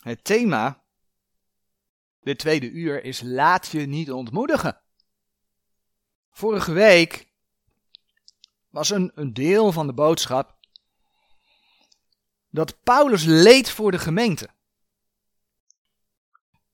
Het 0.00 0.24
thema 0.24 0.82
dit 2.20 2.38
tweede 2.38 2.70
uur 2.70 3.04
is 3.04 3.20
laat 3.20 3.68
je 3.68 3.80
niet 3.80 4.12
ontmoedigen. 4.12 4.80
Vorige 6.30 6.72
week 6.72 7.28
was 8.68 8.90
een, 8.90 9.12
een 9.14 9.34
deel 9.34 9.72
van 9.72 9.86
de 9.86 9.92
boodschap 9.92 10.58
dat 12.50 12.82
Paulus 12.82 13.24
leed 13.24 13.70
voor 13.70 13.90
de 13.90 13.98
gemeente. 13.98 14.48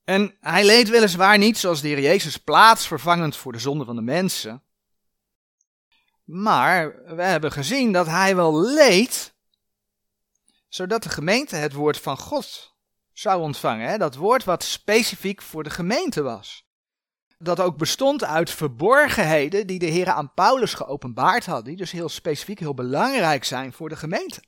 En 0.03 0.37
hij 0.39 0.65
leed 0.65 0.89
weliswaar 0.89 1.37
niet 1.37 1.57
zoals 1.57 1.81
de 1.81 1.87
Heer 1.87 2.01
Jezus 2.01 2.37
plaatsvervangend 2.37 3.35
voor 3.35 3.51
de 3.51 3.59
zonde 3.59 3.85
van 3.85 3.95
de 3.95 4.01
mensen. 4.01 4.63
Maar 6.23 7.03
we 7.15 7.23
hebben 7.23 7.51
gezien 7.51 7.91
dat 7.91 8.05
hij 8.05 8.35
wel 8.35 8.61
leed, 8.61 9.35
zodat 10.67 11.03
de 11.03 11.09
gemeente 11.09 11.55
het 11.55 11.73
woord 11.73 11.99
van 11.99 12.17
God 12.17 12.76
zou 13.19 13.41
ontvangen. 13.41 13.89
Hè? 13.89 13.97
Dat 13.97 14.15
woord 14.15 14.43
wat 14.43 14.63
specifiek 14.63 15.41
voor 15.41 15.63
de 15.63 15.69
gemeente 15.69 16.21
was. 16.21 16.65
Dat 17.37 17.59
ook 17.59 17.77
bestond 17.77 18.23
uit 18.23 18.49
verborgenheden 18.49 19.67
die 19.67 19.79
de 19.79 19.85
Heer 19.85 20.09
aan 20.09 20.33
Paulus 20.33 20.73
geopenbaard 20.73 21.45
had. 21.45 21.65
Die 21.65 21.75
dus 21.75 21.91
heel 21.91 22.09
specifiek, 22.09 22.59
heel 22.59 22.73
belangrijk 22.73 23.43
zijn 23.43 23.73
voor 23.73 23.89
de 23.89 23.95
gemeente. 23.95 24.43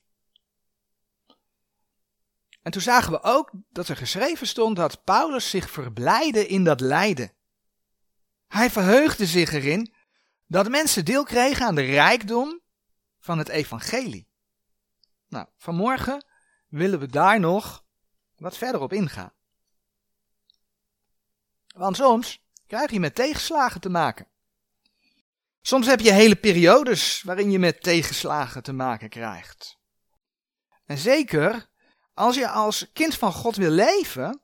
En 2.61 2.71
toen 2.71 2.81
zagen 2.81 3.11
we 3.11 3.23
ook 3.23 3.51
dat 3.69 3.87
er 3.87 3.95
geschreven 3.95 4.47
stond 4.47 4.75
dat 4.75 5.03
Paulus 5.03 5.49
zich 5.49 5.69
verblijde 5.69 6.47
in 6.47 6.63
dat 6.63 6.79
lijden. 6.79 7.33
Hij 8.47 8.69
verheugde 8.69 9.25
zich 9.25 9.51
erin 9.51 9.93
dat 10.47 10.69
mensen 10.69 11.05
deel 11.05 11.23
kregen 11.23 11.65
aan 11.65 11.75
de 11.75 11.81
rijkdom 11.81 12.61
van 13.19 13.37
het 13.37 13.49
evangelie. 13.49 14.27
Nou, 15.27 15.47
vanmorgen 15.57 16.25
willen 16.67 16.99
we 16.99 17.07
daar 17.07 17.39
nog 17.39 17.87
wat 18.39 18.57
verder 18.57 18.81
op 18.81 18.93
ingaan. 18.93 19.33
Want 21.75 21.95
soms 21.95 22.43
krijg 22.67 22.91
je 22.91 22.99
met 22.99 23.15
tegenslagen 23.15 23.81
te 23.81 23.89
maken. 23.89 24.27
Soms 25.61 25.87
heb 25.87 25.99
je 25.99 26.11
hele 26.11 26.35
periodes 26.35 27.21
waarin 27.21 27.51
je 27.51 27.59
met 27.59 27.83
tegenslagen 27.83 28.63
te 28.63 28.73
maken 28.73 29.09
krijgt. 29.09 29.77
En 30.85 30.97
zeker 30.97 31.69
als 32.13 32.35
je 32.35 32.49
als 32.49 32.91
kind 32.93 33.15
van 33.15 33.33
God 33.33 33.55
wil 33.55 33.71
leven, 33.71 34.41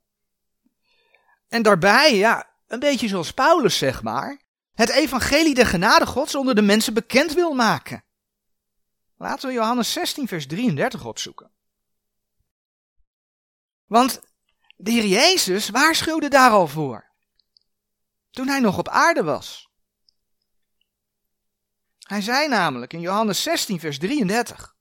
en 1.47 1.61
daarbij, 1.61 2.16
ja, 2.16 2.49
een 2.67 2.79
beetje 2.79 3.07
zoals 3.07 3.31
Paulus 3.31 3.77
zeg 3.77 4.03
maar, 4.03 4.41
het 4.73 4.89
evangelie 4.89 5.53
der 5.53 5.66
genade 5.66 6.05
Gods 6.05 6.35
onder 6.35 6.55
de 6.55 6.61
mensen 6.61 6.93
bekend 6.93 7.33
wil 7.33 7.53
maken. 7.53 8.03
Laten 9.17 9.47
we 9.47 9.53
Johannes 9.53 9.91
16, 9.91 10.27
vers 10.27 10.47
33 10.47 11.05
opzoeken. 11.05 11.51
Want 13.86 14.22
de 14.75 14.91
Heer 14.91 15.05
Jezus 15.05 15.69
waarschuwde 15.69 16.28
daar 16.28 16.52
al 16.52 16.67
voor. 16.67 17.14
Toen 18.30 18.47
hij 18.47 18.59
nog 18.59 18.78
op 18.78 18.88
aarde 18.88 19.23
was. 19.23 19.69
Hij 22.00 22.22
zei 22.22 22.47
namelijk 22.47 22.94
in 22.94 23.00
Johannes 23.00 23.44
16, 23.44 23.80
vers 23.80 23.97
33. 24.00 24.75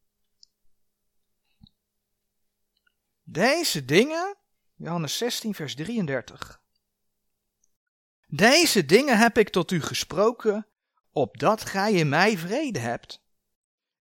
Deze 3.22 3.84
dingen, 3.84 4.36
Johannes 4.74 5.18
16, 5.18 5.54
vers 5.54 5.74
33. 5.74 6.62
Deze 8.26 8.84
dingen 8.84 9.18
heb 9.18 9.38
ik 9.38 9.48
tot 9.48 9.70
u 9.70 9.80
gesproken, 9.80 10.66
opdat 11.10 11.64
gij 11.64 11.92
in 11.92 12.08
mij 12.08 12.38
vrede 12.38 12.78
hebt. 12.78 13.22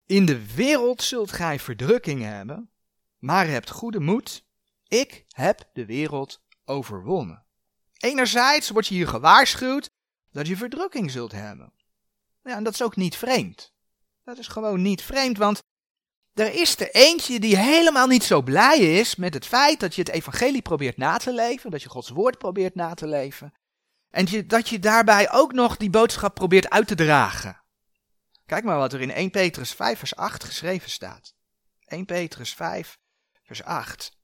In 0.07 0.27
de 0.27 0.55
wereld 0.55 1.03
zult 1.03 1.33
gij 1.33 1.59
verdrukkingen 1.59 2.33
hebben, 2.33 2.71
maar 3.19 3.47
hebt 3.47 3.71
goede 3.71 4.01
moed. 4.01 4.48
Ik 4.89 5.25
heb 5.29 5.71
de 5.73 5.87
wereld 5.87 6.43
overwonnen. 6.65 7.45
Enerzijds 7.99 8.71
wordt 8.71 8.89
je 8.89 8.95
hier 8.95 9.09
gewaarschuwd 9.09 9.91
dat 10.33 10.47
je 10.47 10.57
verdrukking 10.57 11.11
zult 11.11 11.33
hebben. 11.33 11.73
Ja, 12.43 12.57
en 12.57 12.65
dat 12.65 12.73
is 12.73 12.83
ook 12.83 12.97
niet 12.97 13.17
vreemd. 13.17 13.73
Dat 14.25 14.39
is 14.39 14.47
gewoon 14.47 14.83
niet 14.83 15.03
vreemd, 15.03 15.39
want 15.39 15.63
er 16.35 16.55
is 16.55 16.81
er 16.81 16.91
eentje 16.91 17.41
die 17.41 17.57
helemaal 17.57 18.07
niet 18.07 18.25
zo 18.25 18.43
blij 18.43 18.79
is 18.79 19.17
met 19.17 19.35
het 19.35 19.47
feit 19.47 19.81
dat 19.81 19.95
je 19.95 20.01
het 20.01 20.11
evangelie 20.11 20.63
probeert 20.63 20.97
na 20.97 21.17
te 21.17 21.33
leven, 21.33 21.71
dat 21.71 21.83
je 21.83 21.89
Gods 21.89 22.09
woord 22.09 22.39
probeert 22.39 22.75
na 22.75 22.95
te 22.95 23.07
leven. 23.07 23.53
En 24.11 24.47
dat 24.47 24.69
je 24.69 24.79
daarbij 24.79 25.33
ook 25.33 25.53
nog 25.53 25.77
die 25.77 25.91
boodschap 25.91 26.35
probeert 26.35 26.71
uit 26.71 26.87
te 26.87 26.95
dragen. 26.95 27.63
Kijk 28.47 28.65
maar 28.65 28.79
wat 28.79 28.93
er 28.93 29.01
in 29.01 29.11
1 29.11 29.31
Petrus 29.31 29.73
5 29.73 29.99
vers 29.99 30.17
8 30.17 30.45
geschreven 30.45 30.91
staat. 30.91 31.35
1 31.85 32.05
Petrus 32.05 32.55
5 32.55 32.99
vers 33.43 33.63
8 33.63 34.18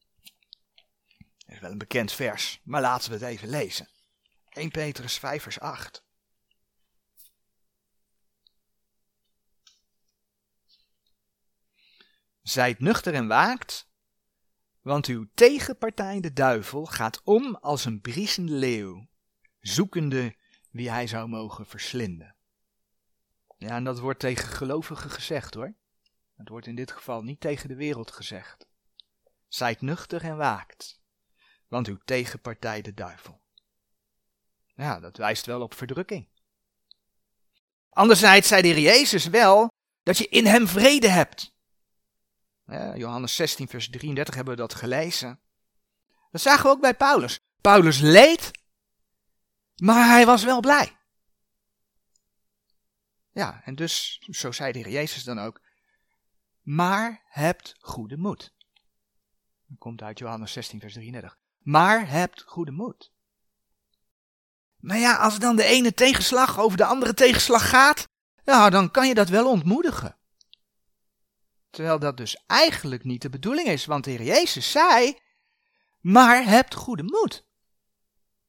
is 1.46 1.58
wel 1.58 1.70
een 1.70 1.78
bekend 1.78 2.12
vers, 2.12 2.60
maar 2.64 2.80
laten 2.80 3.10
we 3.10 3.16
het 3.16 3.24
even 3.26 3.48
lezen. 3.48 3.88
1 4.48 4.70
Petrus 4.70 5.18
5 5.18 5.42
vers 5.42 5.60
8. 5.60 6.04
Zijt 12.42 12.80
nuchter 12.80 13.14
en 13.14 13.26
waakt, 13.26 13.88
want 14.80 15.06
uw 15.06 15.26
tegenpartij 15.34 16.20
de 16.20 16.32
duivel 16.32 16.86
gaat 16.86 17.22
om 17.22 17.54
als 17.54 17.84
een 17.84 18.00
briesende 18.00 18.52
leeuw, 18.52 19.08
zoekende 19.60 20.36
wie 20.70 20.90
hij 20.90 21.06
zou 21.06 21.28
mogen 21.28 21.66
verslinden. 21.66 22.36
Ja, 23.56 23.76
en 23.76 23.84
dat 23.84 23.98
wordt 23.98 24.20
tegen 24.20 24.48
gelovigen 24.48 25.10
gezegd 25.10 25.54
hoor. 25.54 25.74
Het 26.36 26.48
wordt 26.48 26.66
in 26.66 26.74
dit 26.74 26.90
geval 26.90 27.22
niet 27.22 27.40
tegen 27.40 27.68
de 27.68 27.74
wereld 27.74 28.10
gezegd. 28.10 28.66
Zijt 29.48 29.80
nuchter 29.80 30.22
en 30.22 30.36
waakt 30.36 31.02
want 31.68 31.86
uw 31.86 31.98
tegenpartij 32.04 32.82
de 32.82 32.94
duivel. 32.94 33.42
Ja, 34.74 35.00
dat 35.00 35.16
wijst 35.16 35.46
wel 35.46 35.62
op 35.62 35.74
verdrukking. 35.74 36.28
Anderzijds 37.90 38.48
zei 38.48 38.62
de 38.62 38.68
heer 38.68 38.78
Jezus 38.78 39.26
wel 39.26 39.68
dat 40.02 40.18
je 40.18 40.28
in 40.28 40.46
hem 40.46 40.68
vrede 40.68 41.08
hebt. 41.08 41.52
Ja, 42.66 42.96
Johannes 42.96 43.34
16, 43.34 43.68
vers 43.68 43.90
33 43.90 44.34
hebben 44.34 44.54
we 44.54 44.60
dat 44.60 44.74
gelezen. 44.74 45.40
Dat 46.30 46.40
zagen 46.40 46.62
we 46.64 46.70
ook 46.70 46.80
bij 46.80 46.94
Paulus. 46.94 47.38
Paulus 47.60 48.00
leed, 48.00 48.50
maar 49.76 50.08
hij 50.08 50.26
was 50.26 50.44
wel 50.44 50.60
blij. 50.60 50.98
Ja, 53.30 53.62
en 53.64 53.74
dus, 53.74 54.18
zo 54.30 54.52
zei 54.52 54.72
de 54.72 54.78
heer 54.78 54.90
Jezus 54.90 55.24
dan 55.24 55.38
ook, 55.38 55.60
maar 56.60 57.22
hebt 57.26 57.74
goede 57.78 58.16
moed. 58.16 58.54
Dat 59.66 59.78
komt 59.78 60.02
uit 60.02 60.18
Johannes 60.18 60.52
16, 60.52 60.80
vers 60.80 60.92
33 60.92 61.42
maar 61.64 62.08
hebt 62.08 62.42
goede 62.46 62.70
moed. 62.70 63.12
Maar 64.80 64.98
ja, 64.98 65.16
als 65.16 65.38
dan 65.38 65.56
de 65.56 65.64
ene 65.64 65.94
tegenslag 65.94 66.58
over 66.58 66.76
de 66.76 66.84
andere 66.84 67.14
tegenslag 67.14 67.68
gaat, 67.68 68.08
ja, 68.44 68.70
dan 68.70 68.90
kan 68.90 69.08
je 69.08 69.14
dat 69.14 69.28
wel 69.28 69.50
ontmoedigen. 69.50 70.16
Terwijl 71.70 71.98
dat 71.98 72.16
dus 72.16 72.42
eigenlijk 72.46 73.04
niet 73.04 73.22
de 73.22 73.30
bedoeling 73.30 73.68
is, 73.68 73.84
want 73.84 74.04
de 74.04 74.10
Heer 74.10 74.22
Jezus 74.22 74.70
zei, 74.70 75.18
maar 76.00 76.44
hebt 76.44 76.74
goede 76.74 77.02
moed. 77.02 77.46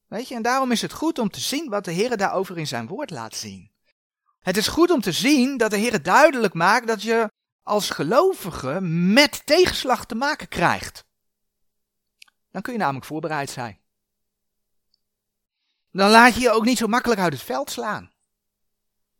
Weet 0.08 0.28
je, 0.28 0.36
en 0.36 0.42
daarom 0.42 0.72
is 0.72 0.82
het 0.82 0.94
goed 0.94 1.20
om 1.20 1.30
te 1.30 1.40
zien 1.40 1.70
wat 1.70 1.86
de 1.86 1.92
Heer 1.92 2.18
daarover 2.18 2.58
in 2.58 2.68
zijn 2.68 2.88
woord 2.88 3.10
laat 3.10 3.36
zien. 3.36 3.72
Het 4.40 4.58
is 4.58 4.68
goed 4.68 4.92
om 4.92 5.02
te 5.02 5.12
zien 5.12 5.58
dat 5.58 5.72
de 5.72 5.78
Heer 5.78 6.04
duidelijk 6.04 6.54
maakt 6.54 6.88
dat 6.88 7.02
je 7.02 7.32
als 7.62 7.90
gelovige 7.90 8.82
met 8.82 9.46
tegenslag 9.46 10.06
te 10.06 10.16
maken 10.16 10.48
krijgt. 10.48 11.06
Dan 12.56 12.64
kun 12.64 12.74
je 12.74 12.80
namelijk 12.80 13.06
voorbereid 13.06 13.50
zijn. 13.50 13.80
Dan 15.92 16.10
laat 16.10 16.36
je 16.36 16.42
je 16.42 16.52
ook 16.52 16.66
niet 16.66 16.78
zo 16.78 16.88
makkelijk 16.88 17.20
uit 17.22 17.34
het 17.34 17.42
veld 17.42 17.70
slaan. 17.72 18.14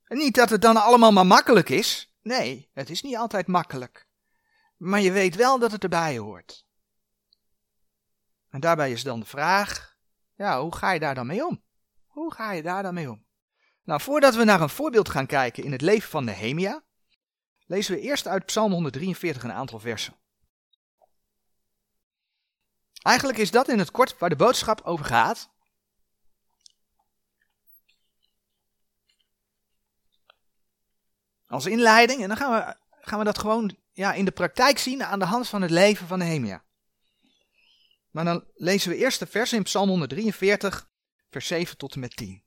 Niet 0.08 0.36
dat 0.36 0.50
het 0.50 0.62
dan 0.62 0.78
allemaal 0.78 1.12
maar 1.12 1.26
makkelijk 1.26 1.70
is. 1.70 2.14
Nee, 2.22 2.70
het 2.74 2.90
is 2.90 3.02
niet 3.02 3.16
altijd 3.16 3.48
makkelijk. 3.48 4.08
Maar 4.78 5.02
je 5.02 5.12
weet 5.12 5.36
wel 5.36 5.60
dat 5.60 5.72
het 5.72 5.84
erbij 5.84 6.18
hoort. 6.18 6.66
En 8.50 8.60
daarbij 8.60 8.92
is 8.92 9.04
dan 9.04 9.20
de 9.20 9.26
vraag, 9.26 9.98
ja, 10.36 10.62
hoe 10.62 10.76
ga 10.76 10.92
je 10.92 11.00
daar 11.00 11.16
dan 11.16 11.28
mee 11.28 11.46
om? 11.46 11.64
Hoe 12.06 12.34
ga 12.34 12.52
je 12.52 12.64
daar 12.64 12.84
dan 12.84 12.94
mee 12.94 13.12
om? 13.12 13.26
Nou, 13.84 14.02
voordat 14.02 14.36
we 14.36 14.44
naar 14.44 14.62
een 14.62 14.70
voorbeeld 14.70 15.10
gaan 15.10 15.28
kijken 15.28 15.64
in 15.64 15.72
het 15.72 15.82
leven 15.82 16.10
van 16.10 16.24
Nehemia, 16.24 16.84
lezen 17.66 17.96
we 17.96 18.02
eerst 18.02 18.28
uit 18.28 18.46
Psalm 18.46 18.72
143 18.72 19.44
een 19.44 19.54
aantal 19.54 19.80
versen. 19.80 20.16
Eigenlijk 23.06 23.38
is 23.38 23.52
dat 23.52 23.68
in 23.68 23.80
het 23.80 23.92
kort 23.92 24.18
waar 24.18 24.30
de 24.30 24.36
boodschap 24.36 24.82
over 24.82 25.06
gaat. 25.06 25.50
Als 31.48 31.66
inleiding, 31.66 32.22
en 32.22 32.28
dan 32.28 32.38
gaan 32.38 32.52
we, 32.52 32.76
gaan 33.02 33.20
we 33.20 33.26
dat 33.26 33.38
gewoon 33.38 33.78
ja, 33.92 34.14
in 34.14 34.26
de 34.26 34.32
praktijk 34.32 34.78
zien 34.78 35.04
aan 35.04 35.20
de 35.20 35.26
hand 35.26 35.48
van 35.48 35.62
het 35.62 35.72
leven 35.72 36.08
van 36.08 36.18
Nehemia. 36.18 36.64
Maar 38.12 38.26
dan 38.26 38.44
lezen 38.56 38.90
we 38.90 38.98
eerst 38.98 39.20
de 39.20 39.28
vers 39.28 39.54
in 39.54 39.64
Psalm 39.64 39.90
143, 39.90 40.90
vers 41.30 41.48
7 41.48 41.78
tot 41.78 41.94
en 41.94 42.00
met 42.00 42.16
10. 42.16 42.44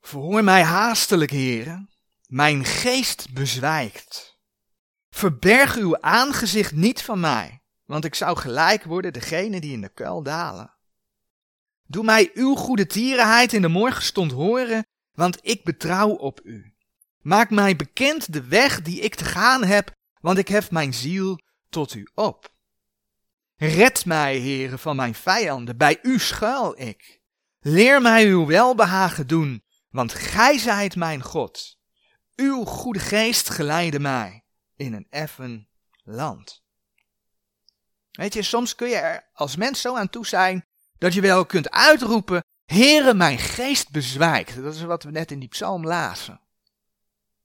Verhoor 0.00 0.44
mij 0.44 0.62
haastelijk, 0.62 1.30
heren, 1.30 1.90
mijn 2.26 2.64
geest 2.64 3.32
bezwijkt. 3.32 4.37
Verberg 5.10 5.76
uw 5.76 6.00
aangezicht 6.00 6.72
niet 6.72 7.02
van 7.02 7.20
mij, 7.20 7.62
want 7.84 8.04
ik 8.04 8.14
zou 8.14 8.36
gelijk 8.36 8.84
worden 8.84 9.12
degene 9.12 9.60
die 9.60 9.72
in 9.72 9.80
de 9.80 9.88
kuil 9.88 10.22
dalen. 10.22 10.74
Doe 11.86 12.04
mij 12.04 12.30
uw 12.34 12.54
goede 12.54 12.86
tierenheid 12.86 13.52
in 13.52 13.62
de 13.62 13.68
morgenstond 13.68 14.32
horen, 14.32 14.86
want 15.12 15.38
ik 15.42 15.64
betrouw 15.64 16.10
op 16.10 16.40
u. 16.44 16.74
Maak 17.20 17.50
mij 17.50 17.76
bekend 17.76 18.32
de 18.32 18.44
weg 18.44 18.82
die 18.82 19.00
ik 19.00 19.14
te 19.14 19.24
gaan 19.24 19.64
heb, 19.64 19.90
want 20.20 20.38
ik 20.38 20.48
hef 20.48 20.70
mijn 20.70 20.94
ziel 20.94 21.40
tot 21.68 21.94
u 21.94 22.08
op. 22.14 22.52
Red 23.56 24.04
mij, 24.04 24.36
heren, 24.36 24.78
van 24.78 24.96
mijn 24.96 25.14
vijanden, 25.14 25.76
bij 25.76 25.98
u 26.02 26.18
schuil 26.18 26.80
ik. 26.80 27.20
Leer 27.60 28.02
mij 28.02 28.26
uw 28.26 28.46
welbehagen 28.46 29.26
doen, 29.26 29.64
want 29.90 30.12
gij 30.12 30.58
zijt 30.58 30.96
mijn 30.96 31.22
God. 31.22 31.78
Uw 32.36 32.64
goede 32.64 32.98
geest 32.98 33.50
geleide 33.50 34.00
mij 34.00 34.42
in 34.78 34.92
een 34.92 35.06
effen 35.10 35.68
land. 36.02 36.62
Weet 38.10 38.34
je, 38.34 38.42
soms 38.42 38.74
kun 38.74 38.88
je 38.88 38.96
er 38.96 39.30
als 39.32 39.56
mens 39.56 39.80
zo 39.80 39.96
aan 39.96 40.10
toe 40.10 40.26
zijn 40.26 40.66
dat 40.98 41.14
je 41.14 41.20
wel 41.20 41.46
kunt 41.46 41.70
uitroepen, 41.70 42.44
Heere, 42.64 43.14
mijn 43.14 43.38
geest 43.38 43.90
bezwijkt. 43.90 44.62
Dat 44.62 44.74
is 44.74 44.82
wat 44.82 45.02
we 45.02 45.10
net 45.10 45.30
in 45.30 45.38
die 45.38 45.48
psalm 45.48 45.86
lazen. 45.86 46.40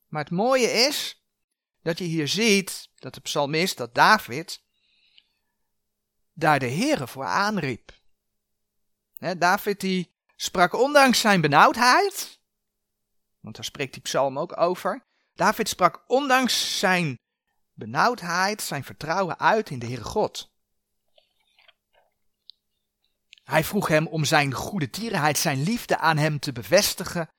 Maar 0.07 0.23
het 0.23 0.31
mooie 0.31 0.71
is 0.71 1.23
dat 1.81 1.97
je 1.97 2.03
hier 2.03 2.27
ziet 2.27 2.89
dat 2.95 3.13
de 3.13 3.21
psalmist, 3.21 3.77
dat 3.77 3.95
David, 3.95 4.63
daar 6.33 6.59
de 6.59 6.69
Heere 6.69 7.07
voor 7.07 7.25
aanriep. 7.25 7.91
David 9.37 9.79
die 9.79 10.15
sprak 10.35 10.73
ondanks 10.73 11.19
zijn 11.19 11.41
benauwdheid, 11.41 12.39
want 13.39 13.55
daar 13.55 13.65
spreekt 13.65 13.93
die 13.93 14.01
psalm 14.01 14.39
ook 14.39 14.57
over. 14.57 15.05
David 15.33 15.69
sprak 15.69 16.03
ondanks 16.07 16.79
zijn 16.79 17.19
benauwdheid 17.73 18.61
zijn 18.61 18.83
vertrouwen 18.83 19.39
uit 19.39 19.69
in 19.69 19.79
de 19.79 19.85
Heere 19.85 20.03
God. 20.03 20.51
Hij 23.43 23.63
vroeg 23.63 23.87
hem 23.87 24.07
om 24.07 24.25
zijn 24.25 24.53
goede 24.53 24.89
tierenheid, 24.89 25.37
zijn 25.37 25.63
liefde 25.63 25.97
aan 25.97 26.17
hem 26.17 26.39
te 26.39 26.51
bevestigen, 26.51 27.29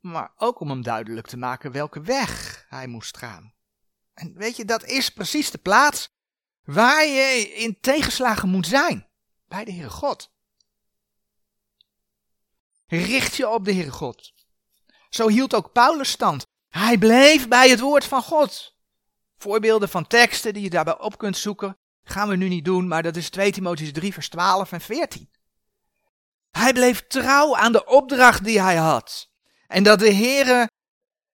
maar 0.00 0.32
ook 0.36 0.60
om 0.60 0.68
hem 0.68 0.82
duidelijk 0.82 1.26
te 1.26 1.36
maken 1.36 1.72
welke 1.72 2.00
weg 2.00 2.64
hij 2.68 2.86
moest 2.86 3.16
gaan. 3.16 3.54
En 4.14 4.34
weet 4.34 4.56
je, 4.56 4.64
dat 4.64 4.84
is 4.84 5.10
precies 5.10 5.50
de 5.50 5.58
plaats 5.58 6.08
waar 6.62 7.06
je 7.06 7.52
in 7.54 7.80
tegenslagen 7.80 8.48
moet 8.48 8.66
zijn, 8.66 9.08
bij 9.48 9.64
de 9.64 9.72
Heere 9.72 9.90
God. 9.90 10.30
Richt 12.86 13.36
je 13.36 13.48
op 13.48 13.64
de 13.64 13.72
Heere 13.72 13.90
God. 13.90 14.32
Zo 15.08 15.28
hield 15.28 15.54
ook 15.54 15.72
Paulus 15.72 16.10
stand. 16.10 16.46
Hij 16.68 16.98
bleef 16.98 17.48
bij 17.48 17.68
het 17.68 17.80
woord 17.80 18.04
van 18.04 18.22
God. 18.22 18.71
Voorbeelden 19.42 19.88
van 19.88 20.06
teksten 20.06 20.52
die 20.52 20.62
je 20.62 20.70
daarbij 20.70 20.98
op 20.98 21.18
kunt 21.18 21.36
zoeken, 21.36 21.76
gaan 22.04 22.28
we 22.28 22.36
nu 22.36 22.48
niet 22.48 22.64
doen, 22.64 22.88
maar 22.88 23.02
dat 23.02 23.16
is 23.16 23.30
2 23.30 23.52
Timotheus 23.52 23.92
3 23.92 24.12
vers 24.12 24.28
12 24.28 24.72
en 24.72 24.80
14. 24.80 25.30
Hij 26.50 26.72
bleef 26.72 27.06
trouw 27.06 27.56
aan 27.56 27.72
de 27.72 27.86
opdracht 27.86 28.44
die 28.44 28.60
hij 28.60 28.76
had. 28.76 29.30
En 29.66 29.82
dat 29.82 29.98
de 29.98 30.14
Heere, 30.14 30.70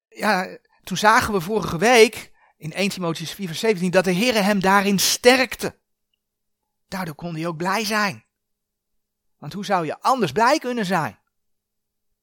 ja, 0.08 0.58
toen 0.82 0.96
zagen 0.96 1.32
we 1.32 1.40
vorige 1.40 1.78
week 1.78 2.32
in 2.56 2.72
1 2.72 2.88
Timotheus 2.88 3.32
4 3.32 3.46
vers 3.46 3.60
17 3.60 3.90
dat 3.90 4.04
de 4.04 4.14
Heere 4.14 4.38
hem 4.38 4.60
daarin 4.60 4.98
sterkte. 4.98 5.78
Daardoor 6.88 7.14
kon 7.14 7.34
hij 7.34 7.46
ook 7.46 7.56
blij 7.56 7.84
zijn. 7.84 8.24
Want 9.38 9.52
hoe 9.52 9.64
zou 9.64 9.86
je 9.86 10.00
anders 10.00 10.32
blij 10.32 10.58
kunnen 10.58 10.86
zijn? 10.86 11.18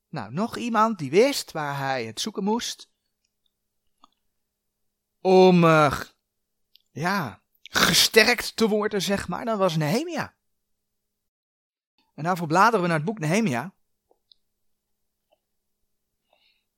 Nou, 0.10 0.34
nog 0.34 0.58
iemand 0.58 0.98
die 0.98 1.10
wist 1.10 1.52
waar 1.52 1.78
hij 1.78 2.06
het 2.06 2.22
zoeken 2.22 2.44
moest. 2.44 2.94
Om, 5.26 5.64
uh, 5.64 6.02
ja, 6.92 7.42
gesterkt 7.62 8.56
te 8.56 8.68
worden, 8.68 9.02
zeg 9.02 9.28
maar, 9.28 9.46
dat 9.46 9.58
was 9.58 9.76
Nehemia. 9.76 10.36
En 12.14 12.24
daarvoor 12.24 12.48
bladeren 12.48 12.82
we 12.82 12.88
naar 12.88 12.98
het 12.98 13.06
boek 13.06 13.20
Nehemia. 13.20 13.74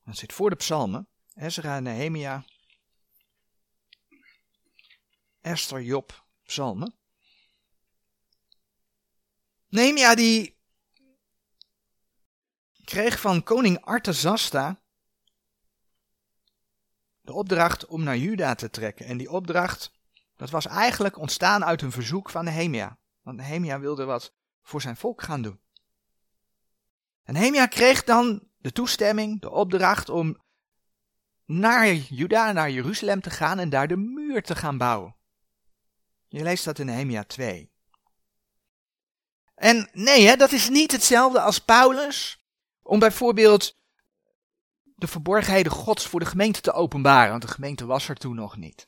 Dat 0.04 0.18
zit 0.18 0.34
voor 0.34 0.50
de 0.50 0.56
psalmen. 0.56 1.08
Ezra, 1.36 1.80
Nehemia, 1.80 2.46
Esther, 5.42 5.82
Job, 5.82 6.26
psalmen. 6.44 6.96
Nehemia 9.68 10.16
die 10.16 10.58
kreeg 12.84 13.20
van 13.20 13.44
koning 13.44 13.86
Artazasta 13.86 14.82
de 17.28 17.34
opdracht 17.34 17.86
om 17.86 18.04
naar 18.04 18.18
Juda 18.18 18.56
te 18.56 18.70
trekken. 18.70 19.06
En 19.06 19.18
die 19.18 19.32
opdracht, 19.32 19.92
dat 20.36 20.50
was 20.50 20.66
eigenlijk 20.66 21.18
ontstaan 21.18 21.66
uit 21.66 21.82
een 21.82 21.92
verzoek 21.92 22.30
van 22.30 22.44
Nehemia. 22.44 22.98
Want 23.22 23.38
Nehemia 23.38 23.80
wilde 23.80 24.06
wat 24.06 24.34
voor 24.62 24.82
zijn 24.82 24.96
volk 24.96 25.22
gaan 25.22 25.42
doen. 25.42 25.60
En 27.24 27.34
Nehemia 27.34 27.66
kreeg 27.66 28.04
dan 28.04 28.48
de 28.58 28.72
toestemming, 28.72 29.42
de 29.42 29.50
opdracht 29.50 30.10
om 30.10 30.42
naar 31.46 31.94
Juda, 31.94 32.52
naar 32.52 32.72
Jeruzalem 32.72 33.22
te 33.22 33.30
gaan 33.30 33.60
en 33.60 33.70
daar 33.70 33.88
de 33.88 33.98
muur 33.98 34.44
te 34.44 34.56
gaan 34.56 34.78
bouwen. 34.78 35.16
Je 36.28 36.44
leest 36.44 36.66
dat 36.66 36.80
in 36.80 36.86
Nehemia 36.86 37.24
2. 37.24 37.72
En 39.56 39.90
nee, 39.94 40.28
hè, 40.28 40.36
dat 40.36 40.52
is 40.52 40.70
niet 40.70 40.92
hetzelfde 40.92 41.42
als 41.42 41.60
Paulus 41.60 42.44
om 42.82 43.00
bijvoorbeeld 43.00 43.78
de 44.98 45.08
verborgenheden 45.08 45.72
Gods 45.72 46.08
voor 46.08 46.20
de 46.20 46.26
gemeente 46.26 46.62
te 46.62 46.74
openbaren, 46.74 47.30
want 47.30 47.42
de 47.42 47.48
gemeente 47.48 47.86
was 47.86 48.10
er 48.10 48.16
toen 48.16 48.36
nog 48.36 48.58
niet. 48.58 48.88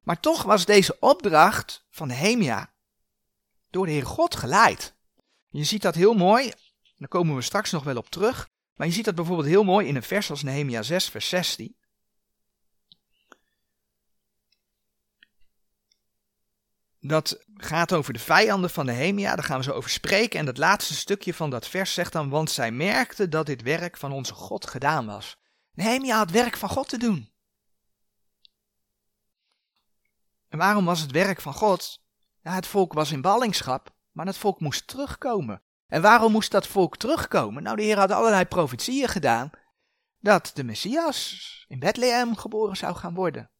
Maar 0.00 0.20
toch 0.20 0.42
was 0.42 0.64
deze 0.64 0.96
opdracht 1.00 1.86
van 1.90 2.08
Nehemia 2.08 2.72
door 3.70 3.86
de 3.86 3.92
Heer 3.92 4.06
God 4.06 4.36
geleid. 4.36 4.94
Je 5.48 5.64
ziet 5.64 5.82
dat 5.82 5.94
heel 5.94 6.14
mooi, 6.14 6.52
daar 6.96 7.08
komen 7.08 7.36
we 7.36 7.42
straks 7.42 7.70
nog 7.70 7.84
wel 7.84 7.96
op 7.96 8.08
terug, 8.08 8.48
maar 8.74 8.86
je 8.86 8.92
ziet 8.92 9.04
dat 9.04 9.14
bijvoorbeeld 9.14 9.48
heel 9.48 9.64
mooi 9.64 9.86
in 9.86 9.96
een 9.96 10.02
vers 10.02 10.30
als 10.30 10.42
Nehemia 10.42 10.82
6, 10.82 11.08
vers 11.08 11.28
16. 11.28 11.76
Dat 17.00 17.44
gaat 17.54 17.92
over 17.92 18.12
de 18.12 18.18
vijanden 18.18 18.70
van 18.70 18.86
Nehemia, 18.86 19.34
daar 19.34 19.44
gaan 19.44 19.58
we 19.58 19.64
zo 19.64 19.72
over 19.72 19.90
spreken. 19.90 20.38
En 20.38 20.44
dat 20.46 20.58
laatste 20.58 20.94
stukje 20.94 21.34
van 21.34 21.50
dat 21.50 21.68
vers 21.68 21.94
zegt 21.94 22.12
dan, 22.12 22.28
want 22.28 22.50
zij 22.50 22.70
merkten 22.70 23.30
dat 23.30 23.46
dit 23.46 23.62
werk 23.62 23.96
van 23.96 24.12
onze 24.12 24.34
God 24.34 24.66
gedaan 24.66 25.06
was. 25.06 25.36
Nehemia 25.72 26.16
had 26.16 26.30
werk 26.30 26.56
van 26.56 26.68
God 26.68 26.88
te 26.88 26.98
doen. 26.98 27.30
En 30.48 30.58
waarom 30.58 30.84
was 30.84 31.00
het 31.00 31.10
werk 31.10 31.40
van 31.40 31.54
God? 31.54 32.02
Ja, 32.42 32.54
het 32.54 32.66
volk 32.66 32.92
was 32.92 33.12
in 33.12 33.20
ballingschap, 33.20 33.94
maar 34.10 34.26
het 34.26 34.36
volk 34.36 34.60
moest 34.60 34.86
terugkomen. 34.86 35.62
En 35.86 36.02
waarom 36.02 36.32
moest 36.32 36.50
dat 36.50 36.66
volk 36.66 36.96
terugkomen? 36.96 37.62
Nou, 37.62 37.76
de 37.76 37.82
Heer 37.82 37.98
had 37.98 38.10
allerlei 38.10 38.44
profetieën 38.44 39.08
gedaan 39.08 39.50
dat 40.18 40.50
de 40.54 40.64
Messias 40.64 41.64
in 41.68 41.78
Bethlehem 41.78 42.36
geboren 42.36 42.76
zou 42.76 42.94
gaan 42.96 43.14
worden. 43.14 43.50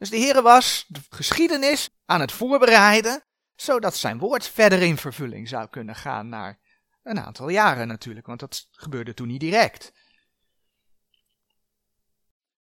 Dus 0.00 0.10
de 0.10 0.16
Heer 0.16 0.42
was 0.42 0.84
de 0.88 1.00
geschiedenis 1.08 1.90
aan 2.04 2.20
het 2.20 2.32
voorbereiden, 2.32 3.24
zodat 3.54 3.96
zijn 3.96 4.18
woord 4.18 4.46
verder 4.48 4.82
in 4.82 4.96
vervulling 4.96 5.48
zou 5.48 5.68
kunnen 5.68 5.94
gaan 5.94 6.28
naar 6.28 6.58
een 7.02 7.20
aantal 7.20 7.48
jaren 7.48 7.88
natuurlijk, 7.88 8.26
want 8.26 8.40
dat 8.40 8.68
gebeurde 8.70 9.14
toen 9.14 9.26
niet 9.26 9.40
direct. 9.40 9.92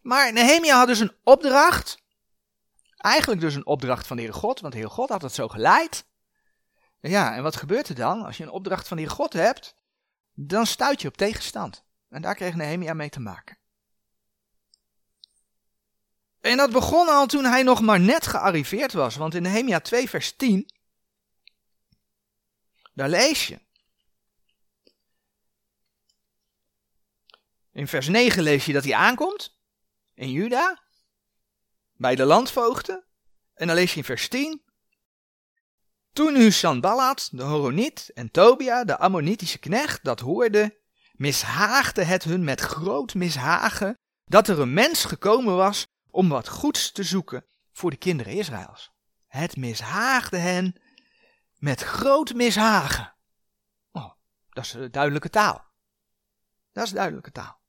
Maar 0.00 0.32
Nehemia 0.32 0.76
had 0.76 0.86
dus 0.86 1.00
een 1.00 1.16
opdracht, 1.22 2.02
eigenlijk 2.96 3.40
dus 3.40 3.54
een 3.54 3.66
opdracht 3.66 4.06
van 4.06 4.16
de 4.16 4.22
Heer 4.22 4.34
God, 4.34 4.60
want 4.60 4.72
de 4.72 4.78
Heer 4.78 4.90
God 4.90 5.08
had 5.08 5.22
het 5.22 5.32
zo 5.32 5.48
geleid. 5.48 6.06
Ja, 7.00 7.34
en 7.34 7.42
wat 7.42 7.56
gebeurt 7.56 7.88
er 7.88 7.94
dan? 7.94 8.24
Als 8.24 8.36
je 8.36 8.42
een 8.42 8.50
opdracht 8.50 8.88
van 8.88 8.96
de 8.96 9.02
Heer 9.02 9.12
God 9.12 9.32
hebt, 9.32 9.74
dan 10.34 10.66
stuit 10.66 11.02
je 11.02 11.08
op 11.08 11.16
tegenstand. 11.16 11.84
En 12.08 12.22
daar 12.22 12.34
kreeg 12.34 12.54
Nehemia 12.54 12.94
mee 12.94 13.10
te 13.10 13.20
maken. 13.20 13.57
En 16.48 16.56
dat 16.56 16.70
begon 16.70 17.08
al 17.08 17.26
toen 17.26 17.44
hij 17.44 17.62
nog 17.62 17.80
maar 17.80 18.00
net 18.00 18.26
gearriveerd 18.26 18.92
was. 18.92 19.16
Want 19.16 19.34
in 19.34 19.42
Nehemia 19.42 19.80
2 19.80 20.08
vers 20.08 20.36
10, 20.36 20.70
daar 22.94 23.08
lees 23.08 23.46
je. 23.46 23.60
In 27.72 27.88
vers 27.88 28.08
9 28.08 28.42
lees 28.42 28.64
je 28.64 28.72
dat 28.72 28.84
hij 28.84 28.94
aankomt 28.94 29.58
in 30.14 30.30
Juda, 30.30 30.82
bij 31.92 32.14
de 32.14 32.24
landvoogden. 32.24 33.04
En 33.54 33.66
dan 33.66 33.76
lees 33.76 33.90
je 33.90 33.98
in 33.98 34.04
vers 34.04 34.28
10. 34.28 34.62
Toen 36.12 36.32
nu 36.32 36.50
Sanballat, 36.50 37.28
de 37.32 37.42
Horoniet, 37.42 38.10
en 38.14 38.30
Tobia, 38.30 38.84
de 38.84 38.98
Ammonitische 38.98 39.58
knecht, 39.58 40.04
dat 40.04 40.20
hoorde, 40.20 40.80
mishaagde 41.12 42.02
het 42.02 42.24
hun 42.24 42.44
met 42.44 42.60
groot 42.60 43.14
mishagen 43.14 43.98
dat 44.24 44.48
er 44.48 44.60
een 44.60 44.72
mens 44.72 45.04
gekomen 45.04 45.56
was 45.56 45.86
om 46.18 46.28
wat 46.28 46.48
goeds 46.48 46.92
te 46.92 47.02
zoeken 47.02 47.46
voor 47.72 47.90
de 47.90 47.96
kinderen 47.96 48.32
Israëls. 48.32 48.92
Het 49.26 49.56
mishaagde 49.56 50.36
hen 50.36 50.80
met 51.56 51.82
groot 51.82 52.34
mishagen. 52.34 53.14
Oh, 53.92 54.12
dat 54.48 54.64
is 54.64 54.76
duidelijke 54.90 55.30
taal. 55.30 55.64
Dat 56.72 56.84
is 56.84 56.90
duidelijke 56.90 57.32
taal. 57.32 57.60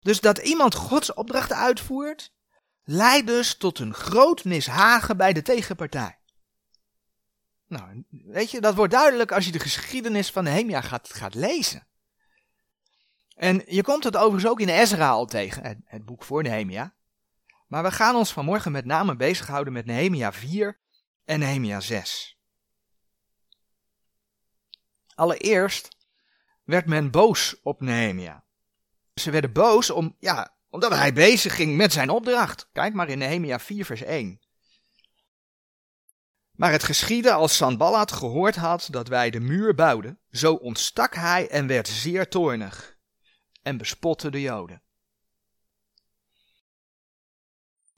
Dus 0.00 0.20
dat 0.20 0.38
iemand 0.38 0.74
Gods 0.74 1.14
opdrachten 1.14 1.56
uitvoert, 1.56 2.32
leidt 2.82 3.26
dus 3.26 3.56
tot 3.56 3.78
een 3.78 3.94
groot 3.94 4.44
mishagen 4.44 5.16
bij 5.16 5.32
de 5.32 5.42
tegenpartij. 5.42 6.18
Nou, 7.66 8.04
weet 8.08 8.50
je, 8.50 8.60
dat 8.60 8.74
wordt 8.74 8.92
duidelijk 8.92 9.32
als 9.32 9.44
je 9.44 9.52
de 9.52 9.58
geschiedenis 9.58 10.30
van 10.30 10.44
Nehemia 10.44 10.80
gaat, 10.80 11.14
gaat 11.14 11.34
lezen. 11.34 11.86
En 13.36 13.62
je 13.66 13.82
komt 13.82 14.04
het 14.04 14.16
overigens 14.16 14.50
ook 14.50 14.60
in 14.60 14.68
Ezra 14.68 15.08
al 15.08 15.26
tegen, 15.26 15.62
het, 15.62 15.78
het 15.84 16.04
boek 16.04 16.24
voor 16.24 16.42
Nehemia. 16.42 16.94
Maar 17.66 17.82
we 17.82 17.90
gaan 17.90 18.14
ons 18.14 18.32
vanmorgen 18.32 18.72
met 18.72 18.84
name 18.84 19.16
bezighouden 19.16 19.72
met 19.72 19.86
Nehemia 19.86 20.32
4 20.32 20.78
en 21.24 21.38
Nehemia 21.38 21.80
6. 21.80 22.38
Allereerst 25.14 25.96
werd 26.64 26.86
men 26.86 27.10
boos 27.10 27.60
op 27.62 27.80
Nehemia. 27.80 28.44
Ze 29.14 29.30
werden 29.30 29.52
boos 29.52 29.90
om, 29.90 30.16
ja, 30.18 30.54
omdat 30.70 30.92
hij 30.92 31.12
bezig 31.12 31.56
ging 31.56 31.76
met 31.76 31.92
zijn 31.92 32.10
opdracht. 32.10 32.68
Kijk 32.72 32.94
maar 32.94 33.08
in 33.08 33.18
Nehemia 33.18 33.58
4 33.58 33.84
vers 33.84 34.02
1. 34.02 34.40
Maar 36.50 36.72
het 36.72 36.84
geschiedde 36.84 37.32
als 37.32 37.56
Sanballat 37.56 38.12
gehoord 38.12 38.56
had 38.56 38.88
dat 38.90 39.08
wij 39.08 39.30
de 39.30 39.40
muur 39.40 39.74
bouwden, 39.74 40.18
zo 40.30 40.54
ontstak 40.54 41.14
hij 41.14 41.48
en 41.48 41.66
werd 41.66 41.88
zeer 41.88 42.28
toornig 42.28 42.95
en 43.66 43.76
bespotte 43.76 44.30
de 44.30 44.40
Joden. 44.40 44.82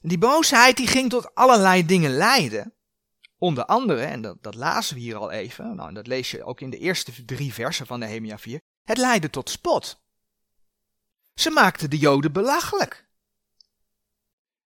Die 0.00 0.18
boosheid 0.18 0.76
die 0.76 0.86
ging 0.86 1.10
tot 1.10 1.34
allerlei 1.34 1.86
dingen 1.86 2.10
leiden. 2.10 2.74
Onder 3.38 3.64
andere, 3.64 4.02
en 4.02 4.22
dat, 4.22 4.42
dat 4.42 4.54
lazen 4.54 4.94
we 4.94 5.00
hier 5.00 5.16
al 5.16 5.30
even, 5.30 5.74
nou, 5.74 5.92
dat 5.92 6.06
lees 6.06 6.30
je 6.30 6.44
ook 6.44 6.60
in 6.60 6.70
de 6.70 6.78
eerste 6.78 7.24
drie 7.24 7.52
versen 7.52 7.86
van 7.86 7.98
Nehemia 7.98 8.38
4, 8.38 8.60
het 8.84 8.98
leidde 8.98 9.30
tot 9.30 9.50
spot. 9.50 10.00
Ze 11.34 11.50
maakten 11.50 11.90
de 11.90 11.98
Joden 11.98 12.32
belachelijk. 12.32 13.08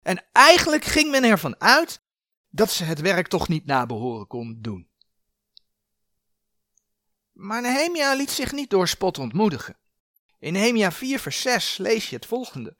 En 0.02 0.24
eigenlijk 0.32 0.84
ging 0.84 1.10
men 1.10 1.24
ervan 1.24 1.60
uit 1.60 2.02
dat 2.48 2.70
ze 2.70 2.84
het 2.84 3.00
werk 3.00 3.28
toch 3.28 3.48
niet 3.48 3.66
nabehoren 3.66 4.26
kon 4.26 4.58
doen. 4.60 4.88
Maar 7.32 7.62
Nehemia 7.62 8.14
liet 8.14 8.30
zich 8.30 8.52
niet 8.52 8.70
door 8.70 8.88
spot 8.88 9.18
ontmoedigen. 9.18 9.76
In 10.42 10.52
Nehemia 10.52 10.92
4 10.92 11.18
vers 11.18 11.40
6 11.40 11.76
lees 11.76 12.10
je 12.10 12.16
het 12.16 12.26
volgende. 12.26 12.76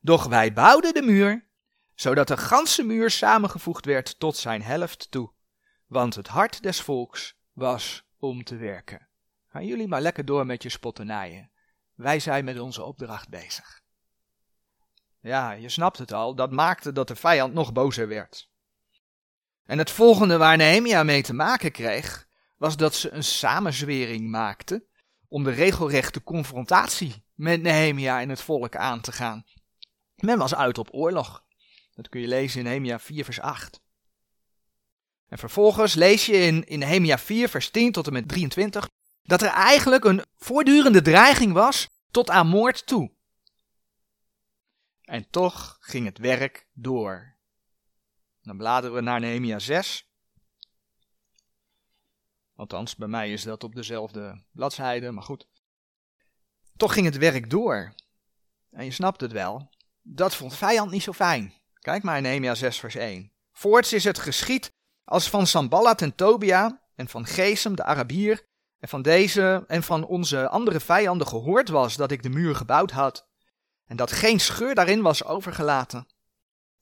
Doch 0.00 0.26
wij 0.26 0.52
bouwden 0.52 0.94
de 0.94 1.02
muur, 1.02 1.46
zodat 1.94 2.28
de 2.28 2.36
ganse 2.36 2.82
muur 2.82 3.10
samengevoegd 3.10 3.84
werd 3.84 4.18
tot 4.18 4.36
zijn 4.36 4.62
helft 4.62 5.10
toe. 5.10 5.32
Want 5.86 6.14
het 6.14 6.28
hart 6.28 6.62
des 6.62 6.80
volks 6.80 7.36
was 7.52 8.04
om 8.18 8.44
te 8.44 8.56
werken. 8.56 9.08
Gaan 9.46 9.66
jullie 9.66 9.88
maar 9.88 10.00
lekker 10.00 10.24
door 10.24 10.46
met 10.46 10.62
je 10.62 10.68
spotternijen. 10.68 11.50
Wij 11.94 12.20
zijn 12.20 12.44
met 12.44 12.58
onze 12.58 12.82
opdracht 12.82 13.28
bezig. 13.28 13.82
Ja, 15.20 15.52
je 15.52 15.68
snapt 15.68 15.98
het 15.98 16.12
al, 16.12 16.34
dat 16.34 16.52
maakte 16.52 16.92
dat 16.92 17.08
de 17.08 17.16
vijand 17.16 17.54
nog 17.54 17.72
bozer 17.72 18.08
werd. 18.08 18.50
En 19.64 19.78
het 19.78 19.90
volgende 19.90 20.36
waar 20.36 20.56
Nehemia 20.56 21.02
mee 21.02 21.22
te 21.22 21.34
maken 21.34 21.72
kreeg, 21.72 22.26
was 22.56 22.76
dat 22.76 22.94
ze 22.94 23.10
een 23.10 23.24
samenzwering 23.24 24.30
maakten 24.30 24.88
om 25.34 25.44
de 25.44 25.50
regelrechte 25.50 26.22
confrontatie 26.22 27.24
met 27.34 27.62
Nehemia 27.62 28.20
en 28.20 28.28
het 28.28 28.40
volk 28.40 28.76
aan 28.76 29.00
te 29.00 29.12
gaan. 29.12 29.44
Men 30.16 30.38
was 30.38 30.54
uit 30.54 30.78
op 30.78 30.88
oorlog. 30.92 31.44
Dat 31.94 32.08
kun 32.08 32.20
je 32.20 32.28
lezen 32.28 32.58
in 32.58 32.64
Nehemia 32.64 32.98
4 32.98 33.24
vers 33.24 33.40
8. 33.40 33.80
En 35.28 35.38
vervolgens 35.38 35.94
lees 35.94 36.26
je 36.26 36.32
in, 36.32 36.66
in 36.66 36.78
Nehemia 36.78 37.18
4 37.18 37.48
vers 37.48 37.70
10 37.70 37.92
tot 37.92 38.06
en 38.06 38.12
met 38.12 38.28
23 38.28 38.88
dat 39.22 39.42
er 39.42 39.48
eigenlijk 39.48 40.04
een 40.04 40.24
voortdurende 40.36 41.02
dreiging 41.02 41.52
was 41.52 41.88
tot 42.10 42.30
aan 42.30 42.46
moord 42.46 42.86
toe. 42.86 43.12
En 45.02 45.30
toch 45.30 45.76
ging 45.80 46.06
het 46.06 46.18
werk 46.18 46.66
door. 46.72 47.36
Dan 48.42 48.56
bladeren 48.56 48.96
we 48.96 49.02
naar 49.02 49.20
Nehemia 49.20 49.58
6. 49.58 50.08
Althans, 52.56 52.96
bij 52.96 53.08
mij 53.08 53.32
is 53.32 53.42
dat 53.42 53.64
op 53.64 53.74
dezelfde 53.74 54.44
bladzijde, 54.52 55.10
maar 55.10 55.22
goed. 55.22 55.46
Toch 56.76 56.92
ging 56.92 57.06
het 57.06 57.16
werk 57.16 57.50
door. 57.50 57.94
En 58.70 58.84
je 58.84 58.90
snapt 58.90 59.20
het 59.20 59.32
wel. 59.32 59.70
Dat 60.02 60.34
vond 60.34 60.54
vijand 60.56 60.90
niet 60.90 61.02
zo 61.02 61.12
fijn. 61.12 61.54
Kijk 61.78 62.02
maar 62.02 62.16
in 62.16 62.22
Nehemia 62.22 62.54
6 62.54 62.78
vers 62.78 62.94
1. 62.94 63.32
Voorts 63.52 63.92
is 63.92 64.04
het 64.04 64.18
geschied 64.18 64.72
als 65.04 65.30
van 65.30 65.46
Samballat 65.46 66.02
en 66.02 66.14
Tobia 66.14 66.82
en 66.94 67.08
van 67.08 67.26
Gesem 67.26 67.76
de 67.76 67.84
Arabier 67.84 68.46
en 68.78 68.88
van 68.88 69.02
deze 69.02 69.64
en 69.66 69.82
van 69.82 70.04
onze 70.04 70.48
andere 70.48 70.80
vijanden 70.80 71.26
gehoord 71.26 71.68
was 71.68 71.96
dat 71.96 72.10
ik 72.10 72.22
de 72.22 72.28
muur 72.28 72.54
gebouwd 72.54 72.90
had 72.90 73.28
en 73.86 73.96
dat 73.96 74.12
geen 74.12 74.40
scheur 74.40 74.74
daarin 74.74 75.02
was 75.02 75.24
overgelaten. 75.24 76.06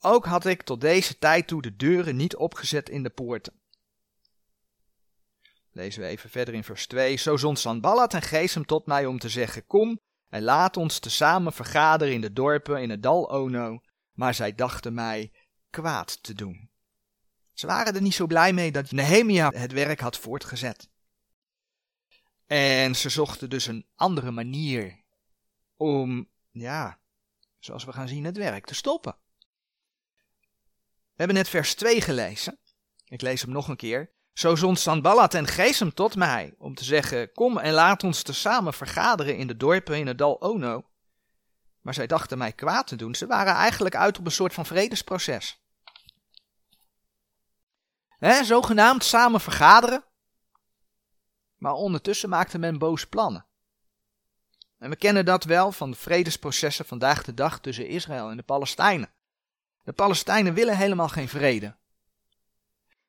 Ook 0.01 0.25
had 0.25 0.45
ik 0.45 0.63
tot 0.63 0.81
deze 0.81 1.19
tijd 1.19 1.47
toe 1.47 1.63
de 1.63 1.77
deuren 1.77 2.17
niet 2.17 2.37
opgezet 2.37 2.89
in 2.89 3.03
de 3.03 3.11
poorten. 3.11 3.62
Lezen 5.73 6.03
we 6.03 6.09
even 6.09 6.31
verder 6.31 6.55
in 6.55 6.65
vers 6.65 6.87
2. 6.87 7.17
Zo 7.17 7.37
zond 7.37 7.59
Sanballat 7.59 8.15
en 8.15 8.23
Gesem 8.23 8.67
tot 8.67 8.87
mij 8.87 9.07
om 9.07 9.19
te 9.19 9.29
zeggen, 9.29 9.67
kom 9.67 10.01
en 10.29 10.43
laat 10.43 10.77
ons 10.77 10.99
tezamen 10.99 11.53
vergaderen 11.53 12.15
in 12.15 12.21
de 12.21 12.33
dorpen 12.33 12.83
in 12.83 12.91
het 12.91 13.03
dal 13.03 13.31
Ono. 13.31 13.81
Maar 14.13 14.35
zij 14.35 14.55
dachten 14.55 14.95
mij 14.95 15.33
kwaad 15.71 16.23
te 16.23 16.35
doen. 16.35 16.71
Ze 17.53 17.67
waren 17.67 17.95
er 17.95 18.03
niet 18.03 18.15
zo 18.15 18.27
blij 18.27 18.53
mee 18.53 18.73
dat 18.73 18.91
Nehemia 18.91 19.51
het 19.55 19.73
werk 19.73 20.01
had 20.01 20.19
voortgezet. 20.19 20.89
En 22.47 22.95
ze 22.95 23.09
zochten 23.09 23.51
dus 23.51 23.67
een 23.67 23.87
andere 23.95 24.31
manier 24.31 25.03
om, 25.77 26.29
ja, 26.51 27.01
zoals 27.59 27.85
we 27.85 27.93
gaan 27.93 28.09
zien, 28.09 28.25
het 28.25 28.37
werk 28.37 28.67
te 28.67 28.75
stoppen. 28.75 29.17
We 30.89 31.19
hebben 31.19 31.37
net 31.37 31.49
vers 31.49 31.75
2 31.75 32.01
gelezen. 32.01 32.59
Ik 33.05 33.21
lees 33.21 33.43
hem 33.43 33.51
nog 33.51 33.69
een 33.69 33.77
keer. 33.77 34.13
Zo 34.33 34.57
zond 34.57 34.79
Sanballat 34.79 35.35
en 35.35 35.47
Gesem 35.47 35.95
tot 35.95 36.17
mij, 36.17 36.55
om 36.59 36.75
te 36.75 36.85
zeggen, 36.85 37.33
kom 37.33 37.59
en 37.59 37.73
laat 37.73 38.05
ons 38.05 38.23
tezamen 38.23 38.75
vergaderen 38.75 39.37
in 39.37 39.47
de 39.47 39.57
dorpen 39.57 39.99
in 39.99 40.07
het 40.07 40.19
dal 40.19 40.41
Ono. 40.41 40.87
Maar 41.81 41.95
zij 41.95 42.07
dachten 42.07 42.39
mij 42.39 42.53
kwaad 42.53 42.87
te 42.87 42.97
doen. 42.97 43.15
Ze 43.15 43.27
waren 43.27 43.55
eigenlijk 43.55 43.97
uit 43.97 44.19
op 44.19 44.25
een 44.25 44.33
soort 44.33 44.55
van 44.55 44.67
vredesproces. 44.67 45.61
He, 48.09 48.45
zogenaamd 48.45 49.05
samen 49.05 49.41
vergaderen. 49.41 50.05
Maar 51.57 51.73
ondertussen 51.73 52.29
maakte 52.29 52.59
men 52.59 52.79
boos 52.79 53.07
plannen. 53.07 53.47
En 54.79 54.91
we 54.91 54.97
kennen 54.97 55.25
dat 55.25 55.45
wel 55.45 55.73
van 55.73 55.91
de 55.91 55.97
vredesprocessen 55.97 56.85
vandaag 56.85 57.25
de 57.25 57.35
dag 57.35 57.61
tussen 57.61 57.89
Israël 57.89 58.31
en 58.31 58.37
de 58.37 58.43
Palestijnen. 58.43 59.13
De 59.83 59.93
Palestijnen 59.93 60.55
willen 60.55 60.77
helemaal 60.77 61.09
geen 61.09 61.29
vrede 61.29 61.77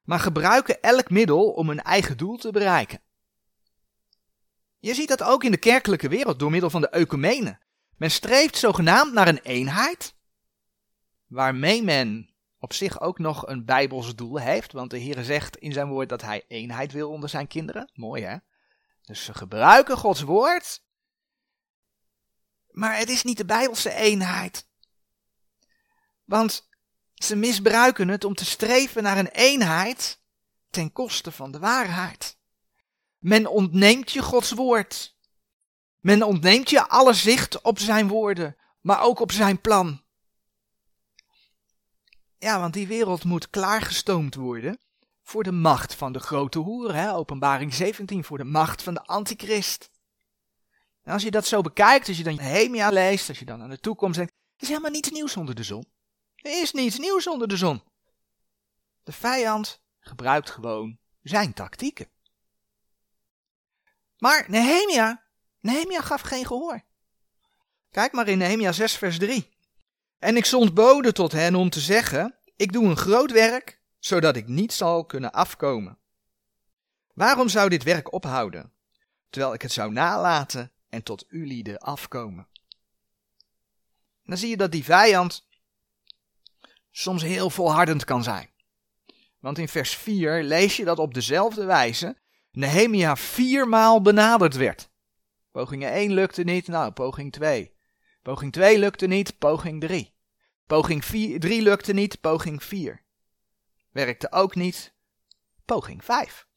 maar 0.04 0.20
gebruiken 0.20 0.82
elk 0.82 1.10
middel 1.10 1.52
om 1.52 1.68
hun 1.68 1.82
eigen 1.82 2.18
doel 2.18 2.38
te 2.38 2.52
bereiken. 2.52 3.02
Je 4.80 4.94
ziet 4.94 5.08
dat 5.08 5.24
ook 5.24 5.44
in 5.44 5.52
de 5.52 5.58
kerkelijke 5.58 6.08
wereld 6.08 6.40
door 6.40 6.52
middel 6.52 6.70
van 6.70 6.82
de 6.82 6.90
ecumene. 6.90 7.60
Men 7.98 8.12
streeft 8.12 8.58
zogenaamd 8.58 9.14
naar 9.14 9.28
een 9.28 9.42
eenheid, 9.42 10.16
waarmee 11.28 11.84
men 11.84 12.34
op 12.58 12.74
zich 12.74 13.02
ook 13.02 13.20
nog 13.20 13.48
een 13.48 13.66
bijbels 13.66 14.16
doel 14.16 14.40
heeft, 14.40 14.72
want 14.72 14.92
de 14.92 14.98
Heer 14.98 15.24
zegt 15.24 15.58
in 15.58 15.72
zijn 15.72 15.88
woord 15.88 16.10
dat 16.10 16.22
hij 16.22 16.46
eenheid 16.48 16.92
wil 16.92 17.10
onder 17.10 17.30
zijn 17.30 17.48
kinderen. 17.48 17.92
Mooi 17.94 18.24
hè? 18.24 18.38
Dus 19.02 19.24
ze 19.24 19.34
gebruiken 19.34 19.98
Gods 19.98 20.22
woord, 20.22 20.84
maar 22.70 22.98
het 22.98 23.10
is 23.10 23.24
niet 23.24 23.38
de 23.38 23.46
bijbelse 23.46 23.94
eenheid. 23.94 24.68
Want 26.24 26.70
ze 27.24 27.36
misbruiken 27.36 28.08
het 28.08 28.24
om 28.24 28.34
te 28.34 28.46
streven 28.46 29.04
naar 29.04 29.18
een 29.18 29.32
eenheid 29.32 30.20
ten 30.70 30.92
koste 30.92 31.32
van 31.32 31.52
de 31.52 31.60
waarheid. 31.60 32.38
Men 33.20 33.48
ontneemt 33.48 34.12
je 34.12 34.22
Gods 34.22 34.52
woord. 34.52 35.18
Men 36.00 36.24
ontneemt 36.24 36.70
je 36.70 36.88
alle 36.88 37.14
zicht 37.14 37.62
op 37.62 37.80
zijn 37.80 38.08
woorden, 38.08 38.56
maar 38.82 39.02
ook 39.02 39.20
op 39.20 39.32
zijn 39.32 39.62
plan. 39.62 40.02
Ja, 42.38 42.60
want 42.60 42.74
die 42.74 42.88
wereld 42.88 43.24
moet 43.24 43.50
klaargestoomd 43.50 44.36
worden 44.36 44.80
voor 45.22 45.44
de 45.44 45.52
macht 45.52 45.96
van 45.96 46.12
de 46.14 46.20
grote 46.20 46.60
hoer, 46.60 46.96
hè? 46.96 47.14
openbaring 47.14 47.74
17, 47.74 48.24
voor 48.24 48.38
de 48.38 48.44
macht 48.44 48.84
van 48.84 48.94
de 48.94 49.04
antichrist. 49.04 49.90
En 51.04 51.14
als 51.14 51.24
je 51.24 51.32
dat 51.32 51.46
zo 51.46 51.62
bekijkt, 51.62 52.08
als 52.08 52.18
je 52.18 52.24
dan 52.24 52.40
Hemia 52.40 52.90
leest, 52.90 53.30
als 53.30 53.40
je 53.40 53.46
dan 53.46 53.62
aan 53.62 53.70
de 53.70 53.80
toekomst 53.80 54.18
denkt, 54.18 54.34
is 54.58 54.68
helemaal 54.68 54.92
niets 54.92 55.12
nieuws 55.12 55.38
onder 55.38 55.56
de 55.56 55.64
zon. 55.64 55.93
Er 56.44 56.62
is 56.62 56.72
niets 56.72 56.98
nieuws 56.98 57.28
onder 57.28 57.48
de 57.48 57.58
zon. 57.58 57.84
De 59.04 59.12
vijand 59.12 59.82
gebruikt 60.00 60.50
gewoon 60.50 60.98
zijn 61.22 61.54
tactieken. 61.54 62.10
Maar 64.18 64.46
Nehemia, 64.48 65.24
Nehemia 65.60 66.02
gaf 66.02 66.22
geen 66.22 66.46
gehoor. 66.46 66.84
Kijk 67.92 68.12
maar 68.12 68.28
in 68.28 68.38
Nehemia 68.38 68.72
6 68.72 68.98
vers 68.98 69.18
3. 69.18 69.58
En 70.20 70.38
ik 70.38 70.46
zond 70.46 70.74
boden 70.74 71.14
tot 71.14 71.32
hen 71.32 71.56
om 71.56 71.70
te 71.70 71.80
zeggen, 71.80 72.38
ik 72.56 72.72
doe 72.74 72.86
een 72.86 72.98
groot 72.98 73.32
werk, 73.32 73.82
zodat 74.00 74.36
ik 74.36 74.48
niet 74.48 74.74
zal 74.74 75.06
kunnen 75.06 75.32
afkomen. 75.32 75.98
Waarom 77.14 77.50
zou 77.50 77.70
dit 77.70 77.84
werk 77.84 78.14
ophouden, 78.14 78.74
terwijl 79.30 79.54
ik 79.54 79.62
het 79.62 79.72
zou 79.72 79.92
nalaten 79.92 80.72
en 80.90 81.04
tot 81.04 81.26
u 81.28 81.76
afkomen? 81.78 82.48
dan 84.24 84.38
zie 84.38 84.50
je 84.50 84.58
dat 84.58 84.72
die 84.72 84.84
vijand 84.84 85.46
soms 86.96 87.22
heel 87.22 87.50
volhardend 87.50 88.04
kan 88.04 88.24
zijn. 88.24 88.50
Want 89.40 89.58
in 89.58 89.68
vers 89.68 89.96
4 89.96 90.44
lees 90.44 90.78
je 90.78 90.86
dat 90.86 91.00
op 91.00 91.14
dezelfde 91.14 91.66
wijze 91.66 92.18
Nehemia 92.52 93.16
viermaal 93.16 94.02
benaderd 94.02 94.56
werd. 94.56 94.90
Poging 95.52 95.86
1 95.86 96.12
lukte 96.12 96.44
niet, 96.44 96.68
nou, 96.68 96.92
poging 96.92 97.32
2. 97.32 97.76
Poging 98.22 98.52
2 98.52 98.78
lukte 98.80 99.08
niet, 99.08 99.38
poging 99.38 99.82
3. 99.82 100.14
Poging 100.68 101.04
3 101.04 101.62
lukte 101.62 101.94
niet, 101.94 102.22
poging 102.22 102.64
4. 102.64 103.04
Werkte 103.92 104.32
ook 104.32 104.56
niet, 104.56 104.94
poging 105.66 106.04
5. 106.04 106.48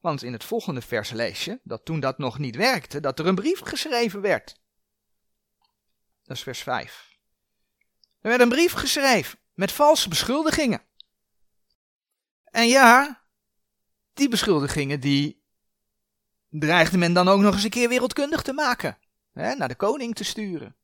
Want 0.00 0.22
in 0.22 0.32
het 0.32 0.44
volgende 0.44 0.82
vers 0.82 1.10
lees 1.10 1.44
je 1.44 1.60
dat 1.62 1.84
toen 1.84 2.00
dat 2.00 2.18
nog 2.18 2.38
niet 2.38 2.56
werkte, 2.56 3.00
dat 3.00 3.18
er 3.18 3.26
een 3.26 3.34
brief 3.34 3.60
geschreven 3.60 4.20
werd. 4.20 4.60
Dat 6.22 6.36
is 6.36 6.42
vers 6.42 6.62
5. 6.62 7.18
Er 8.20 8.28
werd 8.28 8.40
een 8.40 8.48
brief 8.48 8.72
geschreven 8.72 9.39
met 9.60 9.72
valse 9.72 10.08
beschuldigingen. 10.08 10.82
En 12.44 12.68
ja, 12.68 13.22
die 14.12 14.28
beschuldigingen 14.28 15.00
die 15.00 15.42
dreigde 16.48 16.98
men 16.98 17.12
dan 17.12 17.28
ook 17.28 17.40
nog 17.40 17.54
eens 17.54 17.64
een 17.64 17.70
keer 17.70 17.88
wereldkundig 17.88 18.42
te 18.42 18.52
maken. 18.52 18.98
Hè, 19.32 19.54
naar 19.54 19.68
de 19.68 19.74
koning 19.74 20.14
te 20.14 20.24
sturen. 20.24 20.76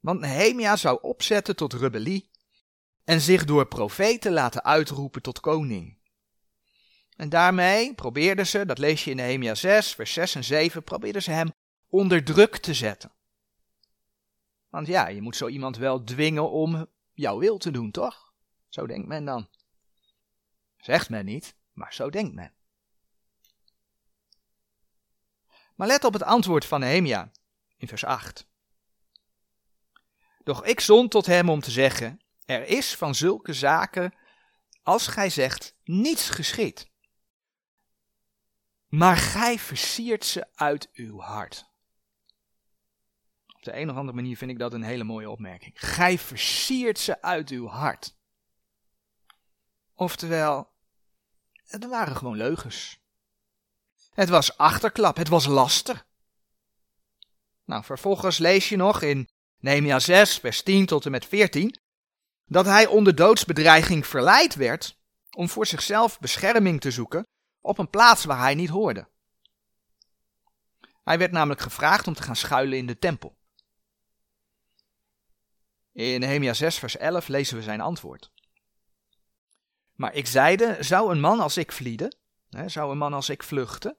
Want 0.00 0.20
Nehemia 0.20 0.76
zou 0.76 0.98
opzetten 1.02 1.56
tot 1.56 1.72
rebellie 1.72 2.30
en 3.04 3.20
zich 3.20 3.44
door 3.44 3.66
profeten 3.66 4.32
laten 4.32 4.64
uitroepen 4.64 5.22
tot 5.22 5.40
koning. 5.40 5.98
En 7.16 7.28
daarmee 7.28 7.94
probeerden 7.94 8.46
ze, 8.46 8.66
dat 8.66 8.78
lees 8.78 9.04
je 9.04 9.10
in 9.10 9.16
Nehemia 9.16 9.54
6, 9.54 9.94
vers 9.94 10.12
6 10.12 10.34
en 10.34 10.44
7, 10.44 10.82
probeerden 10.82 11.22
ze 11.22 11.30
hem 11.30 11.52
onder 11.88 12.24
druk 12.24 12.56
te 12.56 12.74
zetten. 12.74 13.12
Want 14.68 14.86
ja, 14.86 15.08
je 15.08 15.22
moet 15.22 15.36
zo 15.36 15.48
iemand 15.48 15.76
wel 15.76 16.04
dwingen 16.04 16.50
om 16.50 16.94
jouw 17.16 17.38
wil 17.38 17.58
te 17.58 17.70
doen, 17.70 17.90
toch? 17.90 18.32
Zo 18.68 18.86
denkt 18.86 19.08
men 19.08 19.24
dan. 19.24 19.48
Zegt 20.76 21.08
men 21.08 21.24
niet, 21.24 21.56
maar 21.72 21.94
zo 21.94 22.10
denkt 22.10 22.34
men. 22.34 22.54
Maar 25.74 25.86
let 25.86 26.04
op 26.04 26.12
het 26.12 26.22
antwoord 26.22 26.64
van 26.64 26.80
Nehemia 26.80 27.32
in 27.76 27.88
vers 27.88 28.04
8. 28.04 28.46
Doch 30.44 30.64
ik 30.64 30.80
zond 30.80 31.10
tot 31.10 31.26
hem 31.26 31.50
om 31.50 31.60
te 31.60 31.70
zeggen: 31.70 32.20
Er 32.44 32.66
is 32.66 32.94
van 32.94 33.14
zulke 33.14 33.52
zaken, 33.52 34.14
als 34.82 35.06
gij 35.06 35.30
zegt, 35.30 35.74
niets 35.84 36.30
geschied. 36.30 36.90
Maar 38.86 39.16
gij 39.16 39.58
versiert 39.58 40.24
ze 40.24 40.46
uit 40.54 40.90
uw 40.92 41.20
hart. 41.20 41.68
De 43.66 43.76
een 43.76 43.90
of 43.90 43.96
andere 43.96 44.16
manier 44.16 44.36
vind 44.36 44.50
ik 44.50 44.58
dat 44.58 44.72
een 44.72 44.82
hele 44.82 45.04
mooie 45.04 45.30
opmerking. 45.30 45.72
Gij 45.74 46.18
versiert 46.18 46.98
ze 46.98 47.22
uit 47.22 47.50
uw 47.50 47.66
hart. 47.66 48.16
Oftewel, 49.94 50.72
het 51.64 51.86
waren 51.86 52.16
gewoon 52.16 52.36
leugens. 52.36 53.00
Het 54.10 54.28
was 54.28 54.56
achterklap, 54.56 55.16
het 55.16 55.28
was 55.28 55.46
laster. 55.46 56.06
Nou, 57.64 57.84
vervolgens 57.84 58.38
lees 58.38 58.68
je 58.68 58.76
nog 58.76 59.02
in 59.02 59.28
Nehemia 59.58 59.98
6, 59.98 60.38
vers 60.38 60.62
10 60.62 60.86
tot 60.86 61.04
en 61.04 61.10
met 61.10 61.26
14, 61.26 61.78
dat 62.44 62.64
hij 62.64 62.86
onder 62.86 63.14
doodsbedreiging 63.14 64.06
verleid 64.06 64.54
werd 64.54 64.98
om 65.30 65.48
voor 65.48 65.66
zichzelf 65.66 66.18
bescherming 66.18 66.80
te 66.80 66.90
zoeken 66.90 67.26
op 67.60 67.78
een 67.78 67.90
plaats 67.90 68.24
waar 68.24 68.38
hij 68.38 68.54
niet 68.54 68.70
hoorde. 68.70 69.08
Hij 71.04 71.18
werd 71.18 71.32
namelijk 71.32 71.60
gevraagd 71.60 72.06
om 72.06 72.14
te 72.14 72.22
gaan 72.22 72.36
schuilen 72.36 72.78
in 72.78 72.86
de 72.86 72.98
tempel. 72.98 73.36
In 75.96 76.20
Nehemia 76.20 76.54
6, 76.54 76.78
vers 76.78 76.96
11 76.96 77.28
lezen 77.28 77.56
we 77.56 77.62
zijn 77.62 77.80
antwoord. 77.80 78.32
Maar 79.94 80.14
ik 80.14 80.26
zeide, 80.26 80.76
zou 80.80 81.10
een 81.10 81.20
man 81.20 81.40
als 81.40 81.56
ik 81.56 81.72
vlieden? 81.72 82.16
Hè, 82.50 82.68
zou 82.68 82.90
een 82.90 82.98
man 82.98 83.12
als 83.12 83.28
ik 83.28 83.42
vluchten? 83.42 83.96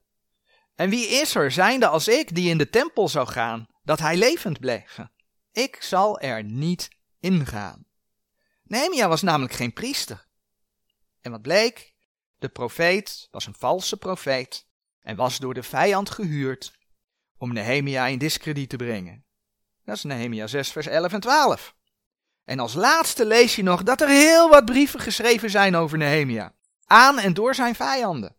En 0.75 0.89
wie 0.89 1.07
is 1.07 1.35
er, 1.35 1.51
zijnde 1.51 1.87
als 1.87 2.07
ik, 2.07 2.35
die 2.35 2.49
in 2.49 2.57
de 2.57 2.69
tempel 2.69 3.09
zou 3.09 3.27
gaan, 3.27 3.67
dat 3.83 3.99
hij 3.99 4.17
levend 4.17 4.59
bleef? 4.59 4.99
Ik 5.51 5.81
zal 5.81 6.19
er 6.19 6.43
niet 6.43 6.89
ingaan. 7.19 7.85
Nehemia 8.63 9.07
was 9.07 9.21
namelijk 9.21 9.53
geen 9.53 9.73
priester. 9.73 10.27
En 11.21 11.31
wat 11.31 11.41
bleek? 11.41 11.93
De 12.39 12.49
profeet 12.49 13.27
was 13.31 13.45
een 13.45 13.55
valse 13.57 13.97
profeet 13.97 14.67
en 14.99 15.15
was 15.15 15.37
door 15.37 15.53
de 15.53 15.63
vijand 15.63 16.09
gehuurd 16.09 16.77
om 17.37 17.53
Nehemia 17.53 18.05
in 18.05 18.17
discrediet 18.17 18.69
te 18.69 18.75
brengen. 18.75 19.25
Dat 19.83 19.95
is 19.95 20.03
Nehemia 20.03 20.47
6, 20.47 20.71
vers 20.71 20.87
11 20.87 21.13
en 21.13 21.19
12. 21.19 21.75
En 22.47 22.59
als 22.59 22.73
laatste 22.73 23.25
lees 23.25 23.55
je 23.55 23.63
nog 23.63 23.83
dat 23.83 24.01
er 24.01 24.07
heel 24.07 24.49
wat 24.49 24.65
brieven 24.65 24.99
geschreven 24.99 25.49
zijn 25.49 25.75
over 25.75 25.97
Nehemia, 25.97 26.53
aan 26.85 27.19
en 27.19 27.33
door 27.33 27.55
zijn 27.55 27.75
vijanden. 27.75 28.35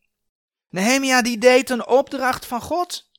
Nehemia 0.69 1.23
die 1.23 1.39
deed 1.39 1.71
een 1.71 1.87
opdracht 1.87 2.47
van 2.47 2.61
God. 2.61 3.11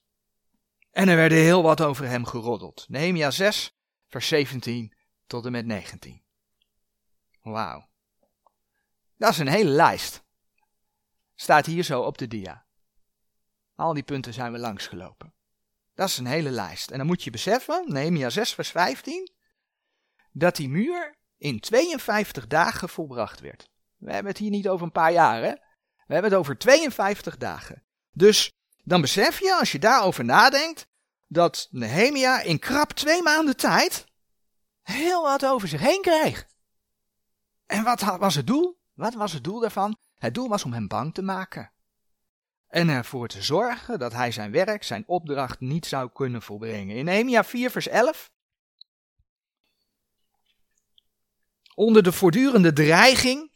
En 0.92 1.08
er 1.08 1.16
werden 1.16 1.38
heel 1.38 1.64
wat 1.64 1.82
over 1.82 2.08
hem 2.08 2.26
geroddeld. 2.26 2.86
Nehemia 2.88 3.32
6, 3.32 3.78
vers 4.08 4.28
17 4.28 4.94
tot 5.28 5.46
en 5.46 5.52
met 5.52 5.66
19. 5.66 6.22
Wauw. 7.42 7.90
Dat 9.18 9.32
is 9.32 9.38
een 9.38 9.48
hele 9.48 9.70
lijst. 9.70 10.24
Staat 11.36 11.66
hier 11.66 11.84
zo 11.84 12.02
op 12.02 12.18
de 12.18 12.28
dia. 12.28 12.66
Al 13.76 13.94
die 13.94 14.04
punten 14.04 14.34
zijn 14.34 14.52
we 14.52 14.58
langsgelopen. 14.58 15.34
Dat 15.94 16.10
is 16.10 16.18
een 16.18 16.26
hele 16.26 16.50
lijst. 16.50 16.92
En 16.92 16.98
dan 16.98 17.08
moet 17.08 17.24
je 17.24 17.30
beseffen, 17.30 17.84
Nehemia 17.88 18.30
6 18.30 18.54
vers 18.54 18.70
15, 18.70 19.38
dat 20.40 20.56
die 20.56 20.70
muur 20.70 21.18
in 21.38 21.60
52 21.60 22.48
dagen 22.48 22.90
volbracht 22.90 23.40
werd. 23.40 23.70
We 23.98 24.12
hebben 24.12 24.32
het 24.32 24.42
hier 24.42 24.50
niet 24.50 24.68
over 24.68 24.86
een 24.86 24.92
paar 24.92 25.12
jaar, 25.12 25.44
hè? 25.44 25.52
We 26.08 26.14
hebben 26.14 26.32
het 26.32 26.40
over 26.40 26.58
52 26.58 27.38
dagen. 27.38 27.84
Dus 28.12 28.52
dan 28.84 29.02
besef 29.02 29.40
je, 29.40 29.56
als 29.60 29.72
je 29.72 29.80
daarover 29.80 30.26
nadenkt, 30.26 30.88
dat 31.28 31.68
Nehemia 31.72 32.42
in 32.42 32.60
krap 32.60 32.92
twee 32.92 33.22
maanden 33.22 33.58
tijd 33.58 34.06
heel 34.82 35.22
wat 35.22 35.46
over 35.46 35.68
zich 35.68 35.82
heen 35.82 36.02
kreeg. 36.02 36.48
En 37.66 37.84
wat 37.84 38.02
was 38.02 38.36
het 38.36 38.48
doel? 38.48 38.80
Wat 38.94 39.14
was 39.14 39.34
het 39.34 39.44
doel 39.44 39.60
daarvan? 39.60 39.98
Het 40.18 40.34
doel 40.34 40.48
was 40.48 40.64
om 40.64 40.74
hem 40.74 40.88
bang 40.88 41.14
te 41.14 41.22
maken. 41.22 41.72
En 42.68 42.90
ervoor 42.90 43.28
te 43.28 43.42
zorgen 43.42 44.00
dat 44.00 44.14
hij 44.14 44.32
zijn 44.32 44.52
werk, 44.52 44.84
zijn 44.84 45.04
opdracht 45.08 45.60
niet 45.60 45.86
zou 45.86 46.10
kunnen 46.14 46.42
volbrengen. 46.42 46.96
In 46.96 47.06
Nehemia 47.06 47.44
4 47.44 47.72
vers 47.72 47.88
11. 47.88 48.32
Onder 51.80 52.04
de 52.04 52.12
voortdurende 52.12 52.74
dreiging. 52.74 53.52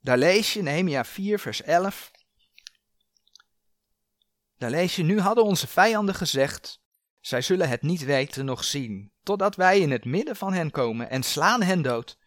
Daar 0.00 0.18
lees 0.18 0.52
je, 0.52 0.62
Nehemia 0.62 1.04
4 1.04 1.38
vers 1.38 1.62
11. 1.62 2.10
Daar 4.56 4.70
lees 4.70 4.96
je, 4.96 5.02
nu 5.02 5.20
hadden 5.20 5.44
onze 5.44 5.66
vijanden 5.66 6.14
gezegd, 6.14 6.80
zij 7.20 7.40
zullen 7.40 7.68
het 7.68 7.82
niet 7.82 8.04
weten 8.04 8.44
nog 8.44 8.64
zien, 8.64 9.12
totdat 9.22 9.56
wij 9.56 9.80
in 9.80 9.90
het 9.90 10.04
midden 10.04 10.36
van 10.36 10.52
hen 10.52 10.70
komen 10.70 11.10
en 11.10 11.22
slaan 11.22 11.62
hen 11.62 11.82
dood 11.82 12.18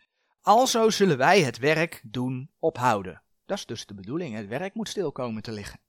Alzo 0.41 0.89
zullen 0.89 1.17
wij 1.17 1.41
het 1.41 1.57
werk 1.57 2.01
doen 2.03 2.51
ophouden. 2.59 3.21
Dat 3.45 3.57
is 3.57 3.65
dus 3.65 3.85
de 3.85 3.93
bedoeling, 3.93 4.35
het 4.35 4.47
werk 4.47 4.73
moet 4.73 4.89
stil 4.89 5.11
komen 5.11 5.41
te 5.41 5.51
liggen. 5.51 5.79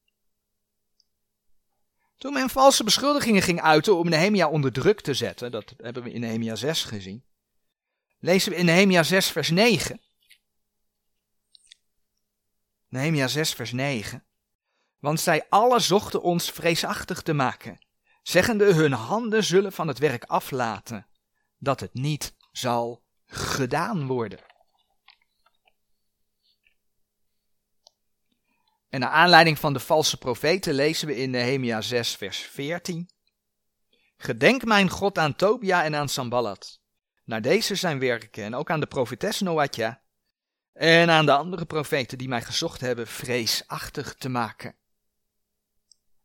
Toen 2.17 2.33
men 2.33 2.51
valse 2.51 2.85
beschuldigingen 2.85 3.43
ging 3.43 3.61
uiten 3.61 3.97
om 3.97 4.09
Nehemia 4.09 4.49
onder 4.49 4.73
druk 4.73 5.01
te 5.01 5.15
zetten, 5.15 5.51
dat 5.51 5.75
hebben 5.77 6.03
we 6.03 6.13
in 6.13 6.21
Nehemia 6.21 6.55
6 6.55 6.85
gezien, 6.85 7.25
lezen 8.21 8.53
we 8.53 8.59
in 8.59 8.65
Nehemia 8.65 9.03
6 9.03 9.31
vers 9.31 9.51
9. 9.51 10.01
Nehemia 12.89 13.29
6 13.29 13.53
vers 13.53 13.73
9. 13.73 14.25
Want 14.99 15.21
zij 15.21 15.47
alle 15.49 15.79
zochten 15.79 16.23
ons 16.23 16.51
vreesachtig 16.51 17.23
te 17.23 17.33
maken, 17.33 17.87
zeggende 18.23 18.75
hun 18.75 18.93
handen 18.93 19.45
zullen 19.45 19.73
van 19.73 19.89
het 19.89 19.99
werk 19.99 20.25
aflaten, 20.25 21.07
dat 21.59 21.81
het 21.81 21.95
niet 21.95 22.35
zal 22.53 23.03
gedaan 23.27 24.07
worden. 24.07 24.41
En 28.89 29.01
naar 29.01 29.11
aanleiding 29.11 29.59
van 29.59 29.73
de 29.73 29.81
valse 29.81 30.17
profeten 30.17 30.75
lezen 30.75 31.07
we 31.07 31.17
in 31.17 31.31
Nehemia 31.31 31.81
6, 31.81 32.17
vers 32.17 32.39
14. 32.39 33.11
Gedenk 34.17 34.65
mijn 34.65 34.89
God 34.89 35.19
aan 35.19 35.37
Tobia 35.37 35.85
en 35.85 35.95
aan 35.95 36.09
Sambalat. 36.09 36.80
Naar 37.31 37.43
deze 37.43 37.75
zijn 37.75 37.99
werken 37.99 38.45
en 38.45 38.55
ook 38.55 38.71
aan 38.71 38.81
de 38.81 38.87
profetes 38.87 39.41
Noatja. 39.41 40.03
En 40.73 41.11
aan 41.11 41.27
de 41.27 41.33
andere 41.33 41.65
profeten 41.65 42.19
die 42.19 42.29
mij 42.29 42.43
gezocht 42.43 42.81
hebben 42.81 43.07
vreesachtig 43.07 44.15
te 44.15 44.29
maken. 44.29 44.75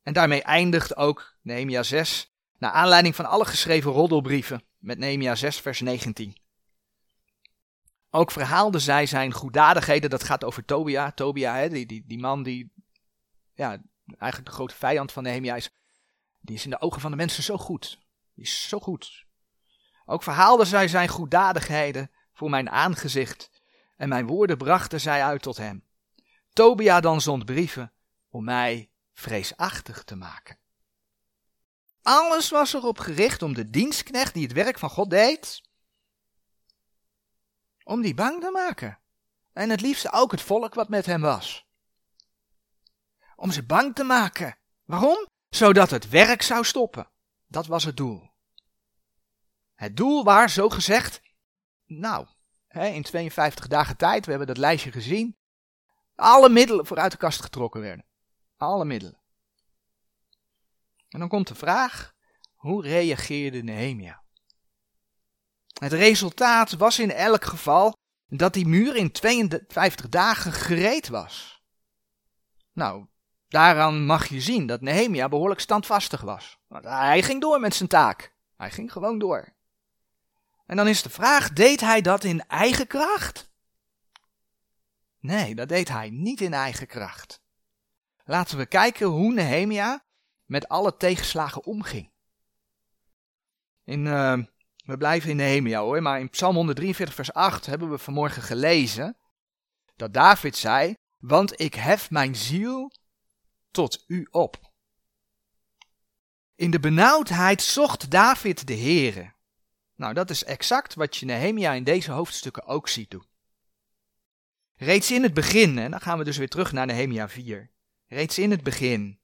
En 0.03 0.13
daarmee 0.13 0.43
eindigt 0.43 0.95
ook 0.95 1.37
Nehemia 1.41 1.83
6, 1.83 2.33
naar 2.57 2.71
aanleiding 2.71 3.15
van 3.15 3.25
alle 3.25 3.45
geschreven 3.45 3.91
roddelbrieven, 3.91 4.63
met 4.77 4.97
Nehemia 4.97 5.35
6, 5.35 5.59
vers 5.59 5.81
19. 5.81 6.37
Ook 8.09 8.31
verhaalde 8.31 8.79
zij 8.79 9.05
zijn 9.05 9.31
goeddadigheden. 9.31 10.09
Dat 10.09 10.23
gaat 10.23 10.43
over 10.43 10.65
Tobia. 10.65 11.11
Tobia, 11.11 11.55
hè, 11.55 11.69
die, 11.69 11.85
die, 11.85 12.03
die 12.07 12.19
man 12.19 12.43
die 12.43 12.73
ja, 13.53 13.81
eigenlijk 14.05 14.45
de 14.45 14.55
grote 14.55 14.75
vijand 14.75 15.11
van 15.11 15.23
Nehemia 15.23 15.55
is. 15.55 15.69
Die 16.41 16.55
is 16.55 16.63
in 16.63 16.69
de 16.69 16.81
ogen 16.81 17.01
van 17.01 17.11
de 17.11 17.17
mensen 17.17 17.43
zo 17.43 17.57
goed. 17.57 17.99
Die 18.33 18.43
is 18.43 18.67
zo 18.67 18.79
goed. 18.79 19.24
Ook 20.05 20.23
verhaalden 20.23 20.67
zij 20.67 20.87
zijn 20.87 21.07
goeddadigheden 21.07 22.11
voor 22.33 22.49
mijn 22.49 22.69
aangezicht 22.69 23.49
en 23.97 24.09
mijn 24.09 24.27
woorden 24.27 24.57
brachten 24.57 25.01
zij 25.01 25.23
uit 25.23 25.41
tot 25.41 25.57
hem. 25.57 25.83
Tobia 26.53 26.99
dan 26.99 27.21
zond 27.21 27.45
brieven 27.45 27.93
om 28.29 28.43
mij 28.43 28.89
vreesachtig 29.13 30.03
te 30.03 30.15
maken. 30.15 30.57
Alles 32.01 32.49
was 32.49 32.73
erop 32.73 32.99
gericht 32.99 33.41
om 33.41 33.53
de 33.53 33.69
dienstknecht 33.69 34.33
die 34.33 34.43
het 34.43 34.53
werk 34.53 34.79
van 34.79 34.89
God 34.89 35.09
deed, 35.09 35.61
om 37.83 38.01
die 38.01 38.13
bang 38.13 38.41
te 38.41 38.51
maken. 38.51 38.99
En 39.53 39.69
het 39.69 39.81
liefste 39.81 40.11
ook 40.11 40.31
het 40.31 40.41
volk 40.41 40.73
wat 40.73 40.89
met 40.89 41.05
hem 41.05 41.21
was. 41.21 41.65
Om 43.35 43.51
ze 43.51 43.63
bang 43.63 43.95
te 43.95 44.03
maken. 44.03 44.57
Waarom? 44.83 45.27
Zodat 45.49 45.89
het 45.89 46.09
werk 46.09 46.41
zou 46.41 46.63
stoppen. 46.63 47.09
Dat 47.47 47.65
was 47.65 47.83
het 47.83 47.97
doel. 47.97 48.34
Het 49.85 49.97
doel 49.97 50.23
waar, 50.23 50.49
zo 50.49 50.69
gezegd, 50.69 51.21
nou, 51.85 52.27
in 52.69 53.03
52 53.03 53.67
dagen 53.67 53.97
tijd, 53.97 54.23
we 54.23 54.29
hebben 54.29 54.47
dat 54.47 54.57
lijstje 54.57 54.91
gezien, 54.91 55.37
alle 56.15 56.49
middelen 56.49 56.85
vooruit 56.85 57.11
de 57.11 57.17
kast 57.17 57.41
getrokken 57.41 57.81
werden. 57.81 58.05
Alle 58.57 58.85
middelen. 58.85 59.19
En 61.09 61.19
dan 61.19 61.27
komt 61.27 61.47
de 61.47 61.55
vraag, 61.55 62.13
hoe 62.55 62.83
reageerde 62.83 63.63
Nehemia? 63.63 64.23
Het 65.79 65.93
resultaat 65.93 66.71
was 66.71 66.99
in 66.99 67.11
elk 67.11 67.43
geval 67.43 67.97
dat 68.27 68.53
die 68.53 68.67
muur 68.67 68.95
in 68.95 69.11
52 69.11 70.09
dagen 70.09 70.51
gereed 70.51 71.07
was. 71.07 71.63
Nou, 72.71 73.05
daaraan 73.47 74.05
mag 74.05 74.27
je 74.27 74.41
zien 74.41 74.65
dat 74.65 74.81
Nehemia 74.81 75.29
behoorlijk 75.29 75.59
standvastig 75.59 76.21
was. 76.21 76.57
Want 76.67 76.83
hij 76.83 77.23
ging 77.23 77.41
door 77.41 77.59
met 77.59 77.75
zijn 77.75 77.89
taak. 77.89 78.33
Hij 78.57 78.71
ging 78.71 78.91
gewoon 78.91 79.19
door. 79.19 79.54
En 80.65 80.75
dan 80.75 80.87
is 80.87 81.01
de 81.01 81.09
vraag, 81.09 81.53
deed 81.53 81.81
hij 81.81 82.01
dat 82.01 82.23
in 82.23 82.47
eigen 82.47 82.87
kracht? 82.87 83.53
Nee, 85.19 85.55
dat 85.55 85.69
deed 85.69 85.89
hij 85.89 86.09
niet 86.09 86.41
in 86.41 86.53
eigen 86.53 86.87
kracht. 86.87 87.41
Laten 88.23 88.57
we 88.57 88.65
kijken 88.65 89.07
hoe 89.07 89.33
Nehemia 89.33 90.05
met 90.45 90.67
alle 90.67 90.97
tegenslagen 90.97 91.65
omging. 91.65 92.11
In, 93.83 94.05
uh, 94.05 94.37
we 94.85 94.97
blijven 94.97 95.29
in 95.29 95.35
Nehemia 95.35 95.79
hoor, 95.79 96.01
maar 96.01 96.19
in 96.19 96.29
Psalm 96.29 96.55
143 96.55 97.15
vers 97.15 97.33
8 97.33 97.65
hebben 97.65 97.89
we 97.89 97.97
vanmorgen 97.97 98.41
gelezen 98.41 99.17
dat 99.95 100.13
David 100.13 100.57
zei, 100.57 100.95
want 101.17 101.59
ik 101.59 101.73
hef 101.73 102.09
mijn 102.09 102.35
ziel 102.35 102.91
tot 103.71 104.03
u 104.07 104.27
op. 104.31 104.73
In 106.55 106.71
de 106.71 106.79
benauwdheid 106.79 107.61
zocht 107.61 108.09
David 108.09 108.67
de 108.67 108.77
Heere. 108.77 109.34
Nou, 109.95 110.13
dat 110.13 110.29
is 110.29 110.43
exact 110.43 110.93
wat 110.93 111.15
je 111.15 111.25
Nehemia 111.25 111.73
in 111.73 111.83
deze 111.83 112.11
hoofdstukken 112.11 112.65
ook 112.65 112.87
ziet 112.87 113.11
doen. 113.11 113.25
Reeds 114.75 115.11
in 115.11 115.23
het 115.23 115.33
begin, 115.33 115.77
en 115.77 115.91
dan 115.91 116.01
gaan 116.01 116.17
we 116.17 116.23
dus 116.23 116.37
weer 116.37 116.49
terug 116.49 116.71
naar 116.71 116.85
Nehemia 116.85 117.29
4. 117.29 117.71
Reeds 118.07 118.37
in 118.37 118.51
het 118.51 118.63
begin. 118.63 119.19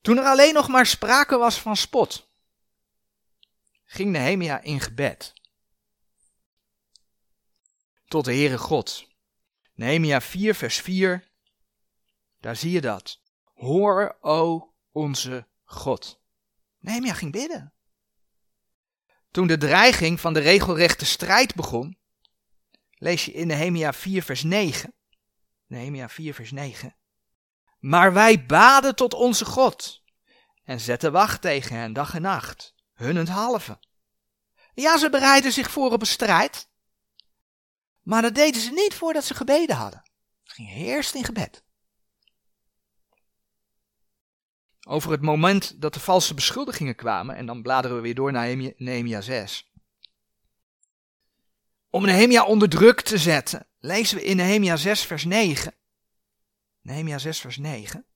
Toen 0.00 0.18
er 0.18 0.24
alleen 0.24 0.54
nog 0.54 0.68
maar 0.68 0.86
sprake 0.86 1.36
was 1.36 1.60
van 1.60 1.76
spot, 1.76 2.30
ging 3.84 4.10
Nehemia 4.10 4.60
in 4.60 4.80
gebed. 4.80 5.32
Tot 8.06 8.24
de 8.24 8.34
Heere 8.34 8.58
God. 8.58 9.06
Nehemia 9.74 10.20
4, 10.20 10.54
vers 10.54 10.80
4. 10.80 11.30
Daar 12.40 12.56
zie 12.56 12.70
je 12.70 12.80
dat. 12.80 13.22
Hoor, 13.54 14.16
o 14.20 14.72
onze 14.90 15.48
God. 15.64 16.20
Nehemia 16.78 17.14
ging 17.14 17.32
bidden. 17.32 17.72
Toen 19.32 19.46
de 19.46 19.56
dreiging 19.56 20.20
van 20.20 20.32
de 20.32 20.40
regelrechte 20.40 21.04
strijd 21.04 21.54
begon, 21.54 21.98
lees 22.92 23.24
je 23.24 23.32
in 23.32 23.46
Nehemia 23.46 23.92
4 23.92 24.22
vers 24.22 24.42
9. 24.42 24.94
Nehemia 25.66 26.08
4 26.08 26.34
vers 26.34 26.50
9. 26.50 26.96
Maar 27.78 28.12
wij 28.12 28.46
baden 28.46 28.94
tot 28.94 29.14
onze 29.14 29.44
God 29.44 30.02
en 30.64 30.80
zetten 30.80 31.12
wacht 31.12 31.40
tegen 31.40 31.76
hen 31.76 31.92
dag 31.92 32.14
en 32.14 32.22
nacht, 32.22 32.74
halve. 33.28 33.78
Ja, 34.74 34.98
ze 34.98 35.10
bereidden 35.10 35.52
zich 35.52 35.70
voor 35.70 35.92
op 35.92 36.00
een 36.00 36.06
strijd, 36.06 36.68
maar 38.02 38.22
dat 38.22 38.34
deden 38.34 38.60
ze 38.60 38.70
niet 38.70 38.94
voordat 38.94 39.24
ze 39.24 39.34
gebeden 39.34 39.76
hadden. 39.76 40.02
Ze 40.42 40.54
gingen 40.54 40.74
eerst 40.74 41.14
in 41.14 41.24
gebed. 41.24 41.64
Over 44.88 45.10
het 45.10 45.20
moment 45.20 45.80
dat 45.80 45.94
de 45.94 46.00
valse 46.00 46.34
beschuldigingen 46.34 46.94
kwamen, 46.94 47.36
en 47.36 47.46
dan 47.46 47.62
bladeren 47.62 47.96
we 47.96 48.02
weer 48.02 48.14
door 48.14 48.32
naar 48.32 48.56
Nehemia 48.76 49.20
6. 49.20 49.70
Om 51.90 52.04
Nehemia 52.04 52.44
onder 52.44 52.68
druk 52.68 53.00
te 53.00 53.18
zetten, 53.18 53.66
lezen 53.78 54.16
we 54.16 54.24
in 54.24 54.36
Nehemia 54.36 54.76
6 54.76 55.02
vers 55.02 55.24
9. 55.24 55.74
Nehemia 56.80 57.18
6 57.18 57.40
vers 57.40 57.56
9. 57.56 58.06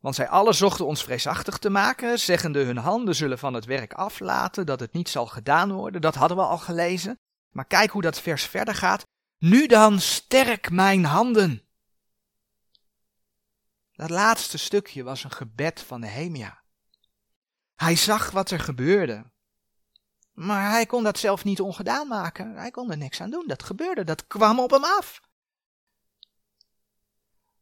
Want 0.00 0.14
zij 0.14 0.28
alle 0.28 0.52
zochten 0.52 0.86
ons 0.86 1.02
vreesachtig 1.02 1.58
te 1.58 1.70
maken, 1.70 2.18
zeggende 2.18 2.62
hun 2.62 2.76
handen 2.76 3.14
zullen 3.14 3.38
van 3.38 3.54
het 3.54 3.64
werk 3.64 3.92
aflaten, 3.92 4.66
dat 4.66 4.80
het 4.80 4.92
niet 4.92 5.08
zal 5.08 5.26
gedaan 5.26 5.72
worden. 5.72 6.00
Dat 6.00 6.14
hadden 6.14 6.36
we 6.36 6.42
al 6.42 6.58
gelezen. 6.58 7.18
Maar 7.50 7.66
kijk 7.66 7.90
hoe 7.90 8.02
dat 8.02 8.20
vers 8.20 8.44
verder 8.44 8.74
gaat. 8.74 9.06
Nu 9.38 9.66
dan 9.66 10.00
sterk 10.00 10.70
mijn 10.70 11.04
handen. 11.04 11.62
Dat 13.94 14.10
laatste 14.10 14.58
stukje 14.58 15.02
was 15.02 15.24
een 15.24 15.30
gebed 15.30 15.80
van 15.80 16.00
Nehemia. 16.00 16.62
Hij 17.74 17.96
zag 17.96 18.30
wat 18.30 18.50
er 18.50 18.60
gebeurde. 18.60 19.32
Maar 20.32 20.70
hij 20.70 20.86
kon 20.86 21.02
dat 21.02 21.18
zelf 21.18 21.44
niet 21.44 21.60
ongedaan 21.60 22.08
maken. 22.08 22.56
Hij 22.56 22.70
kon 22.70 22.90
er 22.90 22.96
niks 22.96 23.20
aan 23.20 23.30
doen. 23.30 23.46
Dat 23.46 23.62
gebeurde, 23.62 24.04
dat 24.04 24.26
kwam 24.26 24.60
op 24.60 24.70
hem 24.70 24.84
af. 24.84 25.20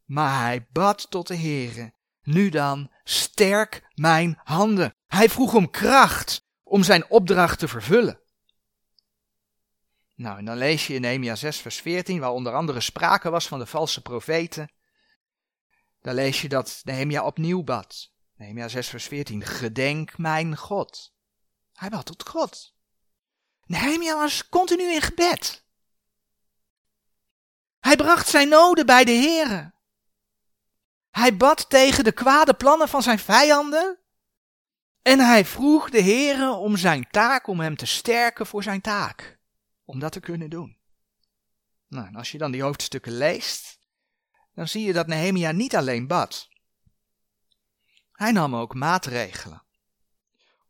Maar 0.04 0.40
hij 0.40 0.66
bad 0.70 1.10
tot 1.10 1.26
de 1.26 1.36
Heere. 1.36 1.92
Nu 2.22 2.48
dan, 2.48 2.90
sterk 3.04 3.90
mijn 3.94 4.40
handen. 4.42 4.94
Hij 5.06 5.28
vroeg 5.28 5.54
om 5.54 5.70
kracht 5.70 6.46
om 6.62 6.82
zijn 6.82 7.10
opdracht 7.10 7.58
te 7.58 7.68
vervullen. 7.68 8.20
Nou, 10.14 10.38
en 10.38 10.44
dan 10.44 10.56
lees 10.56 10.86
je 10.86 10.94
in 10.94 11.00
Nehemia 11.00 11.34
6 11.34 11.60
vers 11.60 11.80
14, 11.80 12.20
waar 12.20 12.30
onder 12.30 12.54
andere 12.54 12.80
sprake 12.80 13.30
was 13.30 13.48
van 13.48 13.58
de 13.58 13.66
valse 13.66 14.02
profeten. 14.02 14.72
Dan 16.02 16.14
lees 16.14 16.40
je 16.40 16.48
dat 16.48 16.80
Nehemia 16.84 17.24
opnieuw 17.24 17.62
bad. 17.62 18.10
Nehemia 18.34 18.68
6 18.68 18.88
vers 18.88 19.04
14, 19.04 19.44
gedenk 19.44 20.18
mijn 20.18 20.56
God. 20.56 21.14
Hij 21.72 21.88
bad 21.88 22.06
tot 22.06 22.28
God. 22.28 22.74
Nehemia 23.64 24.16
was 24.16 24.48
continu 24.48 24.92
in 24.92 25.00
gebed. 25.00 25.64
Hij 27.80 27.96
bracht 27.96 28.28
zijn 28.28 28.48
noden 28.48 28.86
bij 28.86 29.04
de 29.04 29.12
Here. 29.12 29.72
Hij 31.10 31.36
bad 31.36 31.70
tegen 31.70 32.04
de 32.04 32.12
kwade 32.12 32.54
plannen 32.54 32.88
van 32.88 33.02
zijn 33.02 33.18
vijanden. 33.18 33.98
En 35.02 35.18
hij 35.18 35.44
vroeg 35.44 35.90
de 35.90 36.02
Heere 36.02 36.50
om 36.50 36.76
zijn 36.76 37.10
taak, 37.10 37.46
om 37.46 37.60
hem 37.60 37.76
te 37.76 37.86
sterken 37.86 38.46
voor 38.46 38.62
zijn 38.62 38.80
taak. 38.80 39.38
Om 39.84 39.98
dat 39.98 40.12
te 40.12 40.20
kunnen 40.20 40.50
doen. 40.50 40.76
Nou, 41.88 42.06
en 42.06 42.14
als 42.14 42.32
je 42.32 42.38
dan 42.38 42.50
die 42.52 42.62
hoofdstukken 42.62 43.12
leest, 43.12 43.78
dan 44.54 44.68
zie 44.68 44.84
je 44.84 44.92
dat 44.92 45.06
Nehemia 45.06 45.50
niet 45.50 45.76
alleen 45.76 46.06
bad. 46.06 46.48
Hij 48.12 48.32
nam 48.32 48.56
ook 48.56 48.74
maatregelen 48.74 49.62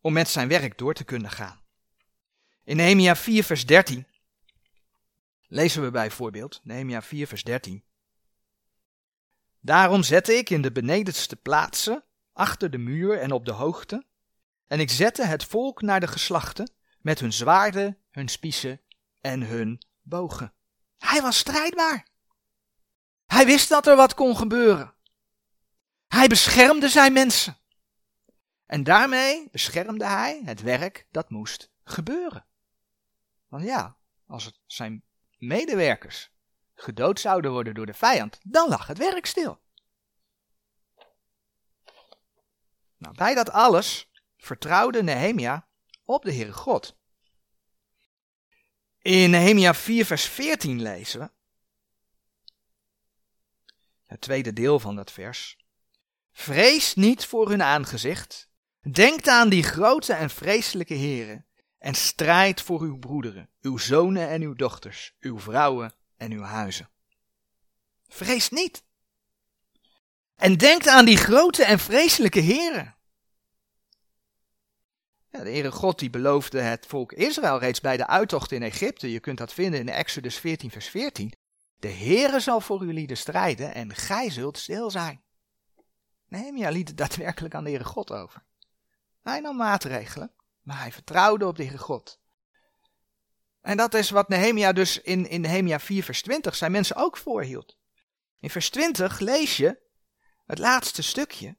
om 0.00 0.12
met 0.12 0.28
zijn 0.28 0.48
werk 0.48 0.78
door 0.78 0.94
te 0.94 1.04
kunnen 1.04 1.30
gaan. 1.30 1.60
In 2.64 2.76
Nehemia 2.76 3.16
4 3.16 3.44
vers 3.44 3.66
13 3.66 4.06
lezen 5.46 5.82
we 5.82 5.90
bijvoorbeeld, 5.90 6.60
Nehemia 6.62 7.02
4 7.02 7.26
vers 7.26 7.42
13. 7.42 7.84
Daarom 9.60 10.02
zette 10.02 10.34
ik 10.34 10.50
in 10.50 10.62
de 10.62 10.72
benedenste 10.72 11.36
plaatsen, 11.36 12.04
achter 12.32 12.70
de 12.70 12.78
muur 12.78 13.18
en 13.18 13.32
op 13.32 13.44
de 13.44 13.52
hoogte, 13.52 14.06
en 14.66 14.80
ik 14.80 14.90
zette 14.90 15.24
het 15.24 15.44
volk 15.44 15.82
naar 15.82 16.00
de 16.00 16.06
geslachten, 16.06 16.72
met 17.00 17.20
hun 17.20 17.32
zwaarden, 17.32 17.98
hun 18.10 18.28
spiezen 18.28 18.80
en 19.20 19.42
hun 19.42 19.82
bogen. 20.02 20.52
Hij 20.98 21.22
was 21.22 21.38
strijdbaar. 21.38 22.06
Hij 23.32 23.46
wist 23.46 23.68
dat 23.68 23.86
er 23.86 23.96
wat 23.96 24.14
kon 24.14 24.36
gebeuren. 24.36 24.94
Hij 26.08 26.26
beschermde 26.26 26.88
zijn 26.88 27.12
mensen. 27.12 27.56
En 28.66 28.84
daarmee 28.84 29.48
beschermde 29.50 30.06
hij 30.06 30.42
het 30.44 30.60
werk 30.60 31.06
dat 31.10 31.30
moest 31.30 31.70
gebeuren. 31.84 32.46
Want 33.48 33.64
ja, 33.64 33.96
als 34.26 34.62
zijn 34.66 35.04
medewerkers 35.38 36.30
gedood 36.74 37.20
zouden 37.20 37.50
worden 37.50 37.74
door 37.74 37.86
de 37.86 37.94
vijand, 37.94 38.38
dan 38.42 38.68
lag 38.68 38.86
het 38.86 38.98
werk 38.98 39.26
stil. 39.26 39.60
Nou, 42.96 43.14
bij 43.14 43.34
dat 43.34 43.50
alles 43.50 44.10
vertrouwde 44.36 45.02
Nehemia 45.02 45.68
op 46.04 46.22
de 46.22 46.34
Heere 46.34 46.52
God. 46.52 46.96
In 48.98 49.30
Nehemia 49.30 49.74
4 49.74 50.04
vers 50.04 50.24
14 50.24 50.82
lezen 50.82 51.20
we, 51.20 51.30
het 54.12 54.20
tweede 54.20 54.52
deel 54.52 54.80
van 54.80 54.96
dat 54.96 55.12
vers, 55.12 55.60
Vrees 56.32 56.94
niet 56.94 57.26
voor 57.26 57.48
hun 57.48 57.62
aangezicht, 57.62 58.52
Denkt 58.90 59.28
aan 59.28 59.48
die 59.48 59.62
grote 59.62 60.12
en 60.12 60.30
vreselijke 60.30 60.94
heren 60.94 61.46
en 61.78 61.94
strijd 61.94 62.60
voor 62.60 62.80
uw 62.80 62.98
broederen, 62.98 63.50
uw 63.60 63.78
zonen 63.78 64.28
en 64.28 64.42
uw 64.42 64.54
dochters, 64.54 65.14
uw 65.20 65.38
vrouwen 65.38 65.94
en 66.16 66.32
uw 66.32 66.42
huizen. 66.42 66.90
Vrees 68.08 68.48
niet. 68.48 68.84
En 70.36 70.56
denkt 70.56 70.88
aan 70.88 71.04
die 71.04 71.16
grote 71.16 71.64
en 71.64 71.78
vreselijke 71.78 72.40
heren. 72.40 72.96
Ja, 75.28 75.42
de 75.42 75.50
Heere 75.50 75.72
God 75.72 75.98
die 75.98 76.10
beloofde 76.10 76.60
het 76.60 76.86
volk 76.86 77.12
Israël 77.12 77.58
reeds 77.58 77.80
bij 77.80 77.96
de 77.96 78.06
uittocht 78.06 78.52
in 78.52 78.62
Egypte. 78.62 79.10
Je 79.10 79.20
kunt 79.20 79.38
dat 79.38 79.52
vinden 79.52 79.80
in 79.80 79.88
Exodus 79.88 80.38
14 80.38 80.70
vers 80.70 80.88
14. 80.88 81.32
De 81.82 81.90
Heere 81.92 82.40
zal 82.40 82.60
voor 82.60 82.84
jullie 82.84 83.14
strijden 83.14 83.74
en 83.74 83.94
gij 83.94 84.30
zult 84.30 84.58
stil 84.58 84.90
zijn. 84.90 85.22
Nehemia 86.28 86.70
liet 86.70 86.88
het 86.88 86.96
daadwerkelijk 86.96 87.54
aan 87.54 87.64
de 87.64 87.70
Heere 87.70 87.84
God 87.84 88.10
over. 88.10 88.44
Hij 89.22 89.40
nam 89.40 89.56
maatregelen, 89.56 90.32
maar 90.60 90.78
hij 90.78 90.92
vertrouwde 90.92 91.46
op 91.46 91.56
de 91.56 91.62
Heere 91.62 91.78
God. 91.78 92.20
En 93.60 93.76
dat 93.76 93.94
is 93.94 94.10
wat 94.10 94.28
Nehemia 94.28 94.72
dus 94.72 95.00
in, 95.00 95.28
in 95.28 95.40
Nehemia 95.40 95.80
4 95.80 96.04
vers 96.04 96.22
20 96.22 96.54
zijn 96.54 96.72
mensen 96.72 96.96
ook 96.96 97.16
voorhield. 97.16 97.76
In 98.40 98.50
vers 98.50 98.70
20 98.70 99.18
lees 99.18 99.56
je 99.56 99.78
het 100.46 100.58
laatste 100.58 101.02
stukje. 101.02 101.56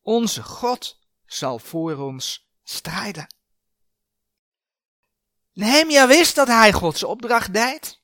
Onze 0.00 0.42
God 0.42 0.98
zal 1.26 1.58
voor 1.58 1.96
ons 1.96 2.50
strijden. 2.62 3.34
Nehemia 5.52 6.06
wist 6.06 6.34
dat 6.34 6.48
hij 6.48 6.72
Gods 6.72 7.02
opdracht 7.04 7.54
deed. 7.54 8.01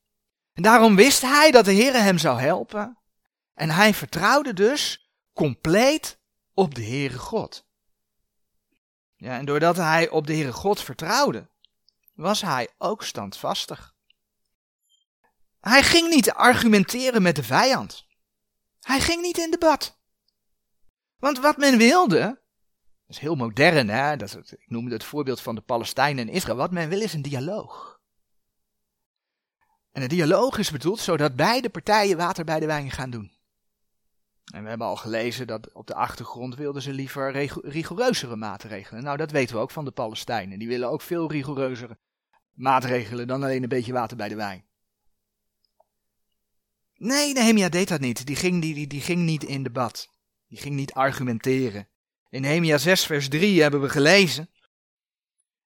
En 0.58 0.64
daarom 0.64 0.96
wist 0.96 1.22
hij 1.22 1.50
dat 1.50 1.64
de 1.64 1.72
Heer 1.72 1.92
hem 1.92 2.18
zou 2.18 2.40
helpen. 2.40 2.98
En 3.54 3.70
hij 3.70 3.94
vertrouwde 3.94 4.52
dus 4.52 5.10
compleet 5.32 6.18
op 6.54 6.74
de 6.74 6.82
Heere 6.82 7.18
God. 7.18 7.66
Ja, 9.16 9.38
en 9.38 9.44
doordat 9.44 9.76
hij 9.76 10.08
op 10.08 10.26
de 10.26 10.32
Heere 10.32 10.52
God 10.52 10.82
vertrouwde, 10.82 11.48
was 12.14 12.40
hij 12.40 12.68
ook 12.78 13.02
standvastig. 13.02 13.94
Hij 15.60 15.82
ging 15.82 16.08
niet 16.08 16.30
argumenteren 16.32 17.22
met 17.22 17.36
de 17.36 17.44
vijand. 17.44 18.06
Hij 18.80 19.00
ging 19.00 19.22
niet 19.22 19.38
in 19.38 19.50
debat. 19.50 19.98
Want 21.16 21.38
wat 21.38 21.56
men 21.56 21.78
wilde, 21.78 22.20
dat 22.20 23.16
is 23.16 23.18
heel 23.18 23.34
modern, 23.34 23.88
hè? 23.88 24.16
Dat 24.16 24.34
ik 24.34 24.64
noemde 24.66 24.94
het 24.94 25.04
voorbeeld 25.04 25.40
van 25.40 25.54
de 25.54 25.60
Palestijnen 25.60 26.28
en 26.28 26.34
Israël. 26.34 26.56
Wat 26.56 26.72
men 26.72 26.88
wil 26.88 27.00
is 27.00 27.12
een 27.12 27.22
dialoog. 27.22 27.97
En 29.98 30.04
een 30.04 30.10
dialoog 30.10 30.58
is 30.58 30.70
bedoeld 30.70 31.00
zodat 31.00 31.36
beide 31.36 31.68
partijen 31.68 32.16
water 32.16 32.44
bij 32.44 32.60
de 32.60 32.66
wijn 32.66 32.90
gaan 32.90 33.10
doen. 33.10 33.30
En 34.52 34.62
we 34.62 34.68
hebben 34.68 34.86
al 34.86 34.96
gelezen 34.96 35.46
dat 35.46 35.72
op 35.72 35.86
de 35.86 35.94
achtergrond 35.94 36.54
wilden 36.54 36.82
ze 36.82 36.92
liever 36.92 37.32
rigoureuzere 37.62 38.36
maatregelen. 38.36 39.02
Nou, 39.02 39.16
dat 39.16 39.30
weten 39.30 39.54
we 39.54 39.60
ook 39.60 39.70
van 39.70 39.84
de 39.84 39.90
Palestijnen. 39.90 40.58
Die 40.58 40.68
willen 40.68 40.90
ook 40.90 41.02
veel 41.02 41.30
rigoureuzere 41.30 41.98
maatregelen 42.52 43.26
dan 43.26 43.42
alleen 43.42 43.62
een 43.62 43.68
beetje 43.68 43.92
water 43.92 44.16
bij 44.16 44.28
de 44.28 44.34
wijn. 44.34 44.64
Nee, 46.96 47.32
Nehemia 47.32 47.68
deed 47.68 47.88
dat 47.88 48.00
niet. 48.00 48.26
Die 48.26 48.36
ging, 48.36 48.62
die, 48.62 48.86
die 48.86 49.00
ging 49.00 49.22
niet 49.22 49.44
in 49.44 49.62
debat. 49.62 50.08
Die 50.48 50.58
ging 50.58 50.74
niet 50.74 50.92
argumenteren. 50.92 51.88
In 52.30 52.40
Nehemia 52.40 52.78
6 52.78 53.06
vers 53.06 53.28
3 53.28 53.62
hebben 53.62 53.80
we 53.80 53.88
gelezen. 53.88 54.50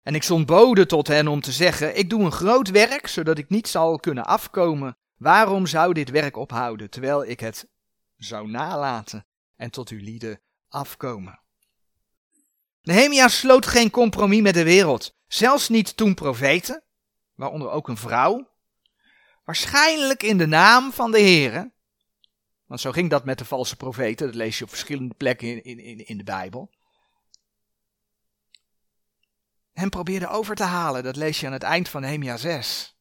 En 0.02 0.14
ik 0.14 0.22
zond 0.22 0.46
boden 0.46 0.88
tot 0.88 1.08
hen 1.08 1.28
om 1.28 1.40
te 1.40 1.52
zeggen, 1.52 1.98
ik 1.98 2.10
doe 2.10 2.24
een 2.24 2.32
groot 2.32 2.70
werk, 2.70 3.06
zodat 3.06 3.38
ik 3.38 3.48
niet 3.48 3.68
zal 3.68 3.98
kunnen 3.98 4.24
afkomen. 4.24 4.96
Waarom 5.16 5.66
zou 5.66 5.92
dit 5.92 6.10
werk 6.10 6.36
ophouden, 6.36 6.90
terwijl 6.90 7.24
ik 7.24 7.40
het 7.40 7.68
zou 8.16 8.50
nalaten 8.50 9.26
en 9.56 9.70
tot 9.70 9.88
uw 9.88 10.00
lieden 10.00 10.40
afkomen? 10.68 11.40
Nehemia 12.82 13.28
sloot 13.28 13.66
geen 13.66 13.90
compromis 13.90 14.40
met 14.40 14.54
de 14.54 14.64
wereld, 14.64 15.14
zelfs 15.26 15.68
niet 15.68 15.96
toen 15.96 16.14
profeten, 16.14 16.82
waaronder 17.34 17.70
ook 17.70 17.88
een 17.88 17.96
vrouw, 17.96 18.48
waarschijnlijk 19.44 20.22
in 20.22 20.38
de 20.38 20.46
naam 20.46 20.92
van 20.92 21.10
de 21.10 21.20
Heere, 21.20 21.72
want 22.66 22.80
zo 22.80 22.92
ging 22.92 23.10
dat 23.10 23.24
met 23.24 23.38
de 23.38 23.44
valse 23.44 23.76
profeten, 23.76 24.26
dat 24.26 24.34
lees 24.34 24.58
je 24.58 24.64
op 24.64 24.70
verschillende 24.70 25.14
plekken 25.14 25.64
in, 25.64 25.78
in, 25.78 26.06
in 26.06 26.16
de 26.18 26.24
Bijbel, 26.24 26.70
hem 29.72 29.88
probeerde 29.88 30.28
over 30.28 30.54
te 30.54 30.62
halen. 30.62 31.02
Dat 31.02 31.16
lees 31.16 31.40
je 31.40 31.46
aan 31.46 31.52
het 31.52 31.62
eind 31.62 31.88
van 31.88 32.00
Nehemia 32.00 32.36
6. 32.36 32.96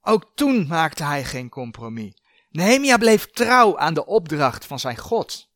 Ook 0.00 0.32
toen 0.34 0.66
maakte 0.66 1.04
hij 1.04 1.24
geen 1.24 1.48
compromis. 1.48 2.14
Nehemia 2.48 2.96
bleef 2.96 3.30
trouw 3.30 3.78
aan 3.78 3.94
de 3.94 4.06
opdracht 4.06 4.64
van 4.66 4.78
zijn 4.78 4.96
God. 4.96 5.50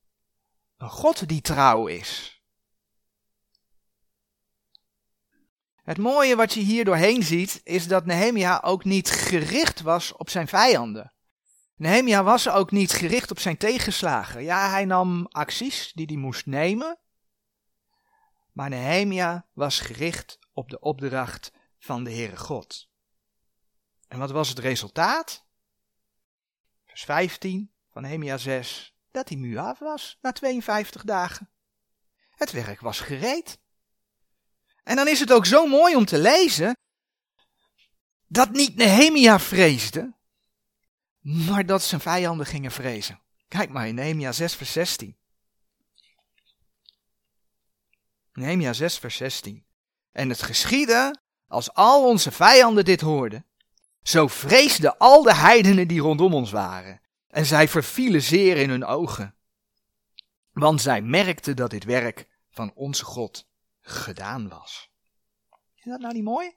Een 0.76 0.90
God 0.90 1.28
die 1.28 1.40
trouw 1.40 1.86
is. 1.86 2.40
Het 5.82 5.98
mooie 5.98 6.36
wat 6.36 6.52
je 6.52 6.60
hier 6.60 6.84
doorheen 6.84 7.22
ziet, 7.22 7.60
is 7.64 7.88
dat 7.88 8.06
Nehemia 8.06 8.60
ook 8.64 8.84
niet 8.84 9.10
gericht 9.10 9.80
was 9.80 10.12
op 10.12 10.30
zijn 10.30 10.48
vijanden. 10.48 11.12
Nehemia 11.76 12.22
was 12.22 12.48
ook 12.48 12.70
niet 12.70 12.92
gericht 12.92 13.30
op 13.30 13.38
zijn 13.38 13.56
tegenslagen. 13.56 14.42
Ja, 14.42 14.70
hij 14.70 14.84
nam 14.84 15.26
acties 15.30 15.92
die 15.94 16.06
hij 16.06 16.16
moest 16.16 16.46
nemen, 16.46 16.98
maar 18.56 18.68
Nehemia 18.68 19.46
was 19.52 19.80
gericht 19.80 20.38
op 20.52 20.70
de 20.70 20.80
opdracht 20.80 21.52
van 21.78 22.04
de 22.04 22.12
Heere 22.12 22.36
God. 22.36 22.88
En 24.08 24.18
wat 24.18 24.30
was 24.30 24.48
het 24.48 24.58
resultaat? 24.58 25.46
Vers 26.84 27.04
15 27.04 27.72
van 27.90 28.02
Nehemia 28.02 28.36
6, 28.36 28.94
dat 29.10 29.28
die 29.28 29.38
muur 29.38 29.58
af 29.58 29.78
was 29.78 30.18
na 30.20 30.32
52 30.32 31.04
dagen. 31.04 31.50
Het 32.30 32.52
werk 32.52 32.80
was 32.80 33.00
gereed. 33.00 33.58
En 34.82 34.96
dan 34.96 35.08
is 35.08 35.20
het 35.20 35.32
ook 35.32 35.46
zo 35.46 35.66
mooi 35.66 35.96
om 35.96 36.04
te 36.04 36.18
lezen 36.18 36.76
dat 38.26 38.50
niet 38.50 38.76
Nehemia 38.76 39.38
vreesde, 39.38 40.14
maar 41.20 41.66
dat 41.66 41.82
zijn 41.82 42.00
vijanden 42.00 42.46
gingen 42.46 42.72
vrezen. 42.72 43.22
Kijk 43.48 43.70
maar 43.70 43.88
in 43.88 43.94
Nehemia 43.94 44.32
6 44.32 44.54
vers 44.54 44.72
16. 44.72 45.16
Nehemia 48.36 48.72
6 48.72 48.98
vers 48.98 49.16
16. 49.16 49.64
En 50.12 50.28
het 50.28 50.42
geschiedde, 50.42 51.20
als 51.46 51.72
al 51.72 52.08
onze 52.08 52.30
vijanden 52.30 52.84
dit 52.84 53.00
hoorden, 53.00 53.46
zo 54.02 54.26
vreesden 54.26 54.98
al 54.98 55.22
de 55.22 55.34
heidenen 55.34 55.88
die 55.88 56.00
rondom 56.00 56.34
ons 56.34 56.50
waren, 56.50 57.00
en 57.28 57.46
zij 57.46 57.68
vervielen 57.68 58.22
zeer 58.22 58.56
in 58.56 58.70
hun 58.70 58.84
ogen. 58.84 59.34
Want 60.52 60.80
zij 60.80 61.02
merkten 61.02 61.56
dat 61.56 61.70
dit 61.70 61.84
werk 61.84 62.28
van 62.50 62.72
onze 62.74 63.04
God 63.04 63.48
gedaan 63.80 64.48
was. 64.48 64.90
Is 65.74 65.84
dat 65.84 66.00
nou 66.00 66.14
niet 66.14 66.24
mooi? 66.24 66.56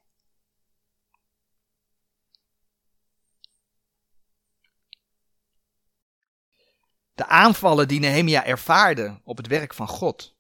De 7.13 7.25
aanvallen 7.25 7.87
die 7.87 7.99
Nehemia 7.99 8.45
ervaarde 8.45 9.21
op 9.23 9.37
het 9.37 9.47
werk 9.47 9.73
van 9.73 9.87
God, 9.87 10.37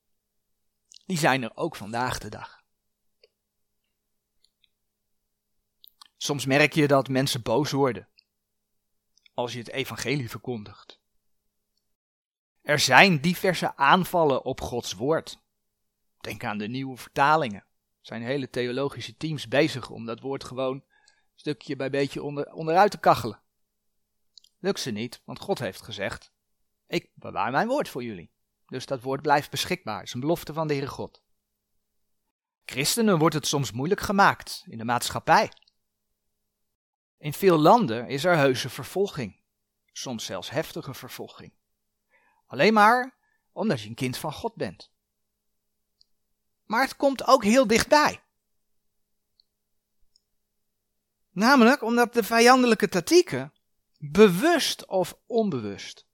die 1.09 1.17
zijn 1.17 1.43
er 1.43 1.51
ook 1.55 1.75
vandaag 1.75 2.17
de 2.17 2.29
dag. 2.29 2.63
Soms 6.17 6.45
merk 6.45 6.73
je 6.73 6.87
dat 6.87 7.07
mensen 7.07 7.41
boos 7.41 7.71
worden 7.71 8.07
als 9.33 9.53
je 9.53 9.59
het 9.59 9.69
evangelie 9.69 10.29
verkondigt. 10.29 10.99
Er 12.61 12.79
zijn 12.79 13.21
diverse 13.21 13.75
aanvallen 13.75 14.43
op 14.43 14.61
Gods 14.61 14.93
woord. 14.93 15.39
Denk 16.19 16.43
aan 16.43 16.57
de 16.57 16.67
nieuwe 16.67 16.97
vertalingen. 16.97 17.61
Er 17.61 17.65
zijn 18.05 18.21
hele 18.21 18.49
theologische 18.49 19.17
teams 19.17 19.47
bezig 19.47 19.89
om 19.89 20.05
dat 20.05 20.19
woord 20.19 20.43
gewoon 20.43 20.83
stukje 21.35 21.75
bij 21.75 21.89
beetje 21.89 22.23
onder, 22.23 22.53
onderuit 22.53 22.91
te 22.91 22.99
kachelen. 22.99 23.41
Lukt 24.59 24.79
ze 24.79 24.91
niet, 24.91 25.21
want 25.25 25.39
God 25.39 25.59
heeft 25.59 25.81
gezegd: 25.81 26.31
Ik 26.87 27.09
bewaar 27.13 27.51
mijn 27.51 27.67
woord 27.67 27.89
voor 27.89 28.03
jullie. 28.03 28.31
Dus 28.69 28.85
dat 28.85 29.01
woord 29.01 29.21
blijft 29.21 29.51
beschikbaar. 29.51 30.03
Is 30.03 30.13
een 30.13 30.19
belofte 30.19 30.53
van 30.53 30.67
de 30.67 30.73
Heere 30.73 30.89
God. 30.89 31.21
Christenen 32.65 33.17
wordt 33.17 33.35
het 33.35 33.47
soms 33.47 33.71
moeilijk 33.71 34.01
gemaakt 34.01 34.63
in 34.65 34.77
de 34.77 34.83
maatschappij. 34.83 35.51
In 37.17 37.33
veel 37.33 37.57
landen 37.57 38.07
is 38.07 38.23
er 38.25 38.35
heuse 38.35 38.69
vervolging, 38.69 39.41
soms 39.91 40.25
zelfs 40.25 40.49
heftige 40.49 40.93
vervolging. 40.93 41.53
Alleen 42.45 42.73
maar 42.73 43.17
omdat 43.51 43.81
je 43.81 43.89
een 43.89 43.95
kind 43.95 44.17
van 44.17 44.33
God 44.33 44.55
bent. 44.55 44.91
Maar 46.63 46.81
het 46.81 46.95
komt 46.95 47.27
ook 47.27 47.43
heel 47.43 47.67
dichtbij. 47.67 48.23
Namelijk 51.29 51.81
omdat 51.81 52.13
de 52.13 52.23
vijandelijke 52.23 52.89
tactieken, 52.89 53.53
bewust 53.97 54.85
of 54.85 55.19
onbewust, 55.25 56.07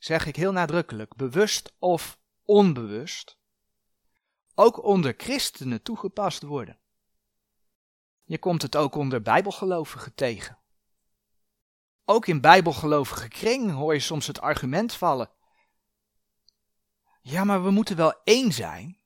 zeg 0.00 0.26
ik 0.26 0.36
heel 0.36 0.52
nadrukkelijk, 0.52 1.16
bewust 1.16 1.72
of 1.78 2.18
onbewust, 2.44 3.38
ook 4.54 4.84
onder 4.84 5.14
christenen 5.16 5.82
toegepast 5.82 6.42
worden. 6.42 6.78
Je 8.24 8.38
komt 8.38 8.62
het 8.62 8.76
ook 8.76 8.94
onder 8.94 9.22
bijbelgelovigen 9.22 10.14
tegen. 10.14 10.58
Ook 12.04 12.26
in 12.26 12.40
bijbelgelovige 12.40 13.28
kring 13.28 13.70
hoor 13.70 13.94
je 13.94 14.00
soms 14.00 14.26
het 14.26 14.40
argument 14.40 14.92
vallen. 14.92 15.30
Ja, 17.20 17.44
maar 17.44 17.64
we 17.64 17.70
moeten 17.70 17.96
wel 17.96 18.20
één 18.24 18.52
zijn. 18.52 18.98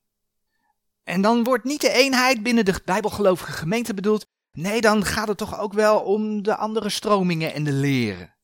En 1.02 1.20
dan 1.20 1.44
wordt 1.44 1.64
niet 1.64 1.80
de 1.80 1.92
eenheid 1.92 2.42
binnen 2.42 2.64
de 2.64 2.80
bijbelgelovige 2.84 3.52
gemeente 3.52 3.94
bedoeld. 3.94 4.26
Nee, 4.52 4.80
dan 4.80 5.04
gaat 5.04 5.28
het 5.28 5.38
toch 5.38 5.58
ook 5.58 5.72
wel 5.72 6.00
om 6.00 6.42
de 6.42 6.56
andere 6.56 6.88
stromingen 6.88 7.52
en 7.52 7.64
de 7.64 7.72
leren. 7.72 8.36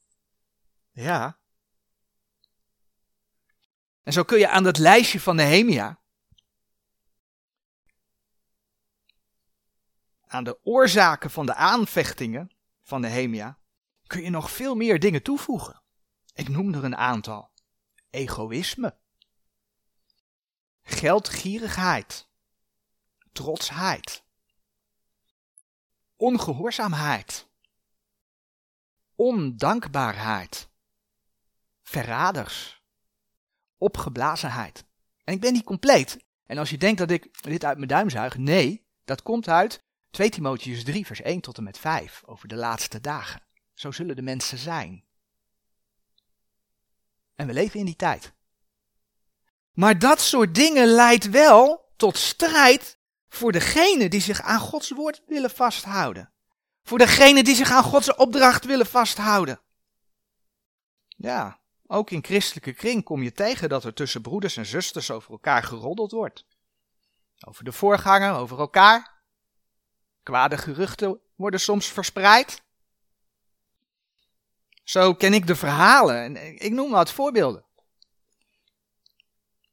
Ja. 0.91 1.39
En 4.11 4.16
zo 4.16 4.25
kun 4.25 4.38
je 4.38 4.49
aan 4.49 4.62
dat 4.62 4.79
lijstje 4.79 5.20
van 5.20 5.37
Nehemia, 5.37 6.01
aan 10.27 10.44
de 10.44 10.59
oorzaken 10.62 11.31
van 11.31 11.46
de 11.46 11.55
aanvechtingen 11.55 12.51
van 12.83 13.01
Nehemia, 13.01 13.59
kun 14.07 14.23
je 14.23 14.31
nog 14.31 14.51
veel 14.51 14.75
meer 14.75 15.01
dingen 15.01 15.23
toevoegen. 15.23 15.83
Ik 16.35 16.49
noem 16.49 16.75
er 16.75 16.85
een 16.85 16.96
aantal. 16.96 17.51
Egoïsme. 18.11 18.99
Geldgierigheid. 20.83 22.29
Trotsheid. 23.33 24.25
Ongehoorzaamheid. 26.16 27.49
Ondankbaarheid. 29.14 30.68
Verraders. 31.83 32.80
Opgeblazenheid. 33.81 34.85
En 35.25 35.35
ik 35.35 35.40
ben 35.40 35.53
niet 35.53 35.64
compleet. 35.64 36.19
En 36.47 36.59
als 36.59 36.71
je 36.71 36.79
denkt 36.79 36.99
dat 36.99 37.11
ik 37.11 37.43
dit 37.43 37.64
uit 37.64 37.77
mijn 37.77 37.88
duim 37.88 38.11
zuig, 38.11 38.37
nee, 38.37 38.87
dat 39.05 39.23
komt 39.23 39.49
uit 39.49 39.85
2 40.11 40.31
Timotheus 40.31 40.85
3, 40.85 41.07
vers 41.07 41.21
1 41.21 41.40
tot 41.40 41.57
en 41.57 41.64
met 41.64 41.79
5, 41.79 42.23
over 42.25 42.49
de 42.49 42.57
laatste 42.57 43.01
dagen. 43.01 43.43
Zo 43.75 43.90
zullen 43.90 44.16
de 44.16 44.23
mensen 44.23 44.59
zijn. 44.59 45.05
En 47.35 47.47
we 47.47 47.53
leven 47.53 47.79
in 47.79 47.87
die 47.87 47.97
tijd. 47.97 48.33
Maar 49.73 49.99
dat 49.99 50.21
soort 50.21 50.55
dingen 50.55 50.87
leidt 50.87 51.31
wel 51.31 51.93
tot 51.97 52.16
strijd 52.16 52.99
voor 53.29 53.53
degenen 53.53 54.11
die 54.11 54.21
zich 54.21 54.40
aan 54.40 54.61
Gods 54.61 54.90
woord 54.90 55.23
willen 55.27 55.51
vasthouden. 55.51 56.33
Voor 56.83 56.99
degenen 56.99 57.45
die 57.45 57.55
zich 57.55 57.71
aan 57.71 57.83
Gods 57.83 58.14
opdracht 58.14 58.64
willen 58.64 58.87
vasthouden. 58.87 59.61
Ja, 61.07 61.60
ook 61.92 62.11
in 62.11 62.24
christelijke 62.24 62.72
kring 62.72 63.05
kom 63.05 63.22
je 63.22 63.33
tegen 63.33 63.68
dat 63.68 63.85
er 63.85 63.94
tussen 63.94 64.22
broeders 64.22 64.57
en 64.57 64.66
zusters 64.66 65.11
over 65.11 65.31
elkaar 65.31 65.62
geroddeld 65.62 66.11
wordt. 66.11 66.46
Over 67.46 67.64
de 67.64 67.72
voorganger, 67.72 68.33
over 68.33 68.59
elkaar. 68.59 69.22
Kwade 70.22 70.59
geruchten 70.59 71.20
worden 71.35 71.61
soms 71.61 71.87
verspreid. 71.87 72.62
Zo 74.85 75.14
ken 75.14 75.35
ik 75.35 75.46
de 75.46 75.57
verhalen 75.57 76.37
en 76.37 76.59
ik 76.59 76.72
noem 76.72 76.90
wat 76.90 77.12
voorbeelden. 77.12 77.64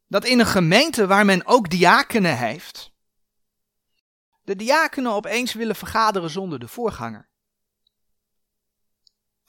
Dat 0.08 0.25
in 0.25 0.39
een 0.39 0.45
gemeente 0.45 1.08
waar 1.08 1.25
men 1.25 1.45
ook 1.45 1.69
diakenen 1.69 2.38
heeft, 2.38 2.91
de 4.43 4.56
diakenen 4.56 5.12
opeens 5.12 5.53
willen 5.53 5.75
vergaderen 5.75 6.30
zonder 6.30 6.60
de 6.60 6.67
voorganger. 6.67 7.30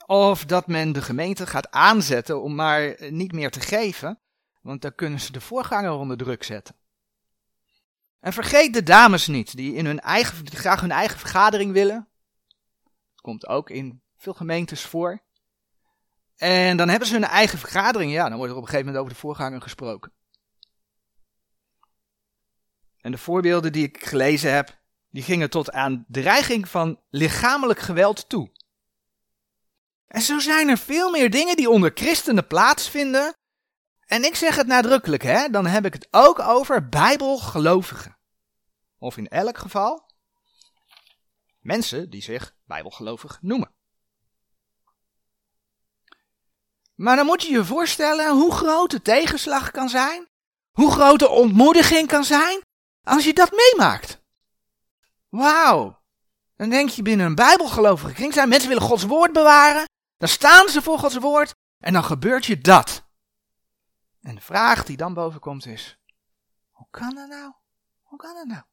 Of 0.09 0.45
dat 0.45 0.67
men 0.67 0.91
de 0.91 1.01
gemeente 1.01 1.47
gaat 1.47 1.71
aanzetten 1.71 2.41
om 2.41 2.55
maar 2.55 2.95
niet 3.09 3.31
meer 3.31 3.51
te 3.51 3.59
geven, 3.59 4.19
want 4.61 4.81
dan 4.81 4.95
kunnen 4.95 5.19
ze 5.19 5.31
de 5.31 5.41
voorganger 5.41 5.91
onder 5.91 6.17
druk 6.17 6.43
zetten. 6.43 6.75
En 8.19 8.33
vergeet 8.33 8.73
de 8.73 8.83
dames 8.83 9.27
niet, 9.27 9.55
die, 9.55 9.73
in 9.73 9.85
hun 9.85 9.99
eigen, 9.99 10.45
die 10.45 10.59
graag 10.59 10.81
hun 10.81 10.91
eigen 10.91 11.19
vergadering 11.19 11.71
willen. 11.71 12.07
Dat 13.11 13.21
komt 13.21 13.47
ook 13.47 13.69
in 13.69 14.01
veel 14.17 14.33
gemeentes 14.33 14.81
voor. 14.81 15.21
En 16.35 16.77
dan 16.77 16.89
hebben 16.89 17.07
ze 17.07 17.13
hun 17.13 17.23
eigen 17.23 17.59
vergadering. 17.59 18.11
Ja, 18.11 18.29
dan 18.29 18.37
wordt 18.37 18.51
er 18.51 18.57
op 18.57 18.63
een 18.63 18.69
gegeven 18.69 18.85
moment 18.85 19.03
over 19.03 19.13
de 19.13 19.19
voorganger 19.19 19.61
gesproken. 19.61 20.11
En 23.01 23.11
de 23.11 23.17
voorbeelden 23.17 23.71
die 23.71 23.83
ik 23.83 24.05
gelezen 24.05 24.53
heb, 24.53 24.79
die 25.09 25.23
gingen 25.23 25.49
tot 25.49 25.71
aan 25.71 26.05
dreiging 26.07 26.69
van 26.69 26.99
lichamelijk 27.09 27.79
geweld 27.79 28.29
toe. 28.29 28.51
En 30.09 30.21
zo 30.21 30.39
zijn 30.39 30.69
er 30.69 30.77
veel 30.77 31.09
meer 31.09 31.29
dingen 31.29 31.55
die 31.55 31.69
onder 31.69 31.91
christenen 31.93 32.47
plaatsvinden. 32.47 33.33
En 34.05 34.23
ik 34.23 34.35
zeg 34.35 34.55
het 34.55 34.67
nadrukkelijk, 34.67 35.23
hè, 35.23 35.49
dan 35.49 35.65
heb 35.65 35.85
ik 35.85 35.93
het 35.93 36.07
ook 36.11 36.39
over 36.39 36.89
bijbelgelovigen. 36.89 38.17
Of 38.97 39.17
in 39.17 39.27
elk 39.27 39.57
geval 39.57 40.11
mensen 41.59 42.09
die 42.09 42.21
zich 42.21 42.55
bijbelgelovig 42.65 43.37
noemen. 43.41 43.71
Maar 46.95 47.15
dan 47.15 47.25
moet 47.25 47.41
je 47.41 47.51
je 47.51 47.65
voorstellen 47.65 48.31
hoe 48.31 48.51
groot 48.51 48.91
de 48.91 49.01
tegenslag 49.01 49.71
kan 49.71 49.89
zijn, 49.89 50.27
hoe 50.71 50.91
groot 50.91 51.19
de 51.19 51.29
ontmoediging 51.29 52.07
kan 52.07 52.23
zijn, 52.23 52.61
als 53.03 53.23
je 53.25 53.33
dat 53.33 53.51
meemaakt. 53.51 54.21
Wauw. 55.29 56.01
Dan 56.55 56.69
denk 56.69 56.89
je 56.89 57.01
binnen 57.01 57.25
een 57.25 57.35
bijbelgelovige 57.35 58.13
kring 58.13 58.33
zijn 58.33 58.49
mensen 58.49 58.69
willen 58.69 58.83
Gods 58.83 59.03
woord 59.03 59.33
bewaren. 59.33 59.87
Dan 60.19 60.29
staan 60.29 60.69
ze 60.69 60.81
voor 60.81 60.99
Gods 60.99 61.17
woord 61.17 61.55
en 61.77 61.93
dan 61.93 62.03
gebeurt 62.03 62.45
je 62.45 62.57
dat. 62.57 63.03
En 64.21 64.35
de 64.35 64.41
vraag 64.41 64.85
die 64.85 64.97
dan 64.97 65.13
boven 65.13 65.39
komt 65.39 65.65
is, 65.65 65.97
hoe 66.71 66.87
kan 66.89 67.15
dat 67.15 67.27
nou? 67.27 67.53
Hoe 68.01 68.17
kan 68.17 68.33
dat 68.33 68.45
nou? 68.45 68.63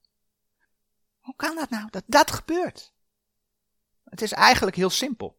Hoe 1.20 1.36
kan 1.36 1.54
dat 1.54 1.70
nou, 1.70 1.88
dat 1.90 2.02
dat 2.06 2.30
gebeurt? 2.30 2.92
Het 4.04 4.22
is 4.22 4.32
eigenlijk 4.32 4.76
heel 4.76 4.90
simpel. 4.90 5.38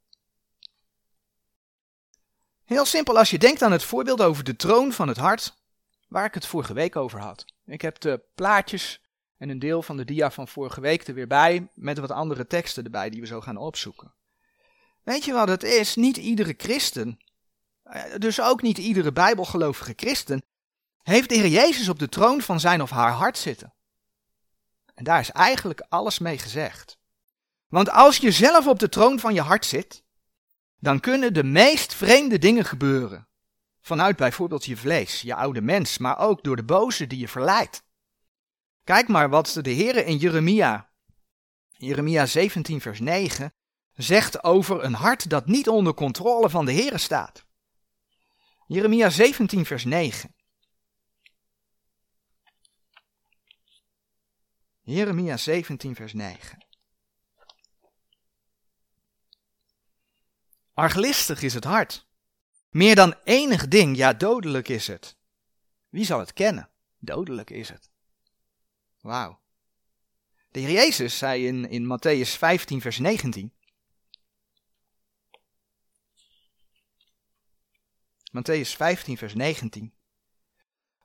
Heel 2.63 2.85
simpel 2.85 3.17
als 3.17 3.29
je 3.29 3.37
denkt 3.37 3.61
aan 3.61 3.71
het 3.71 3.83
voorbeeld 3.83 4.21
over 4.21 4.43
de 4.43 4.55
troon 4.55 4.93
van 4.93 5.07
het 5.07 5.17
hart, 5.17 5.57
waar 6.07 6.25
ik 6.25 6.33
het 6.33 6.45
vorige 6.45 6.73
week 6.73 6.95
over 6.95 7.19
had. 7.19 7.45
Ik 7.65 7.81
heb 7.81 7.99
de 7.99 8.23
plaatjes 8.35 9.01
en 9.37 9.49
een 9.49 9.59
deel 9.59 9.81
van 9.81 9.97
de 9.97 10.05
dia 10.05 10.31
van 10.31 10.47
vorige 10.47 10.81
week 10.81 11.07
er 11.07 11.13
weer 11.13 11.27
bij, 11.27 11.71
met 11.73 11.97
wat 11.97 12.11
andere 12.11 12.47
teksten 12.47 12.83
erbij 12.83 13.09
die 13.09 13.21
we 13.21 13.27
zo 13.27 13.41
gaan 13.41 13.57
opzoeken. 13.57 14.13
Weet 15.07 15.25
je 15.25 15.33
wat 15.33 15.47
het 15.47 15.63
is? 15.63 15.95
Niet 15.95 16.17
iedere 16.17 16.53
christen, 16.57 17.19
eh, 17.83 18.03
dus 18.17 18.41
ook 18.41 18.61
niet 18.61 18.77
iedere 18.77 19.11
bijbelgelovige 19.11 19.93
christen, 19.95 20.43
heeft 21.03 21.29
de 21.29 21.35
Heer 21.35 21.47
Jezus 21.47 21.89
op 21.89 21.99
de 21.99 22.09
troon 22.09 22.41
van 22.41 22.59
zijn 22.59 22.81
of 22.81 22.89
haar 22.89 23.11
hart 23.11 23.37
zitten. 23.37 23.73
En 24.93 25.03
daar 25.03 25.19
is 25.19 25.31
eigenlijk 25.31 25.85
alles 25.89 26.19
mee 26.19 26.37
gezegd. 26.37 26.97
Want 27.67 27.89
als 27.89 28.17
je 28.17 28.31
zelf 28.31 28.67
op 28.67 28.79
de 28.79 28.89
troon 28.89 29.19
van 29.19 29.33
je 29.33 29.41
hart 29.41 29.65
zit, 29.65 30.03
dan 30.79 30.99
kunnen 30.99 31.33
de 31.33 31.43
meest 31.43 31.93
vreemde 31.93 32.37
dingen 32.37 32.65
gebeuren. 32.65 33.27
Vanuit 33.81 34.15
bijvoorbeeld 34.15 34.65
je 34.65 34.77
vlees, 34.77 35.21
je 35.21 35.35
oude 35.35 35.61
mens, 35.61 35.97
maar 35.97 36.19
ook 36.19 36.43
door 36.43 36.55
de 36.55 36.65
boze 36.65 37.07
die 37.07 37.19
je 37.19 37.27
verleidt. 37.27 37.83
Kijk 38.83 39.07
maar 39.07 39.29
wat 39.29 39.59
de 39.61 39.71
Heer 39.71 40.05
in 40.05 40.17
Jeremia, 40.17 40.89
Jeremia 41.69 42.25
17 42.25 42.81
vers 42.81 42.99
9, 42.99 43.53
zegt 43.97 44.43
over 44.43 44.83
een 44.83 44.93
hart 44.93 45.29
dat 45.29 45.45
niet 45.45 45.67
onder 45.67 45.93
controle 45.93 46.49
van 46.49 46.65
de 46.65 46.71
Heer 46.71 46.99
staat. 46.99 47.45
Jeremia 48.67 49.09
17 49.09 49.65
vers 49.65 49.85
9. 49.85 50.35
Jeremia 54.81 55.37
17 55.37 55.95
vers 55.95 56.13
9. 56.13 56.65
Arglistig 60.73 61.41
is 61.41 61.53
het 61.53 61.63
hart. 61.63 62.07
Meer 62.69 62.95
dan 62.95 63.15
enig 63.23 63.67
ding, 63.67 63.97
ja 63.97 64.13
dodelijk 64.13 64.67
is 64.67 64.87
het. 64.87 65.17
Wie 65.89 66.05
zal 66.05 66.19
het 66.19 66.33
kennen? 66.33 66.69
Dodelijk 66.99 67.49
is 67.49 67.69
het. 67.69 67.89
Wauw. 69.01 69.39
De 70.49 70.59
Heer 70.59 70.71
Jezus 70.71 71.17
zei 71.17 71.47
in, 71.47 71.69
in 71.69 71.83
Matthäus 71.83 72.29
15, 72.37 72.81
vers 72.81 72.97
19. 72.97 73.56
Matthäus 78.31 78.75
15, 78.75 79.17
vers 79.17 79.33
19. 79.33 79.93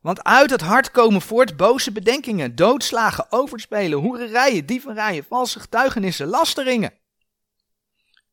Want 0.01 0.23
uit 0.23 0.51
het 0.51 0.61
hart 0.61 0.91
komen 0.91 1.21
voort 1.21 1.57
boze 1.57 1.93
bedenkingen, 1.93 2.55
doodslagen, 2.55 3.33
overspelen, 3.33 3.99
hoererijen, 3.99 4.67
dieverijen, 4.67 5.25
valse 5.25 5.61
getuigenissen, 5.61 6.27
lasteringen. 6.27 6.99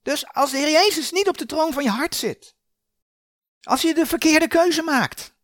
Dus 0.02 0.34
als 0.34 0.52
de 0.52 0.58
Heer 0.58 0.72
Jezus 0.72 1.12
niet 1.12 1.28
op 1.28 1.38
de 1.38 1.46
troon 1.46 1.74
van 1.74 1.84
je 1.84 1.90
hart 1.90 2.16
zit, 2.16 2.56
als 3.62 3.82
je 3.82 3.94
de 3.94 4.06
verkeerde 4.06 4.48
keuze 4.48 4.82
maakt, 4.82 5.36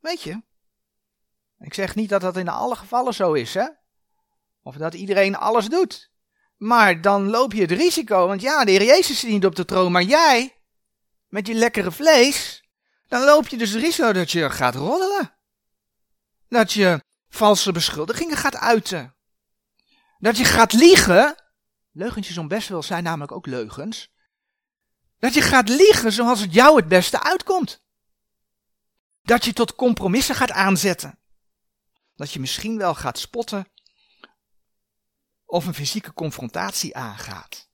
weet 0.00 0.22
je, 0.22 0.42
ik 1.58 1.74
zeg 1.74 1.94
niet 1.94 2.08
dat 2.08 2.20
dat 2.20 2.36
in 2.36 2.48
alle 2.48 2.76
gevallen 2.76 3.14
zo 3.14 3.32
is, 3.32 3.54
hè? 3.54 3.66
Of 4.62 4.76
dat 4.76 4.94
iedereen 4.94 5.36
alles 5.36 5.68
doet. 5.68 6.10
Maar 6.56 7.00
dan 7.00 7.28
loop 7.28 7.52
je 7.52 7.60
het 7.60 7.70
risico, 7.70 8.26
want 8.26 8.40
ja, 8.40 8.64
de 8.64 8.70
Heer 8.70 8.84
Jezus 8.84 9.20
zit 9.20 9.30
niet 9.30 9.46
op 9.46 9.56
de 9.56 9.64
troon, 9.64 9.92
maar 9.92 10.02
jij, 10.02 10.61
met 11.32 11.46
je 11.46 11.54
lekkere 11.54 11.92
vlees, 11.92 12.64
dan 13.08 13.24
loop 13.24 13.48
je 13.48 13.56
dus 13.56 13.74
risico 13.74 14.12
dat 14.12 14.30
je 14.30 14.50
gaat 14.50 14.74
roddelen. 14.74 15.34
Dat 16.48 16.72
je 16.72 17.04
valse 17.28 17.72
beschuldigingen 17.72 18.36
gaat 18.36 18.56
uiten. 18.56 19.14
Dat 20.18 20.36
je 20.36 20.44
gaat 20.44 20.72
liegen. 20.72 21.34
Leugentjes 21.92 22.38
om 22.38 22.48
best 22.48 22.68
wel 22.68 22.82
zijn 22.82 23.02
namelijk 23.02 23.32
ook 23.32 23.46
leugens. 23.46 24.12
Dat 25.18 25.34
je 25.34 25.42
gaat 25.42 25.68
liegen 25.68 26.12
zoals 26.12 26.40
het 26.40 26.54
jou 26.54 26.76
het 26.76 26.88
beste 26.88 27.22
uitkomt. 27.22 27.82
dat 29.22 29.44
je 29.44 29.52
tot 29.52 29.74
compromissen 29.74 30.34
gaat 30.34 30.50
aanzetten. 30.50 31.18
Dat 32.14 32.32
je 32.32 32.40
misschien 32.40 32.78
wel 32.78 32.94
gaat 32.94 33.18
spotten 33.18 33.66
of 35.44 35.66
een 35.66 35.74
fysieke 35.74 36.12
confrontatie 36.12 36.96
aangaat. 36.96 37.70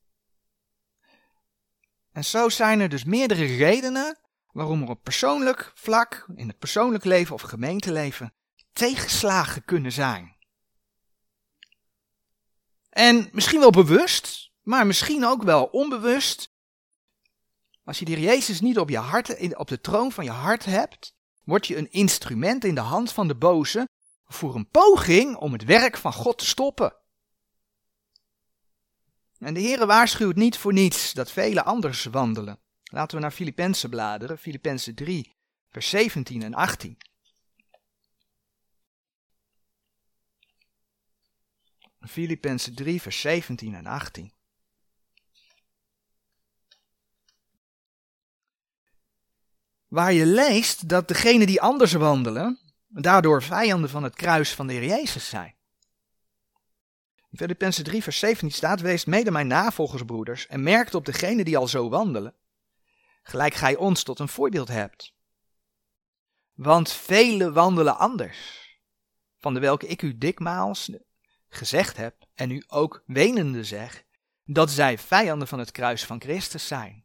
En 2.18 2.24
zo 2.24 2.48
zijn 2.48 2.80
er 2.80 2.88
dus 2.88 3.04
meerdere 3.04 3.44
redenen 3.44 4.18
waarom 4.52 4.82
er 4.82 4.88
op 4.88 5.02
persoonlijk 5.02 5.72
vlak, 5.74 6.26
in 6.36 6.48
het 6.48 6.58
persoonlijk 6.58 7.04
leven 7.04 7.34
of 7.34 7.42
gemeenteleven, 7.42 8.34
tegenslagen 8.72 9.64
kunnen 9.64 9.92
zijn. 9.92 10.36
En 12.90 13.28
misschien 13.32 13.60
wel 13.60 13.70
bewust, 13.70 14.50
maar 14.62 14.86
misschien 14.86 15.24
ook 15.24 15.42
wel 15.42 15.64
onbewust. 15.64 16.48
Als 17.84 17.98
je 17.98 18.04
de 18.04 18.20
Jezus 18.20 18.60
niet 18.60 18.78
op, 18.78 18.88
je 18.88 18.98
hart, 18.98 19.56
op 19.56 19.68
de 19.68 19.80
troon 19.80 20.12
van 20.12 20.24
je 20.24 20.30
hart 20.30 20.64
hebt, 20.64 21.14
word 21.44 21.66
je 21.66 21.76
een 21.76 21.90
instrument 21.90 22.64
in 22.64 22.74
de 22.74 22.80
hand 22.80 23.12
van 23.12 23.28
de 23.28 23.36
boze 23.36 23.88
voor 24.26 24.54
een 24.54 24.68
poging 24.68 25.36
om 25.36 25.52
het 25.52 25.64
werk 25.64 25.96
van 25.96 26.12
God 26.12 26.38
te 26.38 26.46
stoppen. 26.46 26.96
En 29.38 29.54
de 29.54 29.60
Heere 29.60 29.86
waarschuwt 29.86 30.36
niet 30.36 30.56
voor 30.56 30.72
niets 30.72 31.12
dat 31.12 31.30
velen 31.30 31.64
anders 31.64 32.04
wandelen. 32.04 32.58
Laten 32.82 33.16
we 33.16 33.22
naar 33.22 33.32
Filippenzen 33.32 33.90
bladeren, 33.90 34.38
Filippenzen 34.38 34.94
3, 34.94 35.36
vers 35.68 35.88
17 35.88 36.42
en 36.42 36.54
18. 36.54 36.98
Filippenzen 42.00 42.74
3, 42.74 43.02
vers 43.02 43.20
17 43.20 43.74
en 43.74 43.86
18. 43.86 44.32
Waar 49.88 50.12
je 50.12 50.26
leest 50.26 50.88
dat 50.88 51.08
degenen 51.08 51.46
die 51.46 51.60
anders 51.60 51.92
wandelen, 51.92 52.58
daardoor 52.88 53.42
vijanden 53.42 53.90
van 53.90 54.02
het 54.02 54.14
kruis 54.14 54.54
van 54.54 54.66
de 54.66 54.72
Heer 54.72 54.84
Jezus 54.84 55.28
zijn. 55.28 55.57
In 57.30 57.38
Filippenzen 57.38 57.84
3, 57.84 58.02
vers 58.02 58.18
17 58.18 58.50
staat: 58.50 58.80
Wees 58.80 59.04
mede 59.04 59.30
mijn 59.30 59.46
navolgers, 59.46 60.02
broeders, 60.02 60.46
en 60.46 60.62
merkt 60.62 60.94
op 60.94 61.04
degenen 61.04 61.44
die 61.44 61.56
al 61.56 61.68
zo 61.68 61.88
wandelen, 61.88 62.34
gelijk 63.22 63.54
gij 63.54 63.76
ons 63.76 64.02
tot 64.02 64.18
een 64.18 64.28
voorbeeld 64.28 64.68
hebt. 64.68 65.14
Want 66.52 66.92
velen 66.92 67.52
wandelen 67.52 67.98
anders, 67.98 68.68
van 69.36 69.54
de 69.54 69.60
welke 69.60 69.86
ik 69.86 70.02
u 70.02 70.18
dikmaals 70.18 70.90
gezegd 71.48 71.96
heb, 71.96 72.26
en 72.34 72.50
u 72.50 72.64
ook 72.66 73.02
wenende 73.06 73.64
zeg, 73.64 74.04
dat 74.44 74.70
zij 74.70 74.98
vijanden 74.98 75.48
van 75.48 75.58
het 75.58 75.70
kruis 75.70 76.04
van 76.04 76.20
Christus 76.20 76.66
zijn. 76.66 77.04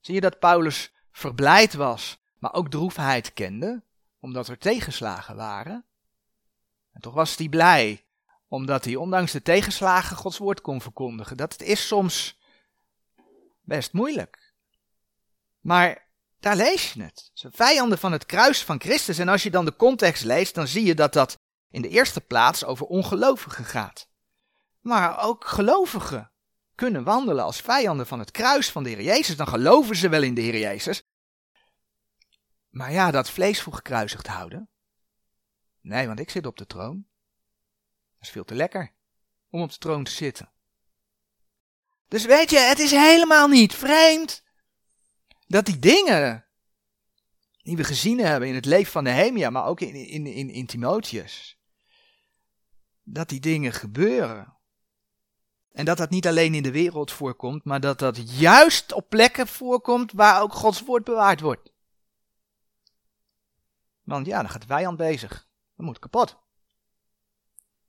Zie 0.00 0.14
je 0.14 0.20
dat 0.20 0.38
Paulus 0.38 0.92
verblijd 1.10 1.74
was, 1.74 2.18
maar 2.38 2.52
ook 2.52 2.70
droefheid 2.70 3.32
kende, 3.32 3.82
omdat 4.20 4.48
er 4.48 4.58
tegenslagen 4.58 5.36
waren? 5.36 5.84
En 6.92 7.00
toch 7.00 7.14
was 7.14 7.36
hij 7.36 7.48
blij, 7.48 8.05
omdat 8.56 8.84
hij 8.84 8.96
ondanks 8.96 9.32
de 9.32 9.42
tegenslagen 9.42 10.16
Gods 10.16 10.38
woord 10.38 10.60
kon 10.60 10.80
verkondigen. 10.80 11.36
Dat 11.36 11.62
is 11.62 11.86
soms 11.86 12.38
best 13.60 13.92
moeilijk. 13.92 14.54
Maar 15.60 16.08
daar 16.40 16.56
lees 16.56 16.92
je 16.92 17.02
het. 17.02 17.30
Ze 17.32 17.48
vijanden 17.50 17.98
van 17.98 18.12
het 18.12 18.26
kruis 18.26 18.64
van 18.64 18.80
Christus. 18.80 19.18
En 19.18 19.28
als 19.28 19.42
je 19.42 19.50
dan 19.50 19.64
de 19.64 19.76
context 19.76 20.24
leest, 20.24 20.54
dan 20.54 20.66
zie 20.66 20.84
je 20.84 20.94
dat 20.94 21.12
dat 21.12 21.38
in 21.70 21.82
de 21.82 21.88
eerste 21.88 22.20
plaats 22.20 22.64
over 22.64 22.86
ongelovigen 22.86 23.64
gaat. 23.64 24.08
Maar 24.80 25.22
ook 25.22 25.46
gelovigen 25.46 26.32
kunnen 26.74 27.04
wandelen 27.04 27.44
als 27.44 27.60
vijanden 27.60 28.06
van 28.06 28.18
het 28.18 28.30
kruis 28.30 28.70
van 28.70 28.82
de 28.82 28.88
Heer 28.88 29.02
Jezus. 29.02 29.36
Dan 29.36 29.48
geloven 29.48 29.96
ze 29.96 30.08
wel 30.08 30.22
in 30.22 30.34
de 30.34 30.40
Heer 30.40 30.58
Jezus. 30.58 31.02
Maar 32.70 32.92
ja, 32.92 33.10
dat 33.10 33.30
vlees 33.30 33.62
voor 33.62 33.72
gekruisigd 33.72 34.26
houden. 34.26 34.68
Nee, 35.80 36.06
want 36.06 36.20
ik 36.20 36.30
zit 36.30 36.46
op 36.46 36.56
de 36.56 36.66
troon. 36.66 37.06
Is 38.26 38.32
veel 38.32 38.44
te 38.44 38.54
lekker 38.54 38.92
om 39.50 39.62
op 39.62 39.70
de 39.70 39.78
troon 39.78 40.04
te 40.04 40.10
zitten. 40.10 40.50
Dus 42.08 42.24
weet 42.24 42.50
je, 42.50 42.58
het 42.58 42.78
is 42.78 42.90
helemaal 42.90 43.48
niet 43.48 43.74
vreemd 43.74 44.44
dat 45.46 45.66
die 45.66 45.78
dingen 45.78 46.46
die 47.62 47.76
we 47.76 47.84
gezien 47.84 48.18
hebben 48.18 48.48
in 48.48 48.54
het 48.54 48.64
leven 48.64 48.92
van 48.92 49.02
Nehemia, 49.02 49.50
maar 49.50 49.66
ook 49.66 49.80
in, 49.80 50.26
in, 50.26 50.50
in, 50.50 50.66
Timotheus, 50.66 51.58
dat 53.02 53.28
die 53.28 53.40
dingen 53.40 53.72
gebeuren. 53.72 54.56
En 55.72 55.84
dat 55.84 55.96
dat 55.96 56.10
niet 56.10 56.26
alleen 56.26 56.54
in 56.54 56.62
de 56.62 56.70
wereld 56.70 57.12
voorkomt, 57.12 57.64
maar 57.64 57.80
dat 57.80 57.98
dat 57.98 58.38
juist 58.38 58.92
op 58.92 59.08
plekken 59.08 59.46
voorkomt 59.46 60.12
waar 60.12 60.42
ook 60.42 60.52
Gods 60.52 60.82
woord 60.82 61.04
bewaard 61.04 61.40
wordt. 61.40 61.72
Want 64.02 64.26
ja, 64.26 64.40
dan 64.40 64.50
gaat 64.50 64.60
de 64.60 64.66
vijand 64.66 64.96
bezig. 64.96 65.48
Dat 65.76 65.86
moet 65.86 65.98
kapot. 65.98 66.45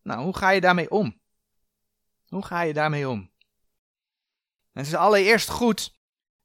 Nou, 0.08 0.24
hoe 0.24 0.38
ga 0.38 0.50
je 0.50 0.62
daarmee 0.62 0.90
om? 0.90 1.22
Hoe 2.28 2.46
ga 2.46 2.62
je 2.62 2.74
daarmee 2.74 3.10
om? 3.10 3.32
Het 4.72 4.86
is 4.86 4.96
allereerst 4.96 5.50
goed 5.50 5.96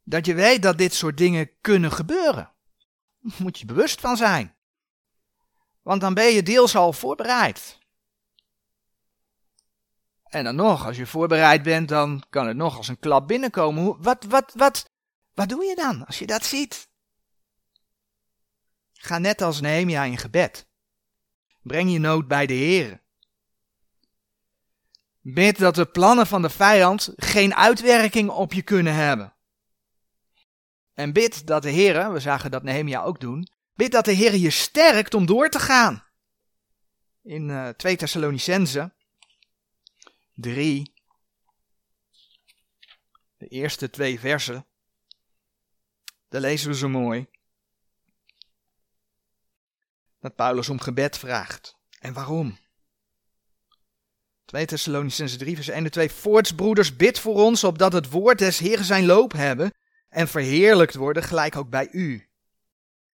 dat 0.03 0.27
je 0.27 0.35
weet 0.35 0.63
dat 0.63 0.79
dit 0.79 0.95
soort 0.95 1.17
dingen 1.17 1.51
kunnen 1.61 1.93
gebeuren. 1.93 2.53
Daar 3.19 3.37
moet 3.39 3.59
je 3.59 3.65
bewust 3.65 4.01
van 4.01 4.17
zijn. 4.17 4.57
Want 5.83 6.01
dan 6.01 6.15
ben 6.15 6.33
je 6.33 6.43
deels 6.43 6.77
al 6.77 6.93
voorbereid. 6.93 7.79
En 10.23 10.45
dan 10.45 10.55
nog, 10.55 10.87
als 10.87 10.97
je 10.97 11.07
voorbereid 11.07 11.63
bent, 11.63 11.89
dan 11.89 12.25
kan 12.31 12.47
het 12.47 12.57
nog 12.57 12.77
als 12.77 12.89
een 12.89 12.99
klap 12.99 13.29
binnenkomen. 13.29 14.03
Wat, 14.03 14.25
wat, 14.25 14.53
wat, 14.55 14.91
wat 15.35 15.49
doe 15.49 15.65
je 15.65 15.75
dan 15.75 16.07
als 16.07 16.19
je 16.19 16.27
dat 16.27 16.45
ziet? 16.45 16.89
Ga 18.93 19.19
net 19.19 19.43
als 19.43 19.61
Nehemia 19.61 20.05
in 20.05 20.19
gebed. 20.19 20.69
Breng 21.61 21.93
je 21.93 21.99
nood 21.99 22.29
bij 22.29 22.47
de 22.47 22.55
Heer. 22.55 23.02
Bid 25.23 25.59
dat 25.59 25.75
de 25.75 25.87
plannen 25.87 26.27
van 26.27 26.43
de 26.43 26.51
vijand 26.51 27.13
geen 27.17 27.55
uitwerking 27.55 28.31
op 28.31 28.53
je 28.53 28.63
kunnen 28.63 28.95
hebben. 28.95 29.35
En 30.93 31.13
bid 31.13 31.47
dat 31.47 31.63
de 31.63 31.71
Heer, 31.71 32.13
we 32.13 32.21
zagen 32.21 32.51
dat 32.51 32.63
Nehemia 32.63 33.03
ook 33.03 33.21
doen, 33.21 33.49
bid 33.75 33.93
dat 33.93 34.05
de 34.05 34.13
Heer 34.13 34.35
je 34.35 34.51
sterkt 34.51 35.15
om 35.15 35.27
door 35.27 35.49
te 35.49 35.59
gaan. 35.59 36.07
In 37.23 37.49
uh, 37.49 37.69
2 37.69 37.97
Thessalonicense 37.97 38.95
3, 40.35 40.95
de 43.37 43.49
eerste 43.49 43.91
twee 43.91 44.21
versen, 44.21 44.67
daar 46.29 46.41
lezen 46.41 46.69
we 46.69 46.77
zo 46.77 46.89
mooi 46.89 47.27
dat 50.21 50.35
Paulus 50.35 50.69
om 50.69 50.81
gebed 50.81 51.19
vraagt. 51.19 51.77
En 51.99 52.13
waarom? 52.13 52.59
2 54.53 54.67
Thessalonicense 54.67 55.37
3 55.37 55.55
vers 55.55 55.69
1 55.69 55.85
en 55.85 55.91
2 55.91 56.11
Voorts 56.11 56.55
broeders 56.55 56.97
bid 56.97 57.19
voor 57.19 57.35
ons 57.35 57.65
opdat 57.65 57.93
het 57.93 58.11
woord 58.11 58.39
des 58.39 58.59
Heeren 58.59 58.85
zijn 58.85 59.07
loop 59.07 59.33
hebben 59.33 59.73
en 60.09 60.29
verheerlijkt 60.29 60.95
worden 60.95 61.23
gelijk 61.23 61.57
ook 61.57 61.71
bij 61.71 61.89
u. 61.93 62.29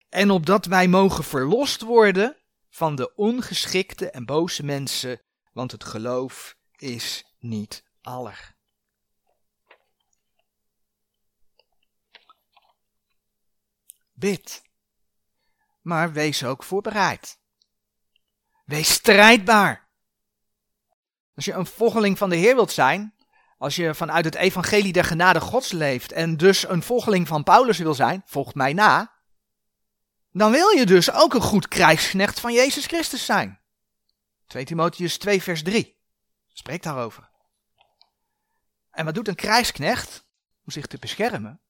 En 0.09 0.30
opdat 0.30 0.66
wij 0.66 0.89
mogen 0.89 1.24
verlost 1.24 1.82
worden 1.82 2.37
van 2.70 2.95
de 2.97 3.14
ongeschikte 3.14 4.11
en 4.11 4.24
boze 4.24 4.64
mensen, 4.64 5.22
want 5.53 5.72
het 5.72 5.85
geloof 5.85 6.57
is 6.76 7.24
niet 7.39 7.85
aller. 8.01 8.55
Bid 14.12 14.62
maar 15.82 16.12
wees 16.12 16.45
ook 16.45 16.62
voorbereid. 16.62 17.39
Wees 18.64 18.93
strijdbaar. 18.93 19.84
Als 21.35 21.45
je 21.45 21.53
een 21.53 21.66
volgeling 21.66 22.18
van 22.18 22.30
de 22.30 22.37
Heer 22.37 22.55
wilt 22.55 22.72
zijn, 22.72 23.14
als 23.59 23.76
je 23.76 23.95
vanuit 23.95 24.24
het 24.24 24.35
evangelie 24.35 24.93
der 24.93 25.05
genade 25.05 25.41
Gods 25.41 25.72
leeft 25.72 26.12
en 26.12 26.37
dus 26.37 26.68
een 26.68 26.82
volgeling 26.82 27.28
van 27.28 27.43
Paulus 27.43 27.78
wil 27.78 27.95
zijn, 27.95 28.22
volgt 28.26 28.55
mij 28.55 28.72
na, 28.72 29.12
dan 30.32 30.51
wil 30.51 30.68
je 30.70 30.87
dus 30.87 31.12
ook 31.12 31.35
een 31.35 31.41
goed 31.41 31.68
krijgsknecht 31.68 32.41
van 32.41 32.53
Jezus 32.53 32.87
Christus 32.87 33.24
zijn. 33.24 33.61
2 34.47 34.64
Timotheus 34.64 35.18
2 35.18 35.43
vers 35.43 35.62
3 35.62 35.97
spreekt 36.53 36.85
daarover. 36.85 37.30
En 38.91 39.05
wat 39.05 39.14
doet 39.14 39.28
een 39.28 39.35
krijgsknecht 39.35 40.26
om 40.64 40.72
zich 40.72 40.87
te 40.87 40.99
beschermen? 40.99 41.61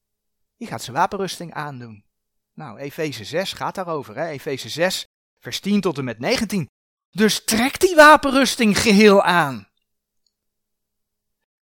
Die 0.56 0.68
gaat 0.68 0.82
zijn 0.82 0.96
wapenrusting 0.96 1.52
aandoen. 1.52 2.04
Nou, 2.52 2.78
Efeze 2.78 3.24
6 3.24 3.52
gaat 3.52 3.74
daarover? 3.74 4.16
Efeze 4.16 4.68
6, 4.68 5.06
vers 5.38 5.60
10 5.60 5.80
tot 5.80 5.98
en 5.98 6.04
met 6.04 6.18
19. 6.18 6.68
Dus 7.14 7.44
trek 7.44 7.80
die 7.80 7.94
wapenrusting 7.94 8.78
geheel 8.78 9.22
aan. 9.22 9.68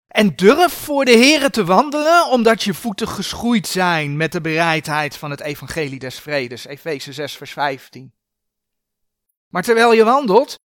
En 0.08 0.36
durf 0.36 0.72
voor 0.72 1.04
de 1.04 1.16
Here 1.16 1.50
te 1.50 1.64
wandelen, 1.64 2.26
omdat 2.26 2.62
je 2.62 2.74
voeten 2.74 3.08
geschoeid 3.08 3.66
zijn 3.66 4.16
met 4.16 4.32
de 4.32 4.40
bereidheid 4.40 5.16
van 5.16 5.30
het 5.30 5.40
evangelie 5.40 5.98
des 5.98 6.20
vredes. 6.20 6.64
Efeze 6.64 7.12
6, 7.12 7.36
vers 7.36 7.52
15. 7.52 8.14
Maar 9.48 9.62
terwijl 9.62 9.92
je 9.92 10.04
wandelt, 10.04 10.58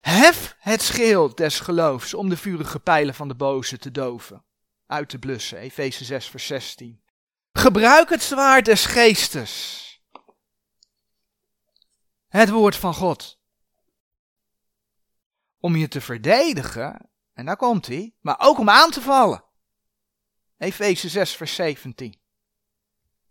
hef 0.00 0.56
het 0.58 0.82
schild 0.82 1.36
des 1.36 1.60
geloofs 1.60 2.14
om 2.14 2.28
de 2.28 2.36
vurige 2.36 2.78
pijlen 2.78 3.14
van 3.14 3.28
de 3.28 3.34
boze 3.34 3.78
te 3.78 3.90
doven, 3.90 4.44
uit 4.86 5.08
te 5.08 5.18
blussen. 5.18 5.58
Efeze 5.58 6.04
6, 6.04 6.26
vers 6.26 6.46
16. 6.46 7.02
Gebruik 7.52 8.08
het 8.08 8.22
zwaard 8.22 8.64
des 8.64 8.84
geestes. 8.84 9.82
het 12.28 12.48
woord 12.48 12.76
van 12.76 12.94
God. 12.94 13.37
Om 15.60 15.76
je 15.76 15.88
te 15.88 16.00
verdedigen, 16.00 17.10
en 17.32 17.46
daar 17.46 17.56
komt 17.56 17.86
hij, 17.86 18.14
maar 18.20 18.36
ook 18.38 18.58
om 18.58 18.70
aan 18.70 18.90
te 18.90 19.00
vallen. 19.00 19.44
Efeze 20.58 21.08
6, 21.08 21.36
vers 21.36 21.54
17. 21.54 22.20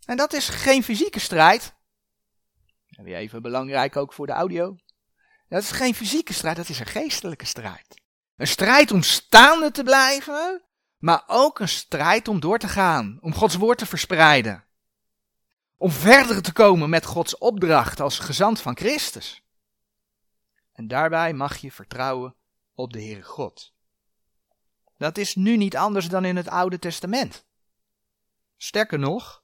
En 0.05 0.17
dat 0.17 0.33
is 0.33 0.49
geen 0.49 0.83
fysieke 0.83 1.19
strijd. 1.19 1.75
Even 3.03 3.41
belangrijk 3.41 3.95
ook 3.95 4.13
voor 4.13 4.25
de 4.25 4.33
audio. 4.33 4.75
Dat 5.49 5.61
is 5.61 5.71
geen 5.71 5.95
fysieke 5.95 6.33
strijd, 6.33 6.55
dat 6.55 6.69
is 6.69 6.79
een 6.79 6.85
geestelijke 6.85 7.45
strijd. 7.45 8.01
Een 8.35 8.47
strijd 8.47 8.91
om 8.91 9.01
staande 9.01 9.71
te 9.71 9.83
blijven, 9.83 10.61
maar 10.97 11.23
ook 11.27 11.59
een 11.59 11.67
strijd 11.67 12.27
om 12.27 12.39
door 12.39 12.59
te 12.59 12.67
gaan, 12.67 13.17
om 13.21 13.33
Gods 13.33 13.55
woord 13.55 13.77
te 13.77 13.85
verspreiden. 13.85 14.65
Om 15.77 15.91
verder 15.91 16.41
te 16.41 16.53
komen 16.53 16.89
met 16.89 17.05
Gods 17.05 17.37
opdracht 17.37 17.99
als 17.99 18.19
gezant 18.19 18.61
van 18.61 18.77
Christus. 18.77 19.46
En 20.77 20.87
daarbij 20.87 21.33
mag 21.33 21.57
je 21.57 21.71
vertrouwen 21.71 22.35
op 22.73 22.93
de 22.93 23.01
Heere 23.01 23.21
God. 23.21 23.73
Dat 24.97 25.17
is 25.17 25.35
nu 25.35 25.57
niet 25.57 25.77
anders 25.77 26.09
dan 26.09 26.25
in 26.25 26.35
het 26.35 26.47
Oude 26.47 26.79
Testament. 26.79 27.47
Sterker 28.57 28.99
nog, 28.99 29.43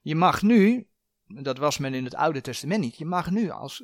je 0.00 0.14
mag 0.14 0.42
nu, 0.42 0.90
dat 1.24 1.58
was 1.58 1.78
men 1.78 1.94
in 1.94 2.04
het 2.04 2.14
Oude 2.14 2.40
Testament 2.40 2.80
niet, 2.80 2.96
je 2.96 3.04
mag 3.04 3.30
nu, 3.30 3.50
als, 3.50 3.82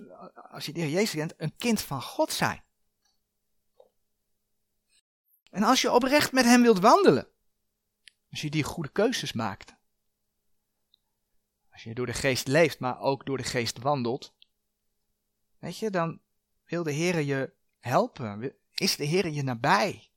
als 0.50 0.66
je 0.66 0.72
de 0.72 0.80
Heer 0.80 0.90
Jezus 0.90 1.14
kent, 1.14 1.34
een 1.36 1.56
kind 1.56 1.80
van 1.80 2.02
God 2.02 2.32
zijn. 2.32 2.64
En 5.50 5.62
als 5.62 5.80
je 5.80 5.92
oprecht 5.92 6.32
met 6.32 6.44
Hem 6.44 6.62
wilt 6.62 6.78
wandelen, 6.78 7.28
als 8.30 8.40
je 8.40 8.50
die 8.50 8.64
goede 8.64 8.90
keuzes 8.90 9.32
maakt, 9.32 9.74
als 11.72 11.82
je 11.82 11.94
door 11.94 12.06
de 12.06 12.12
geest 12.12 12.46
leeft, 12.46 12.78
maar 12.78 13.00
ook 13.00 13.26
door 13.26 13.36
de 13.36 13.44
geest 13.44 13.78
wandelt, 13.78 14.34
weet 15.58 15.78
je, 15.78 15.90
dan 15.90 16.22
wil 16.66 16.82
de 16.82 16.92
Heer 16.92 17.20
je 17.20 17.52
helpen, 17.80 18.54
is 18.74 18.96
de 18.96 19.04
Heer 19.04 19.28
je 19.28 19.42
nabij, 19.42 20.10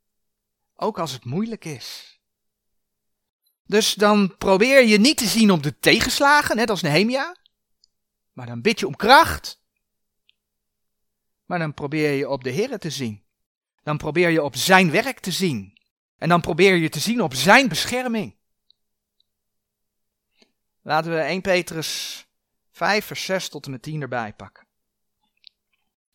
ook 0.76 1.00
als 1.00 1.12
het 1.12 1.26
moeilijk 1.26 1.66
is. 1.66 2.20
Dus 3.66 3.94
dan 3.94 4.38
probeer 4.38 4.86
je 4.86 5.00
niet 5.00 5.18
te 5.18 5.28
zien 5.28 5.52
op 5.52 5.64
de 5.64 5.80
tegenslagen, 5.80 6.56
net 6.56 6.70
als 6.70 6.82
Nehemia. 6.82 7.36
Maar 8.34 8.46
dan 8.46 8.62
bid 8.62 8.80
je 8.80 8.88
om 8.88 8.96
kracht. 8.96 9.62
Maar 11.46 11.60
dan 11.60 11.74
probeer 11.74 12.12
je 12.12 12.30
op 12.30 12.44
de 12.44 12.50
Heer 12.50 12.80
te 12.80 12.90
zien. 12.90 13.24
Dan 13.84 13.98
probeer 13.98 14.30
je 14.30 14.44
op 14.44 14.56
zijn 14.56 14.92
werk 14.92 15.20
te 15.20 15.32
zien. 15.32 15.78
En 16.18 16.30
dan 16.30 16.42
probeer 16.42 16.76
je 16.76 16.90
te 16.90 17.00
zien 17.00 17.22
op 17.22 17.34
zijn 17.34 17.68
bescherming. 17.68 18.36
Laten 20.82 21.12
we 21.12 21.20
1 21.20 21.42
Petrus 21.42 22.26
5 22.72 23.06
vers 23.06 23.26
6 23.26 23.50
tot 23.50 23.66
en 23.66 23.72
met 23.72 23.82
10 23.82 24.02
erbij 24.02 24.34
pakken. 24.34 24.67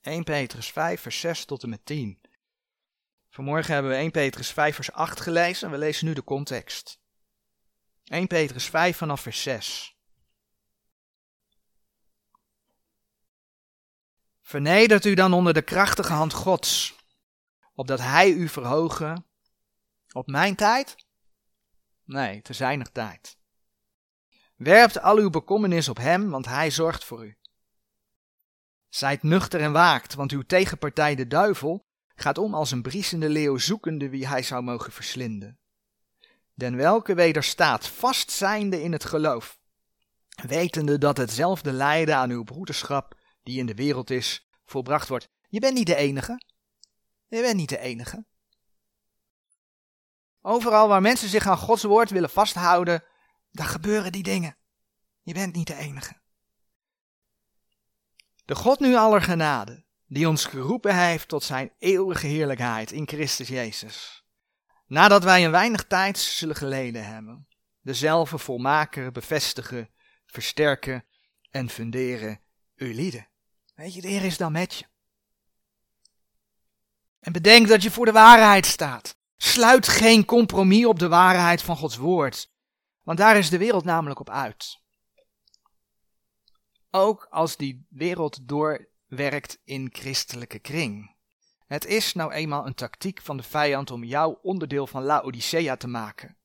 1 0.03 0.25
Petrus 0.25 0.71
5 0.71 1.01
vers 1.01 1.21
6 1.21 1.45
tot 1.45 1.63
en 1.63 1.69
met 1.69 1.87
10. 1.87 2.21
Vanmorgen 3.29 3.73
hebben 3.73 3.93
we 3.93 3.97
1 3.97 4.11
Petrus 4.11 4.51
5 4.51 4.75
vers 4.75 4.93
8 4.93 5.21
gelezen 5.21 5.67
en 5.67 5.73
we 5.73 5.79
lezen 5.79 6.07
nu 6.07 6.13
de 6.13 6.25
context. 6.25 7.01
1 8.05 8.27
Petrus 8.27 8.65
5 8.65 8.97
vanaf 8.97 9.21
vers 9.21 9.43
6. 9.43 9.97
Vernedert 14.41 15.05
u 15.05 15.15
dan 15.15 15.33
onder 15.33 15.55
de 15.55 15.63
krachtige 15.63 16.13
hand 16.13 16.33
Gods, 16.33 16.95
opdat 17.75 17.99
Hij 17.99 18.31
u 18.31 18.49
verhogen 18.49 19.27
op 20.13 20.27
mijn 20.27 20.57
tijd? 20.57 20.97
Nee, 22.05 22.43
te 22.43 22.53
zijnig 22.53 22.89
tijd. 22.89 23.37
Werpt 24.57 25.01
al 25.01 25.17
uw 25.17 25.31
bekommernis 25.31 25.89
op 25.89 25.97
Hem, 25.97 26.31
want 26.31 26.47
Hij 26.47 26.71
zorgt 26.71 27.05
voor 27.05 27.25
u. 27.25 27.37
Zijt 28.95 29.23
nuchter 29.23 29.61
en 29.61 29.73
waakt, 29.73 30.15
want 30.15 30.33
uw 30.33 30.43
tegenpartij 30.43 31.15
de 31.15 31.27
duivel 31.27 31.87
gaat 32.15 32.39
om 32.39 32.55
als 32.55 32.71
een 32.71 32.83
briesende 32.83 33.29
leeuw 33.29 33.59
zoekende 33.59 34.09
wie 34.09 34.27
hij 34.29 34.43
zou 34.43 34.63
mogen 34.63 34.93
verslinden 34.93 35.61
den 36.55 36.77
welke 36.77 37.15
wederstaat 37.15 37.89
vastzijnde 37.89 38.83
in 38.83 38.93
het 38.93 39.05
geloof, 39.05 39.59
wetende 40.47 40.99
dat 40.99 41.17
hetzelfde 41.17 41.73
lijden 41.73 42.17
aan 42.17 42.31
uw 42.31 42.45
broederschap, 42.45 43.19
die 43.43 43.59
in 43.59 43.67
de 43.67 43.75
wereld 43.75 44.11
is, 44.11 44.49
volbracht 44.65 45.09
wordt. 45.09 45.29
Je 45.49 45.61
bent 45.61 45.75
niet 45.75 45.87
de 45.87 45.95
enige. 45.95 46.43
Je 47.29 47.41
bent 47.41 47.57
niet 47.57 47.69
de 47.69 47.79
enige. 47.79 48.25
Overal 50.41 50.89
waar 50.89 51.01
mensen 51.01 51.29
zich 51.29 51.47
aan 51.47 51.57
Gods 51.57 51.83
woord 51.83 52.11
willen 52.11 52.31
vasthouden, 52.31 53.05
daar 53.51 53.67
gebeuren 53.67 54.13
die 54.13 54.23
dingen. 54.23 54.57
Je 55.23 55.35
bent 55.35 55.55
niet 55.55 55.67
de 55.67 55.75
enige. 55.75 56.21
De 58.45 58.55
God 58.55 58.81
nu 58.81 58.95
aller 58.95 59.23
genade, 59.23 59.85
die 60.07 60.29
ons 60.29 60.45
geroepen 60.45 60.97
heeft 60.97 61.29
tot 61.29 61.43
zijn 61.43 61.73
eeuwige 61.79 62.27
heerlijkheid 62.27 62.93
in 62.93 63.09
Christus 63.09 63.49
Jezus 63.49 64.23
nadat 64.93 65.25
wij 65.25 65.45
een 65.45 65.51
weinig 65.51 65.85
tijd 65.85 66.19
zullen 66.19 66.57
geleden 66.57 67.07
hebben, 67.07 67.49
dezelfde 67.81 68.39
volmaken, 68.39 69.13
bevestigen, 69.13 69.91
versterken 70.27 71.05
en 71.51 71.69
funderen 71.69 72.41
uw 72.77 72.93
lieden. 72.93 73.29
Weet 73.75 73.95
je, 73.95 74.01
de 74.01 74.09
Heer 74.09 74.25
is 74.25 74.37
dan 74.37 74.53
met 74.53 74.75
je. 74.75 74.85
En 77.21 77.33
bedenk 77.33 77.69
dat 77.69 77.83
je 77.83 77.91
voor 77.91 78.05
de 78.05 78.13
waarheid 78.13 78.67
staat. 78.67 79.17
Sluit 79.37 79.89
geen 79.89 80.25
compromis 80.25 80.87
op 80.87 80.99
de 80.99 81.09
waarheid 81.09 81.63
van 81.63 81.77
Gods 81.77 81.97
woord, 81.97 82.51
want 83.03 83.19
daar 83.19 83.37
is 83.37 83.51
de 83.51 83.59
wereld 83.59 83.85
namelijk 83.85 84.21
op 84.21 84.31
uit. 84.31 84.82
Ook 86.95 87.27
als 87.31 87.57
die 87.57 87.87
wereld 87.89 88.49
doorwerkt 88.49 89.61
in 89.65 89.89
christelijke 89.93 90.59
kring. 90.59 91.15
Het 91.67 91.87
is 91.87 92.15
nou 92.15 92.33
eenmaal 92.33 92.67
een 92.67 92.75
tactiek 92.75 93.21
van 93.23 93.37
de 93.37 93.43
vijand 93.43 93.91
om 93.91 94.05
jou 94.05 94.39
onderdeel 94.43 94.87
van 94.87 95.03
Laodicea 95.03 95.77
te 95.77 95.89
maken. 95.89 96.37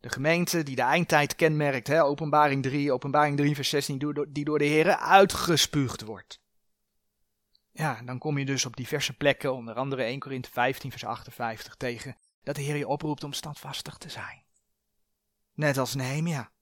De 0.00 0.08
gemeente 0.08 0.62
die 0.62 0.76
de 0.76 0.82
eindtijd 0.82 1.34
kenmerkt, 1.34 1.86
hè, 1.86 2.04
openbaring 2.04 2.62
3, 2.62 2.92
openbaring 2.92 3.36
3 3.36 3.54
vers 3.54 3.68
16, 3.68 3.98
die 4.28 4.44
door 4.44 4.58
de 4.58 4.64
Heeren 4.64 5.00
uitgespuugd 5.00 6.02
wordt. 6.02 6.40
Ja, 7.70 8.02
dan 8.04 8.18
kom 8.18 8.38
je 8.38 8.44
dus 8.44 8.64
op 8.64 8.76
diverse 8.76 9.16
plekken, 9.16 9.54
onder 9.54 9.74
andere 9.74 10.02
1 10.02 10.18
Korinthe 10.18 10.50
15 10.50 10.90
vers 10.90 11.04
58 11.04 11.74
tegen, 11.74 12.16
dat 12.42 12.56
de 12.56 12.62
Heer 12.62 12.76
je 12.76 12.88
oproept 12.88 13.24
om 13.24 13.32
standvastig 13.32 13.98
te 13.98 14.08
zijn. 14.08 14.44
Net 15.54 15.78
als 15.78 15.94
Nehemia. 15.94 16.52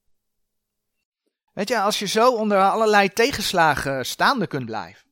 Weet 1.53 1.69
je, 1.69 1.81
als 1.81 1.99
je 1.99 2.07
zo 2.07 2.35
onder 2.35 2.71
allerlei 2.71 3.09
tegenslagen 3.09 4.07
staande 4.07 4.47
kunt 4.47 4.67
blijven, 4.67 5.11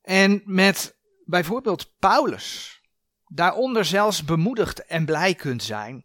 en 0.00 0.42
met 0.44 0.96
bijvoorbeeld 1.24 1.98
Paulus 1.98 2.80
daaronder 3.26 3.84
zelfs 3.84 4.24
bemoedigd 4.24 4.84
en 4.86 5.04
blij 5.04 5.34
kunt 5.34 5.62
zijn. 5.62 6.04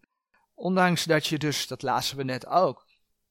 Ondanks 0.53 1.03
dat 1.03 1.27
je 1.27 1.38
dus, 1.38 1.67
dat 1.67 1.81
lazen 1.81 2.17
we 2.17 2.23
net 2.23 2.45
ook, 2.45 2.86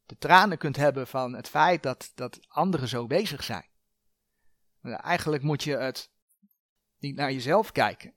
de 0.07 0.16
tranen 0.18 0.59
kunt 0.59 0.76
hebben 0.76 1.07
van 1.07 1.34
het 1.34 1.48
feit 1.48 1.82
dat, 1.82 2.12
dat 2.14 2.38
anderen 2.48 2.88
zo 2.88 3.07
bezig 3.07 3.44
zijn. 3.44 3.68
Eigenlijk 4.82 5.42
moet 5.42 5.62
je 5.62 5.76
het 5.76 6.11
niet 6.98 7.16
naar 7.16 7.32
jezelf 7.32 7.72
kijken. 7.72 8.14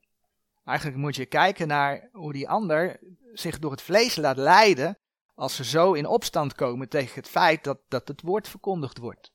Eigenlijk 0.64 0.98
moet 0.98 1.16
je 1.16 1.26
kijken 1.26 1.68
naar 1.68 2.08
hoe 2.12 2.32
die 2.32 2.48
ander 2.48 3.00
zich 3.32 3.58
door 3.58 3.70
het 3.70 3.82
vlees 3.82 4.16
laat 4.16 4.36
leiden 4.36 4.98
als 5.38 5.56
ze 5.56 5.64
zo 5.64 5.92
in 5.92 6.06
opstand 6.06 6.54
komen 6.54 6.88
tegen 6.88 7.14
het 7.14 7.28
feit 7.28 7.64
dat, 7.64 7.78
dat 7.88 8.08
het 8.08 8.22
woord 8.22 8.48
verkondigd 8.48 8.98
wordt. 8.98 9.32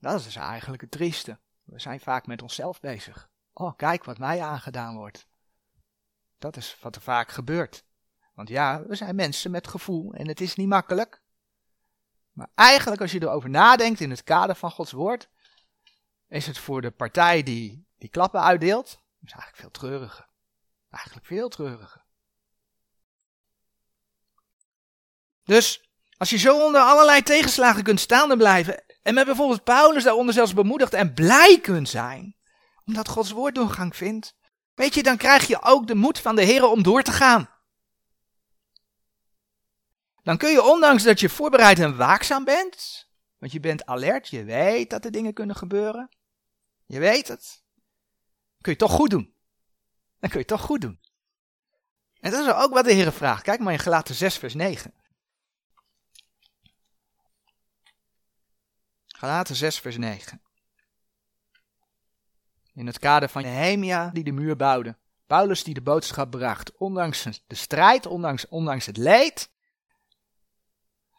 Dat 0.00 0.24
is 0.24 0.36
eigenlijk 0.36 0.82
het 0.82 0.90
trieste. 0.90 1.38
We 1.64 1.80
zijn 1.80 2.00
vaak 2.00 2.26
met 2.26 2.42
onszelf 2.42 2.80
bezig. 2.80 3.28
Oh, 3.52 3.76
kijk 3.76 4.04
wat 4.04 4.18
mij 4.18 4.42
aangedaan 4.42 4.96
wordt. 4.96 5.26
Dat 6.38 6.56
is 6.56 6.76
wat 6.80 6.96
er 6.96 7.00
vaak 7.00 7.30
gebeurt. 7.30 7.84
Want 8.34 8.48
ja, 8.48 8.82
we 8.82 8.94
zijn 8.94 9.14
mensen 9.14 9.50
met 9.50 9.68
gevoel 9.68 10.14
en 10.14 10.28
het 10.28 10.40
is 10.40 10.54
niet 10.54 10.68
makkelijk. 10.68 11.22
Maar 12.32 12.50
eigenlijk, 12.54 13.00
als 13.00 13.12
je 13.12 13.22
erover 13.22 13.50
nadenkt 13.50 14.00
in 14.00 14.10
het 14.10 14.24
kader 14.24 14.56
van 14.56 14.70
Gods 14.70 14.92
woord, 14.92 15.28
is 16.26 16.46
het 16.46 16.58
voor 16.58 16.80
de 16.80 16.90
partij 16.90 17.42
die 17.42 17.86
die 17.98 18.08
klappen 18.08 18.40
uitdeelt, 18.40 19.02
is 19.22 19.32
eigenlijk 19.32 19.56
veel 19.56 19.70
treuriger. 19.70 20.28
Eigenlijk 20.90 21.26
veel 21.26 21.48
treuriger. 21.48 22.06
Dus 25.48 25.88
als 26.16 26.30
je 26.30 26.36
zo 26.36 26.64
onder 26.64 26.80
allerlei 26.80 27.22
tegenslagen 27.22 27.82
kunt 27.82 28.00
staande 28.00 28.36
blijven 28.36 28.84
en 29.02 29.14
met 29.14 29.24
bijvoorbeeld 29.24 29.64
Paulus 29.64 30.04
daaronder 30.04 30.34
zelfs 30.34 30.54
bemoedigd 30.54 30.94
en 30.94 31.14
blij 31.14 31.60
kunt 31.60 31.88
zijn, 31.88 32.36
omdat 32.84 33.08
Gods 33.08 33.30
woord 33.30 33.54
doorgang 33.54 33.96
vindt. 33.96 34.36
Weet 34.74 34.94
je, 34.94 35.02
dan 35.02 35.16
krijg 35.16 35.46
je 35.46 35.62
ook 35.62 35.86
de 35.86 35.94
moed 35.94 36.18
van 36.18 36.36
de 36.36 36.42
Heer 36.42 36.64
om 36.64 36.82
door 36.82 37.02
te 37.02 37.12
gaan. 37.12 37.50
Dan 40.22 40.36
kun 40.36 40.50
je, 40.50 40.62
ondanks 40.62 41.02
dat 41.02 41.20
je 41.20 41.28
voorbereid 41.28 41.78
en 41.78 41.96
waakzaam 41.96 42.44
bent, 42.44 43.08
want 43.38 43.52
je 43.52 43.60
bent 43.60 43.86
alert, 43.86 44.28
je 44.28 44.44
weet 44.44 44.90
dat 44.90 45.04
er 45.04 45.10
dingen 45.10 45.32
kunnen 45.32 45.56
gebeuren, 45.56 46.08
je 46.86 46.98
weet 46.98 47.28
het, 47.28 47.62
kun 48.60 48.72
je 48.72 48.78
toch 48.78 48.92
goed 48.92 49.10
doen. 49.10 49.34
Dan 50.20 50.30
kun 50.30 50.38
je 50.38 50.44
toch 50.44 50.60
goed 50.60 50.80
doen. 50.80 51.00
En 52.20 52.30
dat 52.30 52.46
is 52.46 52.52
ook 52.52 52.72
wat 52.72 52.84
de 52.84 52.92
Heer 52.92 53.12
vraagt. 53.12 53.42
Kijk 53.42 53.60
maar 53.60 53.72
in 53.72 53.78
Gelaten 53.78 54.14
6 54.14 54.36
vers 54.36 54.54
9. 54.54 54.94
Galaten 59.18 59.56
6, 59.56 59.78
vers 59.78 59.96
9. 59.96 60.42
In 62.74 62.86
het 62.86 62.98
kader 62.98 63.28
van 63.28 63.42
Nehemia 63.42 64.10
die 64.10 64.24
de 64.24 64.32
muur 64.32 64.56
bouwde. 64.56 64.96
Paulus 65.26 65.64
die 65.64 65.74
de 65.74 65.80
boodschap 65.80 66.30
bracht. 66.30 66.76
Ondanks 66.76 67.42
de 67.46 67.54
strijd, 67.54 68.06
ondanks, 68.06 68.48
ondanks 68.48 68.86
het 68.86 68.96
leed. 68.96 69.50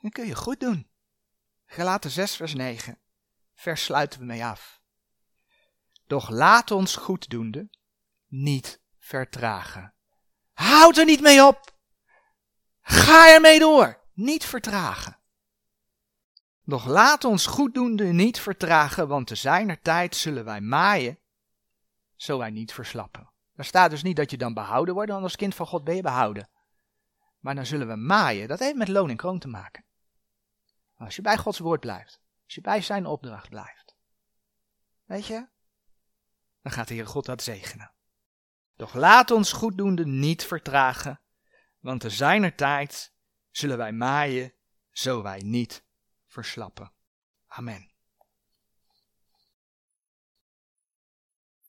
Dan 0.01 0.11
kun 0.11 0.25
je 0.25 0.35
goed 0.35 0.59
doen. 0.59 0.89
Galaten 1.65 2.09
6, 2.09 2.35
vers 2.35 2.53
9. 2.53 2.99
Vers 3.55 3.83
sluiten 3.83 4.19
we 4.19 4.25
mee 4.25 4.45
af. 4.45 4.81
Doch 6.07 6.29
laat 6.29 6.71
ons 6.71 6.95
goeddoende 6.95 7.69
niet 8.27 8.81
vertragen. 8.97 9.93
Houd 10.53 10.97
er 10.97 11.05
niet 11.05 11.21
mee 11.21 11.45
op. 11.45 11.75
Ga 12.81 13.33
ermee 13.33 13.59
door. 13.59 14.01
Niet 14.13 14.45
vertragen. 14.45 15.18
Doch 16.69 16.85
laat 16.85 17.23
ons 17.23 17.45
goeddoende 17.45 18.05
niet 18.05 18.39
vertragen, 18.39 19.07
want 19.07 19.27
te 19.27 19.35
zijner 19.35 19.81
tijd 19.81 20.15
zullen 20.15 20.45
wij 20.45 20.61
maaien, 20.61 21.19
zo 22.15 22.37
wij 22.37 22.49
niet 22.49 22.73
verslappen. 22.73 23.29
Er 23.55 23.65
staat 23.65 23.89
dus 23.89 24.03
niet 24.03 24.15
dat 24.15 24.31
je 24.31 24.37
dan 24.37 24.53
behouden 24.53 24.93
wordt, 24.93 25.11
want 25.11 25.23
als 25.23 25.35
kind 25.35 25.55
van 25.55 25.67
God 25.67 25.83
ben 25.83 25.95
je 25.95 26.01
behouden. 26.01 26.49
Maar 27.39 27.55
dan 27.55 27.65
zullen 27.65 27.87
we 27.87 27.95
maaien. 27.95 28.47
Dat 28.47 28.59
heeft 28.59 28.75
met 28.75 28.87
loon 28.87 29.09
en 29.09 29.15
kroon 29.15 29.39
te 29.39 29.47
maken. 29.47 29.83
Als 30.97 31.15
je 31.15 31.21
bij 31.21 31.37
Gods 31.37 31.59
woord 31.59 31.79
blijft, 31.79 32.19
als 32.45 32.55
je 32.55 32.61
bij 32.61 32.81
zijn 32.81 33.05
opdracht 33.05 33.49
blijft, 33.49 33.95
weet 35.05 35.25
je, 35.25 35.47
dan 36.61 36.71
gaat 36.71 36.87
de 36.87 36.93
Heer 36.93 37.07
God 37.07 37.25
dat 37.25 37.43
zegenen. 37.43 37.91
Doch 38.75 38.93
laat 38.93 39.31
ons 39.31 39.51
goeddoende 39.51 40.05
niet 40.05 40.45
vertragen, 40.45 41.19
want 41.79 42.01
te 42.01 42.09
zijner 42.09 42.55
tijd 42.55 43.13
zullen 43.51 43.77
wij 43.77 43.91
maaien, 43.91 44.53
zo 44.91 45.21
wij 45.21 45.41
niet 45.43 45.87
verslappen. 46.39 46.89
Amen. 47.57 47.88